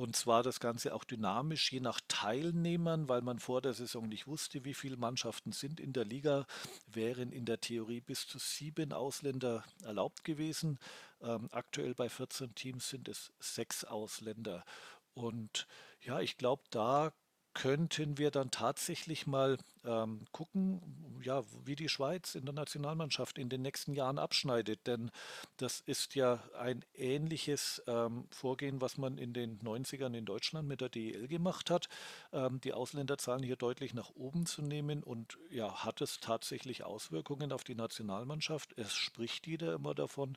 und 0.00 0.16
zwar 0.16 0.42
das 0.42 0.60
Ganze 0.60 0.94
auch 0.94 1.04
dynamisch, 1.04 1.72
je 1.72 1.80
nach 1.80 2.00
Teilnehmern, 2.08 3.10
weil 3.10 3.20
man 3.20 3.38
vor 3.38 3.60
der 3.60 3.74
Saison 3.74 4.08
nicht 4.08 4.26
wusste, 4.26 4.64
wie 4.64 4.72
viele 4.72 4.96
Mannschaften 4.96 5.52
sind 5.52 5.78
in 5.78 5.92
der 5.92 6.06
Liga, 6.06 6.46
wären 6.86 7.32
in 7.32 7.44
der 7.44 7.60
Theorie 7.60 8.00
bis 8.00 8.26
zu 8.26 8.38
sieben 8.38 8.94
Ausländer 8.94 9.62
erlaubt 9.82 10.24
gewesen. 10.24 10.78
Ähm, 11.20 11.48
aktuell 11.52 11.94
bei 11.94 12.08
14 12.08 12.54
Teams 12.54 12.88
sind 12.88 13.08
es 13.08 13.30
sechs 13.40 13.84
Ausländer. 13.84 14.64
Und 15.12 15.66
ja, 16.00 16.20
ich 16.20 16.38
glaube, 16.38 16.62
da 16.70 17.12
könnten 17.54 18.18
wir 18.18 18.30
dann 18.30 18.50
tatsächlich 18.50 19.26
mal 19.26 19.58
ähm, 19.84 20.20
gucken, 20.32 20.80
ja, 21.22 21.42
wie 21.64 21.76
die 21.76 21.88
Schweiz 21.88 22.34
in 22.34 22.44
der 22.44 22.54
Nationalmannschaft 22.54 23.38
in 23.38 23.48
den 23.48 23.62
nächsten 23.62 23.92
Jahren 23.92 24.18
abschneidet. 24.18 24.86
Denn 24.86 25.10
das 25.56 25.80
ist 25.80 26.14
ja 26.14 26.42
ein 26.58 26.84
ähnliches 26.94 27.82
ähm, 27.86 28.26
Vorgehen, 28.30 28.80
was 28.80 28.98
man 28.98 29.18
in 29.18 29.32
den 29.32 29.58
90ern 29.60 30.14
in 30.14 30.24
Deutschland 30.24 30.68
mit 30.68 30.80
der 30.80 30.88
DEL 30.88 31.28
gemacht 31.28 31.70
hat, 31.70 31.88
ähm, 32.32 32.60
die 32.60 32.72
Ausländerzahlen 32.72 33.42
hier 33.42 33.56
deutlich 33.56 33.94
nach 33.94 34.10
oben 34.14 34.46
zu 34.46 34.62
nehmen. 34.62 35.02
Und 35.02 35.38
ja, 35.50 35.84
hat 35.84 36.00
es 36.00 36.20
tatsächlich 36.20 36.84
Auswirkungen 36.84 37.52
auf 37.52 37.64
die 37.64 37.74
Nationalmannschaft? 37.74 38.76
Es 38.78 38.94
spricht 38.94 39.46
jeder 39.46 39.74
immer 39.74 39.94
davon, 39.94 40.36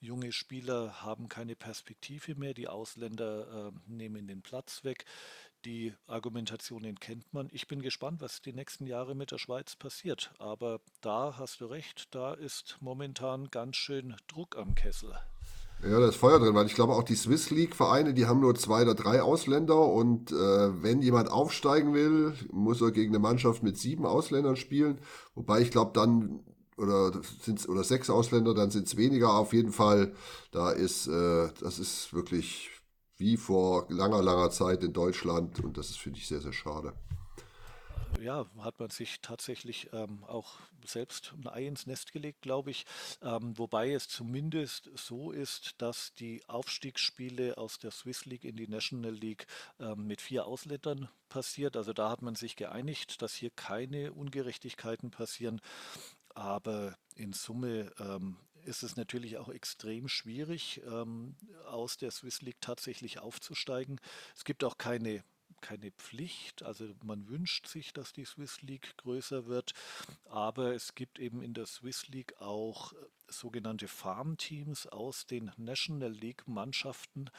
junge 0.00 0.32
Spieler 0.32 1.02
haben 1.02 1.28
keine 1.28 1.56
Perspektive 1.56 2.34
mehr, 2.34 2.54
die 2.54 2.68
Ausländer 2.68 3.68
äh, 3.68 3.72
nehmen 3.86 4.26
den 4.26 4.42
Platz 4.42 4.84
weg. 4.84 5.04
Die 5.64 5.94
Argumentationen 6.08 6.98
kennt 6.98 7.32
man. 7.32 7.48
Ich 7.52 7.68
bin 7.68 7.82
gespannt, 7.82 8.20
was 8.20 8.42
die 8.42 8.52
nächsten 8.52 8.84
Jahre 8.84 9.14
mit 9.14 9.30
der 9.30 9.38
Schweiz 9.38 9.76
passiert. 9.76 10.32
Aber 10.38 10.80
da 11.00 11.36
hast 11.38 11.60
du 11.60 11.66
recht, 11.66 12.12
da 12.12 12.34
ist 12.34 12.78
momentan 12.80 13.48
ganz 13.48 13.76
schön 13.76 14.16
Druck 14.26 14.56
am 14.56 14.74
Kessel. 14.74 15.14
Ja, 15.84 16.00
da 16.00 16.08
ist 16.08 16.16
Feuer 16.16 16.40
drin, 16.40 16.54
weil 16.54 16.66
ich 16.66 16.74
glaube 16.74 16.94
auch 16.94 17.04
die 17.04 17.14
Swiss 17.14 17.50
League-Vereine, 17.50 18.12
die 18.12 18.26
haben 18.26 18.40
nur 18.40 18.56
zwei 18.56 18.82
oder 18.82 18.94
drei 18.94 19.22
Ausländer 19.22 19.78
und 19.80 20.32
äh, 20.32 20.82
wenn 20.82 21.00
jemand 21.00 21.30
aufsteigen 21.30 21.94
will, 21.94 22.34
muss 22.50 22.80
er 22.80 22.90
gegen 22.90 23.12
eine 23.12 23.20
Mannschaft 23.20 23.62
mit 23.62 23.78
sieben 23.78 24.04
Ausländern 24.04 24.56
spielen. 24.56 24.98
Wobei 25.36 25.60
ich 25.60 25.70
glaube 25.70 25.92
dann, 25.94 26.40
oder 26.76 27.12
sind's, 27.40 27.68
oder 27.68 27.84
sechs 27.84 28.10
Ausländer, 28.10 28.54
dann 28.54 28.70
sind 28.70 28.88
es 28.88 28.96
weniger. 28.96 29.34
Auf 29.34 29.52
jeden 29.52 29.72
Fall, 29.72 30.12
da 30.50 30.70
ist, 30.70 31.06
äh, 31.06 31.50
das 31.60 31.78
ist 31.78 32.12
wirklich 32.12 32.71
wie 33.22 33.36
vor 33.36 33.86
langer, 33.88 34.20
langer 34.20 34.50
Zeit 34.50 34.82
in 34.82 34.92
Deutschland 34.92 35.60
und 35.60 35.78
das 35.78 35.90
ist, 35.90 35.98
finde 35.98 36.18
ich, 36.18 36.26
sehr, 36.26 36.40
sehr 36.40 36.52
schade. 36.52 36.92
Ja, 38.20 38.46
hat 38.58 38.78
man 38.78 38.90
sich 38.90 39.20
tatsächlich 39.20 39.88
ähm, 39.92 40.24
auch 40.24 40.58
selbst 40.84 41.32
ein 41.36 41.48
Ei 41.48 41.66
ins 41.66 41.86
Nest 41.86 42.12
gelegt, 42.12 42.42
glaube 42.42 42.70
ich. 42.70 42.84
Ähm, 43.22 43.56
wobei 43.56 43.92
es 43.92 44.08
zumindest 44.08 44.90
so 44.96 45.30
ist, 45.30 45.80
dass 45.80 46.12
die 46.14 46.42
Aufstiegsspiele 46.48 47.56
aus 47.56 47.78
der 47.78 47.90
Swiss 47.90 48.26
League 48.26 48.44
in 48.44 48.56
die 48.56 48.68
National 48.68 49.12
League 49.12 49.46
ähm, 49.78 50.06
mit 50.06 50.20
vier 50.20 50.46
Ausländern 50.46 51.08
passiert. 51.28 51.76
Also 51.76 51.92
da 51.92 52.10
hat 52.10 52.22
man 52.22 52.34
sich 52.34 52.56
geeinigt, 52.56 53.22
dass 53.22 53.34
hier 53.34 53.50
keine 53.50 54.12
Ungerechtigkeiten 54.12 55.10
passieren. 55.10 55.60
Aber 56.34 56.96
in 57.14 57.32
Summe 57.32 57.92
ähm, 57.98 58.36
ist 58.64 58.82
es 58.82 58.96
natürlich 58.96 59.38
auch 59.38 59.48
extrem 59.48 60.08
schwierig, 60.08 60.80
ähm, 60.86 61.36
aus 61.66 61.96
der 61.96 62.10
Swiss 62.10 62.42
League 62.42 62.60
tatsächlich 62.60 63.18
aufzusteigen. 63.18 64.00
Es 64.36 64.44
gibt 64.44 64.64
auch 64.64 64.78
keine 64.78 65.22
keine 65.62 65.92
Pflicht, 65.92 66.62
also 66.64 66.88
man 67.04 67.28
wünscht 67.28 67.68
sich, 67.68 67.92
dass 67.92 68.12
die 68.12 68.24
Swiss 68.24 68.62
League 68.62 68.96
größer 68.98 69.46
wird, 69.46 69.72
aber 70.28 70.74
es 70.74 70.94
gibt 70.94 71.18
eben 71.18 71.40
in 71.40 71.54
der 71.54 71.66
Swiss 71.66 72.08
League 72.08 72.40
auch 72.40 72.92
äh, 72.92 72.96
sogenannte 73.28 73.88
Farmteams 73.88 74.86
aus 74.88 75.26
den 75.26 75.52
National 75.56 76.10
League 76.10 76.46
Mannschaften 76.46 77.30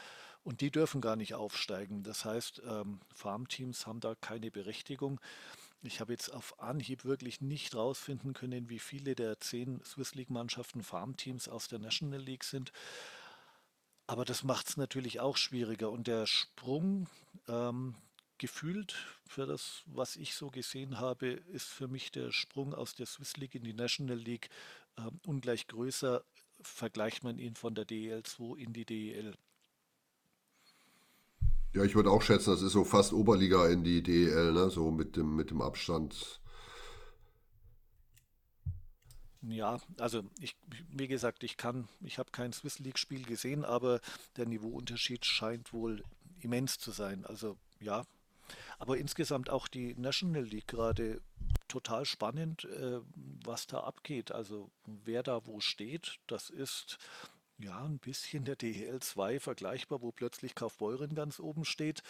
und 0.42 0.60
die 0.60 0.70
dürfen 0.70 1.00
gar 1.00 1.16
nicht 1.16 1.34
aufsteigen. 1.34 2.02
Das 2.02 2.24
heißt, 2.24 2.62
ähm, 2.66 3.00
Farmteams 3.14 3.86
haben 3.86 4.00
da 4.00 4.14
keine 4.14 4.50
Berechtigung. 4.50 5.20
Ich 5.84 6.00
habe 6.00 6.12
jetzt 6.12 6.30
auf 6.30 6.58
Anhieb 6.60 7.04
wirklich 7.04 7.42
nicht 7.42 7.74
rausfinden 7.74 8.32
können, 8.32 8.70
wie 8.70 8.78
viele 8.78 9.14
der 9.14 9.38
zehn 9.40 9.84
Swiss 9.84 10.14
League-Mannschaften 10.14 10.82
Farmteams 10.82 11.48
aus 11.48 11.68
der 11.68 11.78
National 11.78 12.20
League 12.20 12.44
sind. 12.44 12.72
Aber 14.06 14.24
das 14.24 14.44
macht 14.44 14.68
es 14.68 14.76
natürlich 14.76 15.20
auch 15.20 15.36
schwieriger. 15.36 15.90
Und 15.90 16.06
der 16.06 16.26
Sprung 16.26 17.08
ähm, 17.48 17.96
gefühlt, 18.38 18.96
für 19.26 19.46
das, 19.46 19.82
was 19.86 20.16
ich 20.16 20.34
so 20.34 20.50
gesehen 20.50 20.98
habe, 20.98 21.28
ist 21.28 21.66
für 21.66 21.88
mich 21.88 22.10
der 22.10 22.32
Sprung 22.32 22.74
aus 22.74 22.94
der 22.94 23.06
Swiss 23.06 23.36
League 23.36 23.54
in 23.54 23.64
die 23.64 23.74
National 23.74 24.18
League 24.18 24.48
äh, 24.96 25.10
ungleich 25.26 25.66
größer. 25.66 26.24
Vergleicht 26.62 27.24
man 27.24 27.38
ihn 27.38 27.56
von 27.56 27.74
der 27.74 27.84
DEL 27.84 28.22
2 28.22 28.58
in 28.58 28.72
die 28.72 28.86
DEL. 28.86 29.34
Ja, 31.74 31.82
ich 31.82 31.96
würde 31.96 32.10
auch 32.10 32.22
schätzen, 32.22 32.50
das 32.50 32.62
ist 32.62 32.72
so 32.72 32.84
fast 32.84 33.12
Oberliga 33.12 33.68
in 33.68 33.82
die 33.82 34.00
DEL, 34.00 34.52
ne? 34.52 34.70
so 34.70 34.92
mit 34.92 35.16
dem, 35.16 35.34
mit 35.34 35.50
dem 35.50 35.60
Abstand. 35.60 36.40
Ja, 39.42 39.78
also 39.98 40.22
ich, 40.40 40.56
wie 40.90 41.08
gesagt, 41.08 41.42
ich 41.42 41.56
kann, 41.56 41.88
ich 42.00 42.18
habe 42.18 42.30
kein 42.30 42.52
Swiss 42.52 42.78
League-Spiel 42.78 43.24
gesehen, 43.24 43.64
aber 43.64 44.00
der 44.36 44.46
Niveauunterschied 44.46 45.26
scheint 45.26 45.72
wohl 45.72 46.04
immens 46.40 46.78
zu 46.78 46.92
sein. 46.92 47.26
Also 47.26 47.56
ja, 47.80 48.04
aber 48.78 48.96
insgesamt 48.96 49.50
auch 49.50 49.66
die 49.66 49.94
National 49.96 50.44
League 50.44 50.68
gerade 50.68 51.20
total 51.66 52.04
spannend, 52.04 52.64
äh, 52.66 53.00
was 53.44 53.66
da 53.66 53.80
abgeht. 53.80 54.30
Also 54.30 54.70
wer 54.86 55.24
da 55.24 55.44
wo 55.44 55.58
steht, 55.60 56.18
das 56.28 56.50
ist 56.50 56.98
ja, 57.58 57.84
ein 57.84 57.98
bisschen 57.98 58.44
der 58.44 58.56
DEL 58.56 59.00
2 59.00 59.40
vergleichbar, 59.40 60.02
wo 60.02 60.12
plötzlich 60.12 60.54
Kaufbeuren 60.54 61.14
ganz 61.14 61.40
oben 61.40 61.64
steht. 61.64 62.02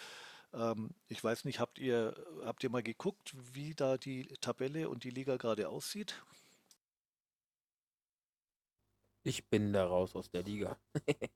Ähm, 0.53 0.91
ich 1.07 1.23
weiß 1.23 1.45
nicht, 1.45 1.59
habt 1.59 1.79
ihr, 1.79 2.15
habt 2.43 2.63
ihr 2.63 2.69
mal 2.69 2.83
geguckt, 2.83 3.33
wie 3.53 3.75
da 3.75 3.97
die 3.97 4.27
Tabelle 4.41 4.89
und 4.89 5.03
die 5.03 5.09
Liga 5.09 5.37
gerade 5.37 5.69
aussieht? 5.69 6.23
Ich 9.23 9.47
bin 9.49 9.73
da 9.73 9.85
raus 9.85 10.15
aus 10.15 10.29
der 10.29 10.43
Liga. 10.43 10.77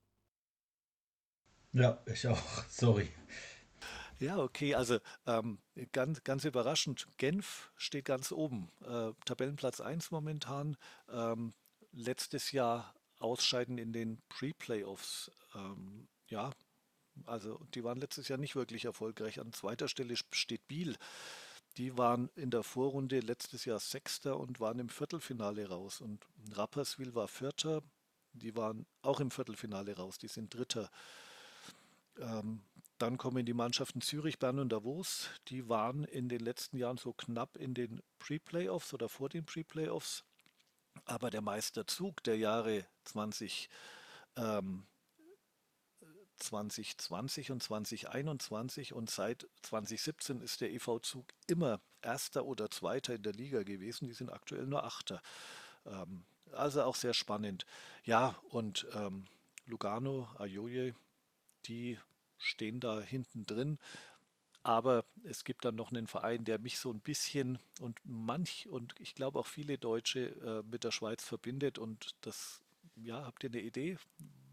ja, 1.73 1.99
ich 2.05 2.27
auch. 2.27 2.63
Sorry. 2.69 3.11
Ja, 4.19 4.37
okay, 4.37 4.75
also 4.75 4.99
ähm, 5.25 5.59
ganz, 5.93 6.23
ganz 6.23 6.43
überraschend. 6.43 7.07
Genf 7.17 7.71
steht 7.75 8.05
ganz 8.05 8.31
oben. 8.31 8.69
Äh, 8.83 9.13
Tabellenplatz 9.25 9.81
1 9.81 10.11
momentan. 10.11 10.77
Ähm, 11.09 11.53
letztes 11.91 12.51
Jahr 12.51 12.93
Ausscheiden 13.19 13.77
in 13.77 13.93
den 13.93 14.21
Pre-Playoffs. 14.29 15.31
Ähm, 15.55 16.07
ja, 16.27 16.51
also 17.25 17.59
die 17.73 17.83
waren 17.83 17.99
letztes 17.99 18.27
Jahr 18.27 18.39
nicht 18.39 18.55
wirklich 18.55 18.85
erfolgreich. 18.85 19.39
An 19.39 19.53
zweiter 19.53 19.87
Stelle 19.87 20.15
steht 20.15 20.67
Biel. 20.67 20.95
Die 21.77 21.97
waren 21.97 22.29
in 22.35 22.51
der 22.51 22.63
Vorrunde 22.63 23.19
letztes 23.19 23.65
Jahr 23.65 23.79
Sechster 23.79 24.39
und 24.39 24.59
waren 24.59 24.79
im 24.79 24.89
Viertelfinale 24.89 25.69
raus. 25.69 26.01
Und 26.01 26.25
Rapperswil 26.51 27.15
war 27.15 27.27
Vierter. 27.27 27.81
Die 28.33 28.55
waren 28.55 28.85
auch 29.01 29.19
im 29.19 29.31
Viertelfinale 29.31 29.95
raus. 29.95 30.17
Die 30.17 30.27
sind 30.27 30.53
Dritter. 30.53 30.89
Ähm, 32.17 32.61
dann 32.97 33.17
kommen 33.17 33.45
die 33.45 33.53
Mannschaften 33.53 34.01
Zürich, 34.01 34.39
Bern 34.39 34.59
und 34.59 34.69
Davos. 34.69 35.29
Die 35.47 35.69
waren 35.69 36.03
in 36.03 36.27
den 36.27 36.41
letzten 36.41 36.77
Jahren 36.77 36.97
so 36.97 37.13
knapp 37.13 37.55
in 37.55 37.73
den 37.73 38.01
Pre-Playoffs 38.19 38.93
oder 38.93 39.07
vor 39.07 39.29
den 39.29 39.45
Pre-Playoffs. 39.45 40.25
Aber 41.05 41.29
der 41.29 41.41
Meisterzug 41.41 42.23
der 42.23 42.37
Jahre 42.37 42.85
20, 43.05 43.69
ähm, 44.35 44.85
2020 46.37 47.51
und 47.51 47.61
2021 47.61 48.93
und 48.93 49.09
seit 49.09 49.47
2017 49.63 50.41
ist 50.41 50.61
der 50.61 50.71
EV-Zug 50.71 51.25
immer 51.47 51.81
Erster 52.01 52.45
oder 52.45 52.69
Zweiter 52.69 53.15
in 53.15 53.23
der 53.23 53.33
Liga 53.33 53.63
gewesen. 53.63 54.07
Die 54.07 54.13
sind 54.13 54.31
aktuell 54.31 54.65
nur 54.65 54.83
Achter. 54.83 55.21
Ähm, 55.85 56.23
also 56.53 56.83
auch 56.83 56.95
sehr 56.95 57.13
spannend. 57.13 57.65
Ja, 58.03 58.35
und 58.49 58.87
ähm, 58.93 59.25
Lugano, 59.65 60.27
Ajoye, 60.37 60.93
die 61.65 61.99
stehen 62.37 62.79
da 62.79 63.01
hinten 63.01 63.45
drin. 63.45 63.77
Aber 64.63 65.05
es 65.23 65.43
gibt 65.43 65.63
dann 65.65 65.75
noch 65.75 65.91
einen 65.91 66.07
Verein, 66.07 66.43
der 66.43 66.59
mich 66.59 66.79
so 66.79 66.91
ein 66.91 66.99
bisschen 66.99 67.59
und 67.79 67.99
manch 68.03 68.67
und 68.69 68.93
ich 68.99 69.15
glaube 69.15 69.39
auch 69.39 69.47
viele 69.47 69.77
Deutsche 69.77 70.27
äh, 70.41 70.63
mit 70.69 70.83
der 70.83 70.91
Schweiz 70.91 71.23
verbindet. 71.23 71.77
Und 71.77 72.15
das, 72.21 72.61
ja, 72.95 73.25
habt 73.25 73.43
ihr 73.43 73.49
eine 73.49 73.61
Idee, 73.61 73.97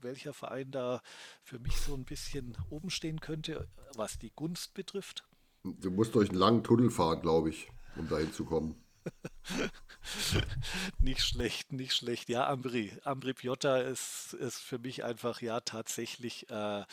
welcher 0.00 0.32
Verein 0.32 0.70
da 0.70 1.02
für 1.42 1.58
mich 1.58 1.76
so 1.76 1.94
ein 1.94 2.04
bisschen 2.04 2.56
oben 2.70 2.90
stehen 2.90 3.20
könnte, 3.20 3.68
was 3.94 4.18
die 4.18 4.30
Gunst 4.30 4.74
betrifft? 4.74 5.24
Du 5.64 5.90
musst 5.90 6.14
durch 6.14 6.30
einen 6.30 6.38
langen 6.38 6.62
Tunnel 6.62 6.90
fahren, 6.90 7.20
glaube 7.22 7.50
ich, 7.50 7.68
um 7.96 8.08
dahin 8.08 8.32
zu 8.32 8.44
kommen. 8.44 8.76
nicht 11.00 11.22
schlecht, 11.22 11.72
nicht 11.72 11.94
schlecht. 11.94 12.28
Ja, 12.28 12.48
Ambri. 12.48 12.92
Ambri 13.04 13.34
Piotta 13.34 13.78
ist, 13.78 14.34
ist 14.34 14.58
für 14.58 14.78
mich 14.78 15.04
einfach 15.04 15.40
ja 15.40 15.60
tatsächlich 15.60 16.48
äh, 16.50 16.84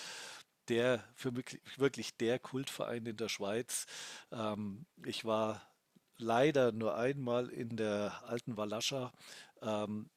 der, 0.69 1.03
für 1.15 1.31
mich 1.31 1.59
wirklich 1.77 2.15
der 2.17 2.39
Kultverein 2.39 3.05
in 3.05 3.17
der 3.17 3.29
Schweiz. 3.29 3.85
Ähm, 4.31 4.85
ich 5.05 5.25
war 5.25 5.61
leider 6.17 6.71
nur 6.71 6.95
einmal 6.97 7.49
in 7.49 7.75
der 7.75 8.23
alten 8.25 8.57
Walascha, 8.57 9.11
ähm, 9.61 10.09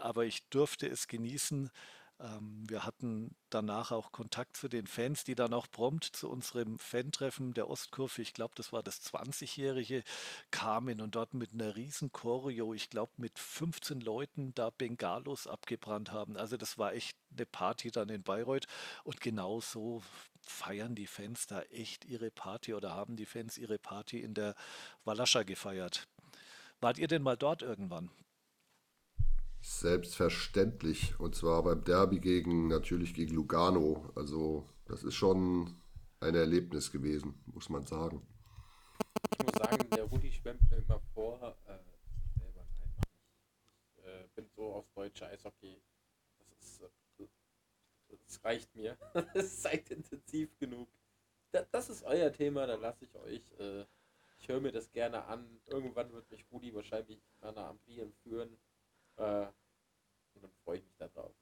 aber 0.00 0.24
ich 0.24 0.48
durfte 0.48 0.88
es 0.88 1.08
genießen. 1.08 1.70
Ähm, 2.18 2.64
wir 2.68 2.84
hatten 2.84 3.34
danach 3.50 3.92
auch 3.92 4.10
Kontakt 4.10 4.56
zu 4.56 4.68
den 4.68 4.86
Fans, 4.86 5.24
die 5.24 5.34
dann 5.34 5.52
auch 5.52 5.70
prompt 5.70 6.04
zu 6.04 6.30
unserem 6.30 6.78
Fan-Treffen 6.78 7.52
der 7.52 7.68
Ostkurve, 7.68 8.22
ich 8.22 8.32
glaube, 8.32 8.54
das 8.56 8.72
war 8.72 8.82
das 8.82 9.02
20-jährige, 9.02 10.02
kamen 10.50 11.00
und 11.02 11.14
dort 11.14 11.34
mit 11.34 11.52
einer 11.52 11.76
riesen 11.76 12.12
Choreo, 12.12 12.72
ich 12.72 12.88
glaube, 12.88 13.12
mit 13.18 13.38
15 13.38 14.00
Leuten 14.00 14.54
da 14.54 14.70
Bengalos 14.70 15.46
abgebrannt 15.46 16.10
haben. 16.10 16.36
Also 16.36 16.56
das 16.56 16.78
war 16.78 16.94
echt 16.94 17.16
eine 17.32 17.44
Party 17.44 17.90
dann 17.90 18.08
in 18.08 18.22
Bayreuth 18.22 18.66
und 19.04 19.20
genau 19.20 19.60
so 19.60 20.02
feiern 20.40 20.94
die 20.94 21.06
Fans 21.06 21.46
da 21.46 21.62
echt 21.62 22.04
ihre 22.06 22.30
Party 22.30 22.72
oder 22.72 22.94
haben 22.94 23.16
die 23.16 23.26
Fans 23.26 23.58
ihre 23.58 23.78
Party 23.78 24.20
in 24.20 24.32
der 24.32 24.54
Walascha 25.04 25.42
gefeiert. 25.42 26.08
Wart 26.80 26.98
ihr 26.98 27.08
denn 27.08 27.22
mal 27.22 27.36
dort 27.36 27.62
irgendwann? 27.62 28.10
Selbstverständlich. 29.66 31.18
Und 31.18 31.34
zwar 31.34 31.64
beim 31.64 31.82
Derby 31.82 32.20
gegen, 32.20 32.68
natürlich 32.68 33.14
gegen 33.14 33.34
Lugano. 33.34 34.12
Also, 34.14 34.64
das 34.84 35.02
ist 35.02 35.16
schon 35.16 35.74
ein 36.20 36.36
Erlebnis 36.36 36.92
gewesen, 36.92 37.42
muss 37.46 37.68
man 37.68 37.84
sagen. 37.84 38.24
Ich 39.32 39.44
muss 39.44 39.54
sagen, 39.56 39.90
der 39.90 40.04
Rudi 40.04 40.30
schwemmt 40.30 40.70
mir 40.70 40.76
immer 40.76 41.00
vor. 41.12 41.56
Äh, 41.66 41.78
selber 42.38 42.64
nein, 42.78 42.94
ich. 43.98 44.04
Äh, 44.04 44.28
bin 44.36 44.46
so 44.54 44.72
aufs 44.72 44.92
deutsche 44.94 45.26
Eishockey. 45.26 45.82
Das 46.38 46.60
ist. 46.60 46.82
Äh, 47.18 47.26
das 48.24 48.44
reicht 48.44 48.72
mir. 48.76 48.96
Das 49.34 49.46
ist 49.46 49.62
zeitintensiv 49.62 50.56
genug. 50.60 50.88
Da, 51.50 51.66
das 51.72 51.90
ist 51.90 52.04
euer 52.04 52.32
Thema, 52.32 52.68
da 52.68 52.76
lasse 52.76 53.04
ich 53.04 53.16
euch. 53.16 53.42
Äh, 53.58 53.84
ich 54.38 54.46
höre 54.46 54.60
mir 54.60 54.70
das 54.70 54.92
gerne 54.92 55.24
an. 55.24 55.60
Irgendwann 55.66 56.12
wird 56.12 56.30
mich 56.30 56.46
Rudi 56.52 56.72
wahrscheinlich 56.72 57.20
nach 57.40 57.48
einer 57.48 57.66
Ampli 57.66 57.98
entführen. 57.98 58.56
Äh, 59.16 59.46
und 60.34 60.42
dann 60.42 60.52
freue 60.64 60.78
ich 60.78 60.84
mich 60.84 60.96
darauf. 60.96 61.34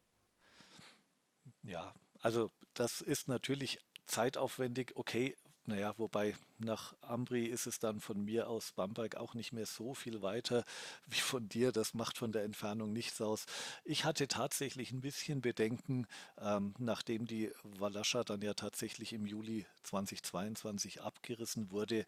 Ja, 1.63 1.95
also 2.21 2.51
das 2.75 3.01
ist 3.01 3.29
natürlich 3.29 3.79
zeitaufwendig, 4.07 4.93
okay. 4.97 5.37
Naja, 5.67 5.95
wobei 5.97 6.37
nach 6.59 6.95
Ambri 7.01 7.47
ist 7.47 7.67
es 7.67 7.79
dann 7.79 7.99
von 7.99 8.23
mir 8.23 8.49
aus 8.51 8.73
Bamberg 8.73 9.17
auch 9.17 9.33
nicht 9.33 9.55
mehr 9.55 9.65
so 9.65 9.95
viel 9.95 10.21
weiter 10.21 10.63
wie 11.07 11.21
von 11.21 11.49
dir. 11.49 11.73
Das 11.73 11.95
macht 11.95 12.19
von 12.19 12.33
der 12.33 12.45
Entfernung 12.45 12.93
nichts 12.93 13.21
aus. 13.23 13.47
Ich 13.83 14.05
hatte 14.05 14.29
tatsächlich 14.29 14.93
ein 14.93 15.01
bisschen 15.01 15.41
Bedenken, 15.41 16.07
ähm, 16.39 16.75
nachdem 16.79 17.27
die 17.27 17.51
Walascha 17.63 18.25
dann 18.25 18.43
ja 18.43 18.53
tatsächlich 18.53 19.15
im 19.15 19.25
Juli 19.25 19.67
2022 19.85 21.01
abgerissen 21.01 21.71
wurde. 21.71 22.05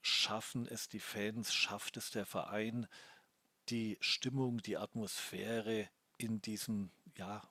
Schaffen 0.00 0.66
es 0.68 0.88
die 0.88 1.00
Fans, 1.00 1.52
schafft 1.52 1.96
es 1.96 2.12
der 2.12 2.24
Verein, 2.26 2.86
die 3.68 3.98
Stimmung, 4.00 4.62
die 4.62 4.76
Atmosphäre 4.76 5.88
in 6.18 6.40
diesem, 6.42 6.90
ja, 7.16 7.42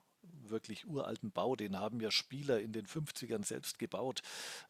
wirklich 0.48 0.86
uralten 0.86 1.30
Bau, 1.30 1.56
den 1.56 1.78
haben 1.78 2.00
ja 2.00 2.10
Spieler 2.10 2.60
in 2.60 2.72
den 2.72 2.86
50ern 2.86 3.44
selbst 3.44 3.78
gebaut. 3.78 4.22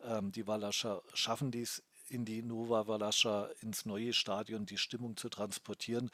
Ähm, 0.02 0.32
die 0.32 0.46
Walascher 0.46 1.02
schaffen 1.14 1.50
dies 1.50 1.82
in 2.08 2.24
die 2.24 2.42
Nova 2.42 2.86
Walascha 2.86 3.50
ins 3.60 3.84
neue 3.84 4.12
Stadion 4.12 4.66
die 4.66 4.78
Stimmung 4.78 5.16
zu 5.16 5.28
transportieren. 5.28 6.10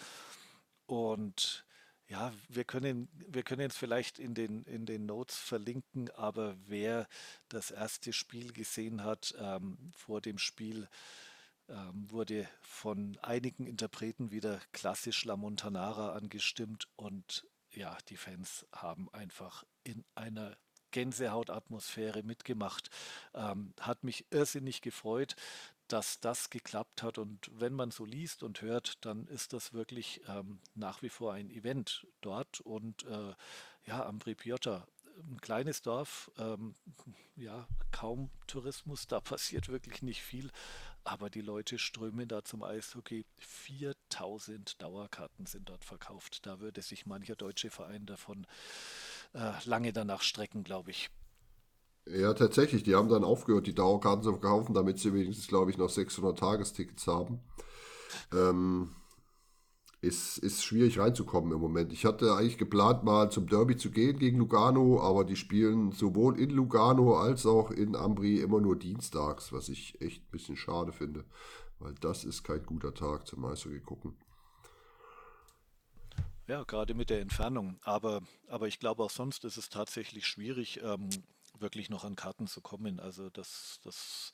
Und 0.87 1.64
ja, 2.09 2.33
wir 2.49 2.64
können, 2.64 3.09
wir 3.28 3.43
können 3.43 3.70
es 3.70 3.76
vielleicht 3.76 4.18
in 4.18 4.35
den, 4.35 4.64
in 4.64 4.87
den 4.87 5.07
Notes 5.07 5.37
verlinken, 5.39 6.11
aber 6.11 6.57
wer 6.66 7.09
das 7.49 7.70
erste 7.70 8.12
Spiel 8.12 8.53
gesehen 8.53 9.05
hat, 9.05 9.35
ähm, 9.39 9.78
vor 9.95 10.20
dem 10.20 10.39
Spiel 10.39 10.89
wurde 12.09 12.49
von 12.61 13.18
einigen 13.23 13.66
Interpreten 13.66 14.31
wieder 14.31 14.61
klassisch 14.73 15.25
La 15.25 15.37
Montanara 15.37 16.12
angestimmt 16.12 16.89
und 16.97 17.47
ja, 17.70 17.97
die 18.09 18.16
Fans 18.16 18.66
haben 18.73 19.09
einfach 19.12 19.64
in 19.85 20.05
einer 20.14 20.57
Gänsehautatmosphäre 20.91 22.23
mitgemacht. 22.23 22.91
Ähm, 23.35 23.75
hat 23.81 24.05
mich 24.05 24.27
irrsinnig 24.31 24.83
gefreut, 24.83 25.35
dass 25.89 26.20
das 26.20 26.51
geklappt 26.51 27.03
hat. 27.03 27.18
Und 27.18 27.51
wenn 27.53 27.73
man 27.73 27.91
so 27.91 28.05
liest 28.05 28.43
und 28.43 28.62
hört, 28.62 29.05
dann 29.05 29.27
ist 29.27 29.53
das 29.53 29.73
wirklich 29.73 30.20
ähm, 30.29 30.61
nach 30.75 31.03
wie 31.03 31.09
vor 31.09 31.33
ein 31.33 31.51
Event 31.51 32.07
dort. 32.20 32.61
Und 32.61 33.05
äh, 33.05 33.35
ja, 33.87 34.07
Ambri 34.07 34.35
Piotta 34.35 34.87
ein 35.18 35.41
kleines 35.41 35.83
Dorf, 35.83 36.31
ähm, 36.39 36.75
ja, 37.37 37.66
kaum 37.91 38.31
Tourismus, 38.47 39.07
da 39.07 39.20
passiert 39.20 39.68
wirklich 39.68 40.03
nicht 40.03 40.23
viel, 40.23 40.51
aber 41.05 41.30
die 41.30 41.40
Leute 41.40 41.78
strömen 41.78 42.28
da 42.28 42.44
zum 42.44 42.62
Eishockey. 42.62 43.24
4000 43.38 44.80
Dauerkarten 44.80 45.46
sind 45.46 45.68
dort 45.68 45.84
verkauft. 45.84 46.46
Da 46.46 46.61
würde 46.61 46.82
sich 46.82 47.07
mancher 47.07 47.36
deutsche 47.36 47.70
Verein 47.70 48.07
davon 48.07 48.46
äh, 49.34 49.53
lange 49.64 49.92
danach 49.92 50.22
strecken, 50.22 50.64
glaube 50.64 50.90
ich. 50.90 51.11
Ja, 52.07 52.34
tatsächlich. 52.34 52.82
Die 52.82 52.94
haben 52.94 53.09
dann 53.09 53.24
aufgehört, 53.24 53.66
die 53.66 53.74
Dauerkarten 53.74 54.22
zu 54.24 54.30
verkaufen, 54.32 54.74
damit 54.74 54.98
sie 54.98 55.14
wenigstens, 55.14 55.48
glaube 55.48 55.70
ich, 55.70 55.78
noch 55.78 55.88
600 55.88 56.38
Tagestickets 56.38 57.07
haben. 57.07 57.40
Ähm, 58.32 58.94
ist, 60.03 60.36
ist 60.38 60.64
schwierig 60.64 60.98
reinzukommen 60.98 61.53
im 61.53 61.61
Moment. 61.61 61.92
Ich 61.92 62.05
hatte 62.05 62.34
eigentlich 62.34 62.59
geplant, 62.59 63.05
mal 63.05 63.30
zum 63.30 63.46
Derby 63.46 63.76
zu 63.76 63.92
gehen 63.92 64.18
gegen 64.18 64.38
Lugano, 64.38 65.00
aber 65.00 65.24
die 65.24 65.36
spielen 65.36 65.92
sowohl 65.92 66.40
in 66.40 66.50
Lugano 66.50 67.16
als 67.16 67.46
auch 67.46 67.70
in 67.70 67.94
Ambri 67.94 68.40
immer 68.40 68.61
nur 68.61 68.76
dienstags, 68.76 69.53
was 69.53 69.68
ich 69.68 70.00
echt 70.00 70.24
ein 70.24 70.30
bisschen 70.32 70.57
schade 70.57 70.92
finde, 70.92 71.24
weil 71.78 71.94
das 71.94 72.24
ist 72.24 72.42
kein 72.42 72.66
guter 72.66 72.92
Tag 72.92 73.28
zum 73.28 73.44
Eishockey 73.44 73.78
gucken. 73.80 74.16
Ja, 76.48 76.64
gerade 76.64 76.94
mit 76.94 77.09
der 77.09 77.20
Entfernung. 77.20 77.78
Aber, 77.82 78.22
aber 78.48 78.66
ich 78.66 78.80
glaube 78.80 79.05
auch 79.05 79.11
sonst 79.11 79.44
ist 79.44 79.57
es 79.57 79.68
tatsächlich 79.68 80.26
schwierig, 80.26 80.80
ähm, 80.82 81.09
wirklich 81.61 81.90
noch 81.90 82.03
an 82.03 82.16
Karten 82.16 82.48
zu 82.48 82.61
kommen. 82.61 82.98
Also 82.98 83.30
das, 83.30 83.78
das 83.84 84.32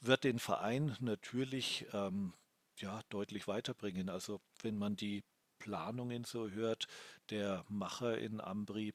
wird 0.00 0.22
den 0.22 0.38
Verein 0.38 0.96
natürlich 1.00 1.86
ähm, 1.92 2.34
ja, 2.78 3.00
deutlich 3.10 3.48
weiterbringen. 3.48 4.08
Also 4.08 4.40
wenn 4.62 4.78
man 4.78 4.96
die 4.96 5.24
Planungen 5.58 6.24
so 6.24 6.50
hört, 6.50 6.86
der 7.30 7.64
Macher 7.68 8.18
in 8.18 8.40
Ambri, 8.40 8.94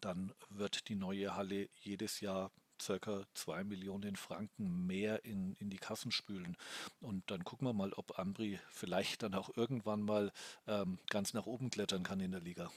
dann 0.00 0.32
wird 0.48 0.88
die 0.88 0.94
neue 0.96 1.34
Halle 1.34 1.68
jedes 1.82 2.20
Jahr 2.20 2.50
circa 2.80 3.24
2 3.34 3.64
Millionen 3.64 4.16
Franken 4.16 4.86
mehr 4.86 5.24
in, 5.24 5.54
in 5.54 5.70
die 5.70 5.78
Kassen 5.78 6.10
spülen. 6.10 6.56
Und 7.00 7.30
dann 7.30 7.44
gucken 7.44 7.68
wir 7.68 7.72
mal, 7.72 7.92
ob 7.92 8.18
Ambri 8.18 8.58
vielleicht 8.70 9.22
dann 9.22 9.34
auch 9.34 9.56
irgendwann 9.56 10.02
mal 10.02 10.32
ähm, 10.66 10.98
ganz 11.10 11.34
nach 11.34 11.46
oben 11.46 11.70
klettern 11.70 12.02
kann 12.02 12.20
in 12.20 12.32
der 12.32 12.40
Liga. 12.40 12.70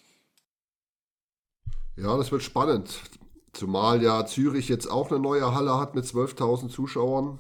Ja, 1.96 2.16
das 2.16 2.32
wird 2.32 2.44
spannend. 2.44 3.02
Zumal 3.54 4.04
ja 4.04 4.26
Zürich 4.26 4.70
jetzt 4.70 4.88
auch 4.88 5.10
eine 5.10 5.20
neue 5.20 5.56
Halle 5.56 5.80
hat 5.80 5.96
mit 5.96 6.06
12.000 6.06 6.70
Zuschauern, 6.70 7.40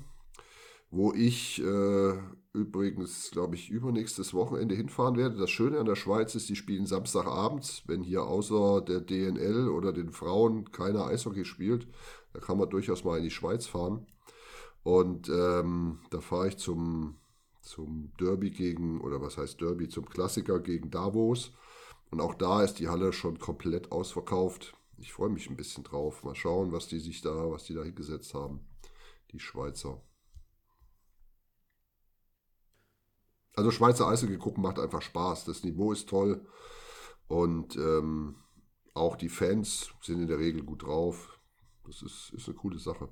wo 0.89 1.13
ich 1.13 1.61
äh, 1.61 2.17
übrigens, 2.53 3.31
glaube 3.31 3.55
ich, 3.55 3.69
übernächstes 3.69 4.33
Wochenende 4.33 4.75
hinfahren 4.75 5.17
werde. 5.17 5.37
Das 5.37 5.49
Schöne 5.49 5.79
an 5.79 5.85
der 5.85 5.95
Schweiz 5.95 6.35
ist, 6.35 6.49
die 6.49 6.55
spielen 6.55 6.85
Samstagabends, 6.85 7.83
wenn 7.87 8.01
hier 8.01 8.23
außer 8.23 8.81
der 8.81 9.01
DNL 9.01 9.69
oder 9.69 9.93
den 9.93 10.11
Frauen 10.11 10.71
keiner 10.71 11.05
Eishockey 11.05 11.45
spielt. 11.45 11.87
Da 12.33 12.39
kann 12.39 12.57
man 12.57 12.69
durchaus 12.69 13.03
mal 13.03 13.17
in 13.17 13.23
die 13.23 13.31
Schweiz 13.31 13.65
fahren. 13.65 14.07
Und 14.83 15.29
ähm, 15.29 15.99
da 16.11 16.21
fahre 16.21 16.49
ich 16.49 16.57
zum, 16.57 17.17
zum 17.61 18.11
Derby 18.19 18.51
gegen, 18.51 19.01
oder 19.01 19.21
was 19.21 19.37
heißt 19.37 19.59
Derby, 19.61 19.89
zum 19.89 20.05
Klassiker 20.09 20.59
gegen 20.59 20.89
Davos. 20.89 21.53
Und 22.09 22.21
auch 22.21 22.35
da 22.35 22.63
ist 22.63 22.75
die 22.75 22.87
Halle 22.87 23.11
schon 23.11 23.37
komplett 23.37 23.91
ausverkauft. 23.91 24.75
Ich 24.97 25.13
freue 25.13 25.29
mich 25.29 25.49
ein 25.49 25.57
bisschen 25.57 25.83
drauf. 25.83 26.23
Mal 26.23 26.35
schauen, 26.35 26.71
was 26.71 26.87
die 26.87 26.99
sich 26.99 27.21
da, 27.21 27.51
was 27.51 27.65
die 27.65 27.73
da 27.73 27.83
hingesetzt 27.83 28.33
haben. 28.33 28.61
Die 29.31 29.39
Schweizer. 29.39 30.01
Also 33.57 33.71
Schweizer 33.71 34.07
Eishockey 34.07 34.37
gucken 34.37 34.61
macht 34.61 34.77
einfach 34.77 35.01
Spaß. 35.01 35.45
Das 35.45 35.63
Niveau 35.63 35.91
ist 35.91 36.07
toll 36.07 36.45
und 37.27 37.75
ähm, 37.75 38.35
auch 38.93 39.15
die 39.15 39.29
Fans 39.29 39.91
sind 39.99 40.21
in 40.21 40.27
der 40.27 40.37
Regel 40.37 40.61
gut 40.63 40.83
drauf. 40.83 41.41
Das 41.83 42.03
ist, 42.03 42.31
ist 42.35 42.47
eine 42.47 42.55
coole 42.55 42.77
Sache. 42.77 43.09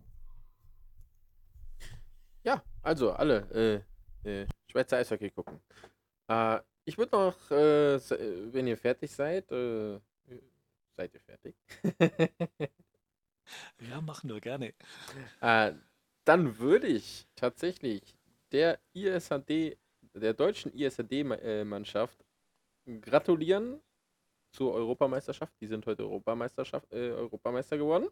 Ja, 2.43 2.63
also 2.83 3.13
alle 3.13 3.83
äh, 4.23 4.41
äh, 4.43 4.47
Schweizer 4.69 4.97
Eishockey 4.97 5.31
gucken. 5.31 5.59
Äh, 6.27 6.59
ich 6.83 6.99
würde 6.99 7.15
noch, 7.15 7.49
äh, 7.49 7.99
wenn 8.53 8.67
ihr 8.67 8.77
fertig 8.77 9.15
seid, 9.15 9.51
äh, 9.51 9.99
seid 10.95 11.11
ihr 11.11 11.21
fertig? 11.21 11.55
ja, 13.89 13.99
machen 13.99 14.29
wir 14.29 14.39
gerne. 14.39 14.75
Äh, 15.41 15.73
dann 16.23 16.59
würde 16.59 16.85
ich 16.85 17.27
tatsächlich 17.35 18.15
der 18.51 18.79
ISHD 18.93 19.79
der 20.15 20.33
deutschen 20.33 20.73
ISRD-Mannschaft 20.73 22.25
gratulieren 23.01 23.81
zur 24.51 24.73
Europameisterschaft. 24.73 25.53
Die 25.61 25.67
sind 25.67 25.85
heute 25.85 26.03
Europameisterschaft, 26.03 26.91
äh, 26.93 27.11
Europameister 27.11 27.77
geworden. 27.77 28.09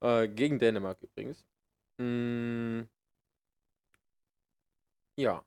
Äh, 0.00 0.28
gegen 0.28 0.58
Dänemark 0.58 1.00
übrigens. 1.02 1.44
Mm, 1.98 2.82
ja. 5.16 5.44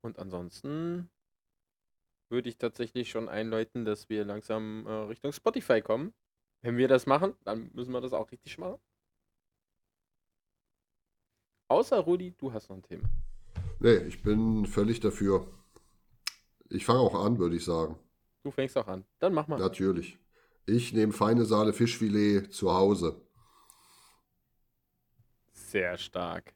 Und 0.00 0.18
ansonsten 0.18 1.10
würde 2.30 2.48
ich 2.48 2.58
tatsächlich 2.58 3.10
schon 3.10 3.28
einläuten, 3.28 3.84
dass 3.84 4.08
wir 4.08 4.24
langsam 4.24 4.86
äh, 4.86 4.90
Richtung 4.90 5.32
Spotify 5.32 5.82
kommen. 5.82 6.14
Wenn 6.62 6.76
wir 6.76 6.88
das 6.88 7.06
machen, 7.06 7.34
dann 7.44 7.70
müssen 7.74 7.92
wir 7.92 8.00
das 8.00 8.12
auch 8.12 8.30
richtig 8.30 8.58
machen. 8.58 8.80
Außer 11.70 11.98
Rudi, 11.98 12.32
du 12.38 12.52
hast 12.52 12.70
noch 12.70 12.76
ein 12.76 12.82
Thema. 12.82 13.08
Nee, 13.80 13.96
ich 14.08 14.22
bin 14.22 14.66
völlig 14.66 15.00
dafür. 15.00 15.46
Ich 16.68 16.84
fange 16.84 17.00
auch 17.00 17.14
an, 17.14 17.38
würde 17.38 17.56
ich 17.56 17.64
sagen. 17.64 17.96
Du 18.42 18.50
fängst 18.50 18.76
auch 18.76 18.88
an. 18.88 19.04
Dann 19.20 19.32
mach 19.32 19.46
mal. 19.46 19.58
Natürlich. 19.58 20.18
Ich 20.66 20.92
nehme 20.92 21.12
feine 21.12 21.44
Saale 21.44 21.72
Fischfilet 21.72 22.52
zu 22.52 22.74
Hause. 22.74 23.20
Sehr 25.52 25.96
stark. 25.96 26.54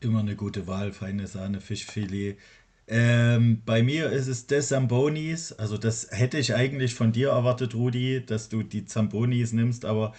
Immer 0.00 0.20
eine 0.20 0.36
gute 0.36 0.66
Wahl, 0.68 0.92
feine 0.92 1.26
Sahne, 1.26 1.60
Fischfilet. 1.60 2.38
Ähm, 2.86 3.62
bei 3.66 3.82
mir 3.82 4.10
ist 4.10 4.28
es 4.28 4.46
des 4.46 4.68
Zambonis. 4.68 5.52
Also 5.52 5.76
das 5.76 6.08
hätte 6.10 6.38
ich 6.38 6.54
eigentlich 6.54 6.94
von 6.94 7.12
dir 7.12 7.30
erwartet, 7.30 7.74
Rudi, 7.74 8.24
dass 8.24 8.48
du 8.48 8.62
die 8.62 8.86
Zambonis 8.86 9.52
nimmst, 9.52 9.84
aber 9.84 10.14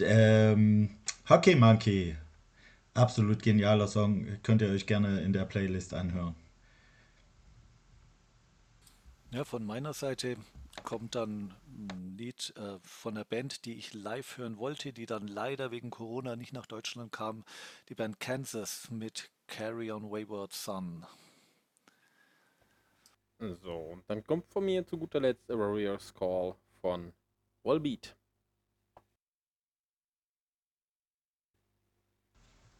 ähm, 0.00 0.96
Hockey 1.28 1.54
Monkey. 1.54 2.16
Absolut 2.94 3.42
genialer 3.42 3.88
Song. 3.88 4.26
Könnt 4.42 4.62
ihr 4.62 4.70
euch 4.70 4.86
gerne 4.86 5.20
in 5.20 5.32
der 5.32 5.44
Playlist 5.44 5.92
anhören. 5.92 6.34
Ja, 9.32 9.44
von 9.44 9.66
meiner 9.66 9.92
Seite 9.92 10.36
kommt 10.84 11.14
dann 11.14 11.52
ein 11.66 12.16
Lied 12.16 12.54
äh, 12.56 12.78
von 12.82 13.16
einer 13.16 13.24
Band, 13.24 13.64
die 13.64 13.74
ich 13.74 13.92
live 13.92 14.38
hören 14.38 14.56
wollte, 14.56 14.92
die 14.92 15.06
dann 15.06 15.26
leider 15.26 15.70
wegen 15.70 15.90
Corona 15.90 16.36
nicht 16.36 16.52
nach 16.52 16.66
Deutschland 16.66 17.12
kam. 17.12 17.44
Die 17.88 17.94
Band 17.94 18.20
Kansas 18.20 18.90
mit 18.90 19.30
Carry 19.46 19.90
on 19.90 20.10
Wayward 20.10 20.52
Son. 20.52 21.04
So, 23.38 23.76
und 23.92 24.04
dann 24.08 24.24
kommt 24.24 24.48
von 24.48 24.64
mir 24.64 24.86
zu 24.86 24.96
guter 24.96 25.20
Letzt 25.20 25.50
A 25.50 25.58
Warrior's 25.58 26.14
Call 26.14 26.54
von 26.80 27.12
Wallbeat. 27.62 28.16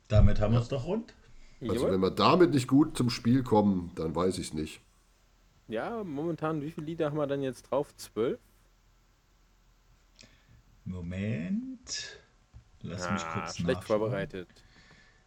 Damit 0.09 0.41
haben 0.41 0.53
wir 0.53 0.61
es 0.61 0.69
doch 0.69 0.87
rund. 0.87 1.15
Also 1.63 1.91
wenn 1.91 2.01
wir 2.01 2.11
damit 2.11 2.51
nicht 2.51 2.69
gut 2.69 2.97
zum 2.97 3.11
Spiel 3.11 3.43
kommen, 3.43 3.91
dann 3.95 4.15
weiß 4.15 4.39
ich 4.39 4.49
es 4.49 4.55
nicht. 4.55 4.81
Ja, 5.69 6.05
momentan, 6.05 6.63
wie 6.63 6.71
viele 6.71 6.87
Lieder 6.87 7.07
haben 7.07 7.17
wir 7.17 7.27
dann 7.27 7.43
jetzt 7.43 7.71
drauf? 7.71 7.95
Zwölf? 7.97 8.39
Moment. 10.85 12.21
Lass 12.83 13.07
ah, 13.07 13.13
mich 13.13 13.23
kurz 13.27 13.57
Schlecht 13.57 13.81
nachschauen. 13.81 14.01
vorbereitet. 14.01 14.49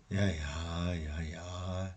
Ja, 0.10 0.26
ja, 0.26 0.94
ja, 0.94 1.22
ja. 1.22 1.96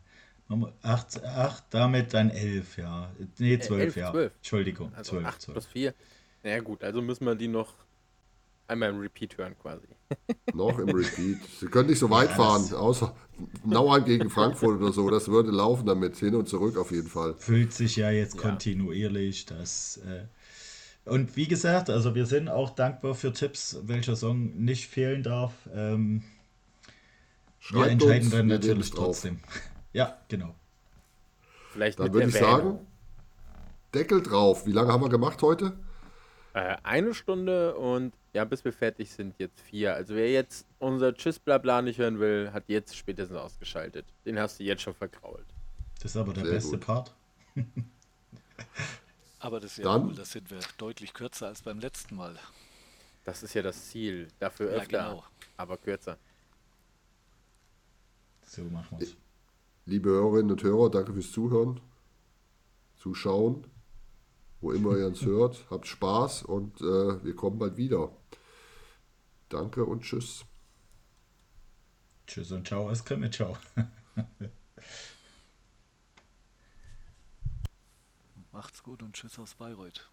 Acht, 0.83 1.25
acht, 1.25 1.65
damit 1.71 2.13
dann 2.13 2.29
elf, 2.31 2.77
ja. 2.77 3.11
Nee, 3.39 3.59
zwölf, 3.59 3.83
elf, 3.85 3.97
ja. 3.97 4.11
Zwölf. 4.11 4.33
Entschuldigung, 4.37 4.93
also 4.95 5.13
zwölf. 5.13 5.27
Acht 5.27 5.41
zwölf. 5.41 5.55
plus 5.55 5.67
vier. 5.67 5.95
Naja 6.43 6.61
gut, 6.61 6.83
also 6.83 7.01
müssen 7.01 7.25
wir 7.25 7.37
die 7.37 7.49
noch 7.49 7.75
einmal 8.73 8.91
im 8.91 8.99
Repeat 8.99 9.39
hören 9.39 9.57
quasi. 9.61 9.87
Noch 10.55 10.79
im 10.79 10.89
Repeat. 10.89 11.39
Sie 11.61 11.67
können 11.67 11.89
nicht 11.89 11.99
so 11.99 12.11
weit 12.11 12.31
ja, 12.31 12.37
fahren, 12.37 12.75
außer 12.75 13.15
Nauheim 13.65 14.05
gegen 14.05 14.31
Frankfurt 14.31 14.81
oder 14.81 14.93
so. 14.93 15.09
Das 15.09 15.29
würde 15.29 15.51
laufen 15.51 15.87
damit, 15.87 16.17
hin 16.17 16.35
und 16.35 16.49
zurück 16.49 16.77
auf 16.77 16.91
jeden 16.91 17.09
Fall. 17.09 17.35
Fühlt 17.39 17.73
sich 17.73 17.97
ja 17.97 18.11
jetzt 18.11 18.35
ja. 18.35 18.41
kontinuierlich. 18.41 19.47
Das, 19.47 20.01
äh 20.07 20.25
und 21.05 21.37
wie 21.37 21.49
gesagt, 21.49 21.91
also 21.91 22.15
wir 22.15 22.27
sind 22.27 22.49
auch 22.49 22.71
dankbar 22.71 23.15
für 23.15 23.33
Tipps, 23.33 23.79
welcher 23.83 24.15
Song 24.15 24.65
nicht 24.65 24.89
fehlen 24.89 25.23
darf. 25.23 25.53
Ähm, 25.75 26.23
wir 27.71 27.87
entscheiden 27.87 28.25
uns, 28.25 28.31
dann 28.31 28.47
natürlich 28.47 28.91
trotzdem. 28.91 29.41
ja, 29.93 30.17
genau. 30.29 30.55
Vielleicht 31.73 31.99
dann 31.99 32.13
würde 32.13 32.29
ich 32.29 32.35
sagen, 32.35 32.79
Deckel 33.95 34.23
drauf. 34.23 34.67
Wie 34.67 34.73
lange 34.73 34.93
haben 34.93 35.03
wir 35.03 35.09
gemacht 35.09 35.43
heute? 35.43 35.73
Äh, 36.55 36.77
eine 36.83 37.15
Stunde 37.15 37.75
und 37.77 38.13
ja, 38.35 38.45
bis 38.45 38.65
wir 38.65 38.73
fertig 38.73 39.11
sind, 39.11 39.35
jetzt 39.39 39.61
vier. 39.61 39.95
Also 39.95 40.15
wer 40.15 40.31
jetzt 40.31 40.67
unser 40.79 41.15
Tschüss 41.15 41.39
Blabla 41.39 41.81
nicht 41.83 41.99
hören 41.99 42.19
will, 42.21 42.51
hat 42.53 42.65
jetzt 42.69 42.97
spätestens 42.97 43.37
ausgeschaltet. 43.39 44.05
Den 44.27 44.39
hast 44.39 44.59
du 44.61 44.65
jetzt 44.65 44.83
schon 44.83 44.95
verkrault. 44.95 45.47
Das 46.03 46.07
ist 46.13 46.17
aber 46.17 46.33
der 46.35 46.45
Sehr 46.45 46.53
beste 46.55 46.77
gut. 46.79 46.81
Part. 46.87 47.15
Aber 49.39 49.59
das 49.59 49.73
ist 49.73 49.79
ja 49.79 49.85
Dann- 49.85 50.07
cool, 50.07 50.15
da 50.15 50.25
sind 50.25 50.49
wir 50.53 50.61
deutlich 50.79 51.13
kürzer 51.15 51.49
als 51.49 51.63
beim 51.63 51.81
letzten 51.81 52.15
Mal. 52.15 52.39
Das 53.25 53.43
ist 53.43 53.55
ja 53.55 53.63
das 53.63 53.89
Ziel. 53.89 54.29
Dafür 54.39 54.71
Ja, 54.71 54.77
öfter, 54.79 54.99
genau. 55.09 55.25
aber 55.57 55.77
kürzer. 55.79 56.17
So 58.47 58.63
machen 58.65 58.99
wir 59.01 59.07
es. 59.09 59.17
Liebe 59.87 60.11
Hörerinnen 60.11 60.53
und 60.53 60.63
Hörer, 60.63 60.91
danke 60.91 61.13
fürs 61.13 61.33
Zuhören, 61.33 61.81
Zuschauen, 62.99 63.65
wo 64.63 64.73
immer 64.73 64.97
ihr 64.97 65.07
uns 65.07 65.23
hört. 65.27 65.67
Habt 65.71 65.87
Spaß 65.87 66.45
und 66.45 66.81
äh, 66.81 67.23
wir 67.25 67.37
kommen 67.37 67.59
bald 67.59 67.77
wieder. 67.77 68.11
Danke 69.51 69.85
und 69.85 70.03
tschüss. 70.03 70.47
Tschüss 72.27 72.51
und 72.53 72.67
ciao 72.67 72.89
aus 72.89 73.05
Krimitschau. 73.05 73.55
Macht's 78.53 78.83
gut 78.83 79.03
und 79.03 79.15
tschüss 79.15 79.39
aus 79.39 79.55
Bayreuth. 79.55 80.12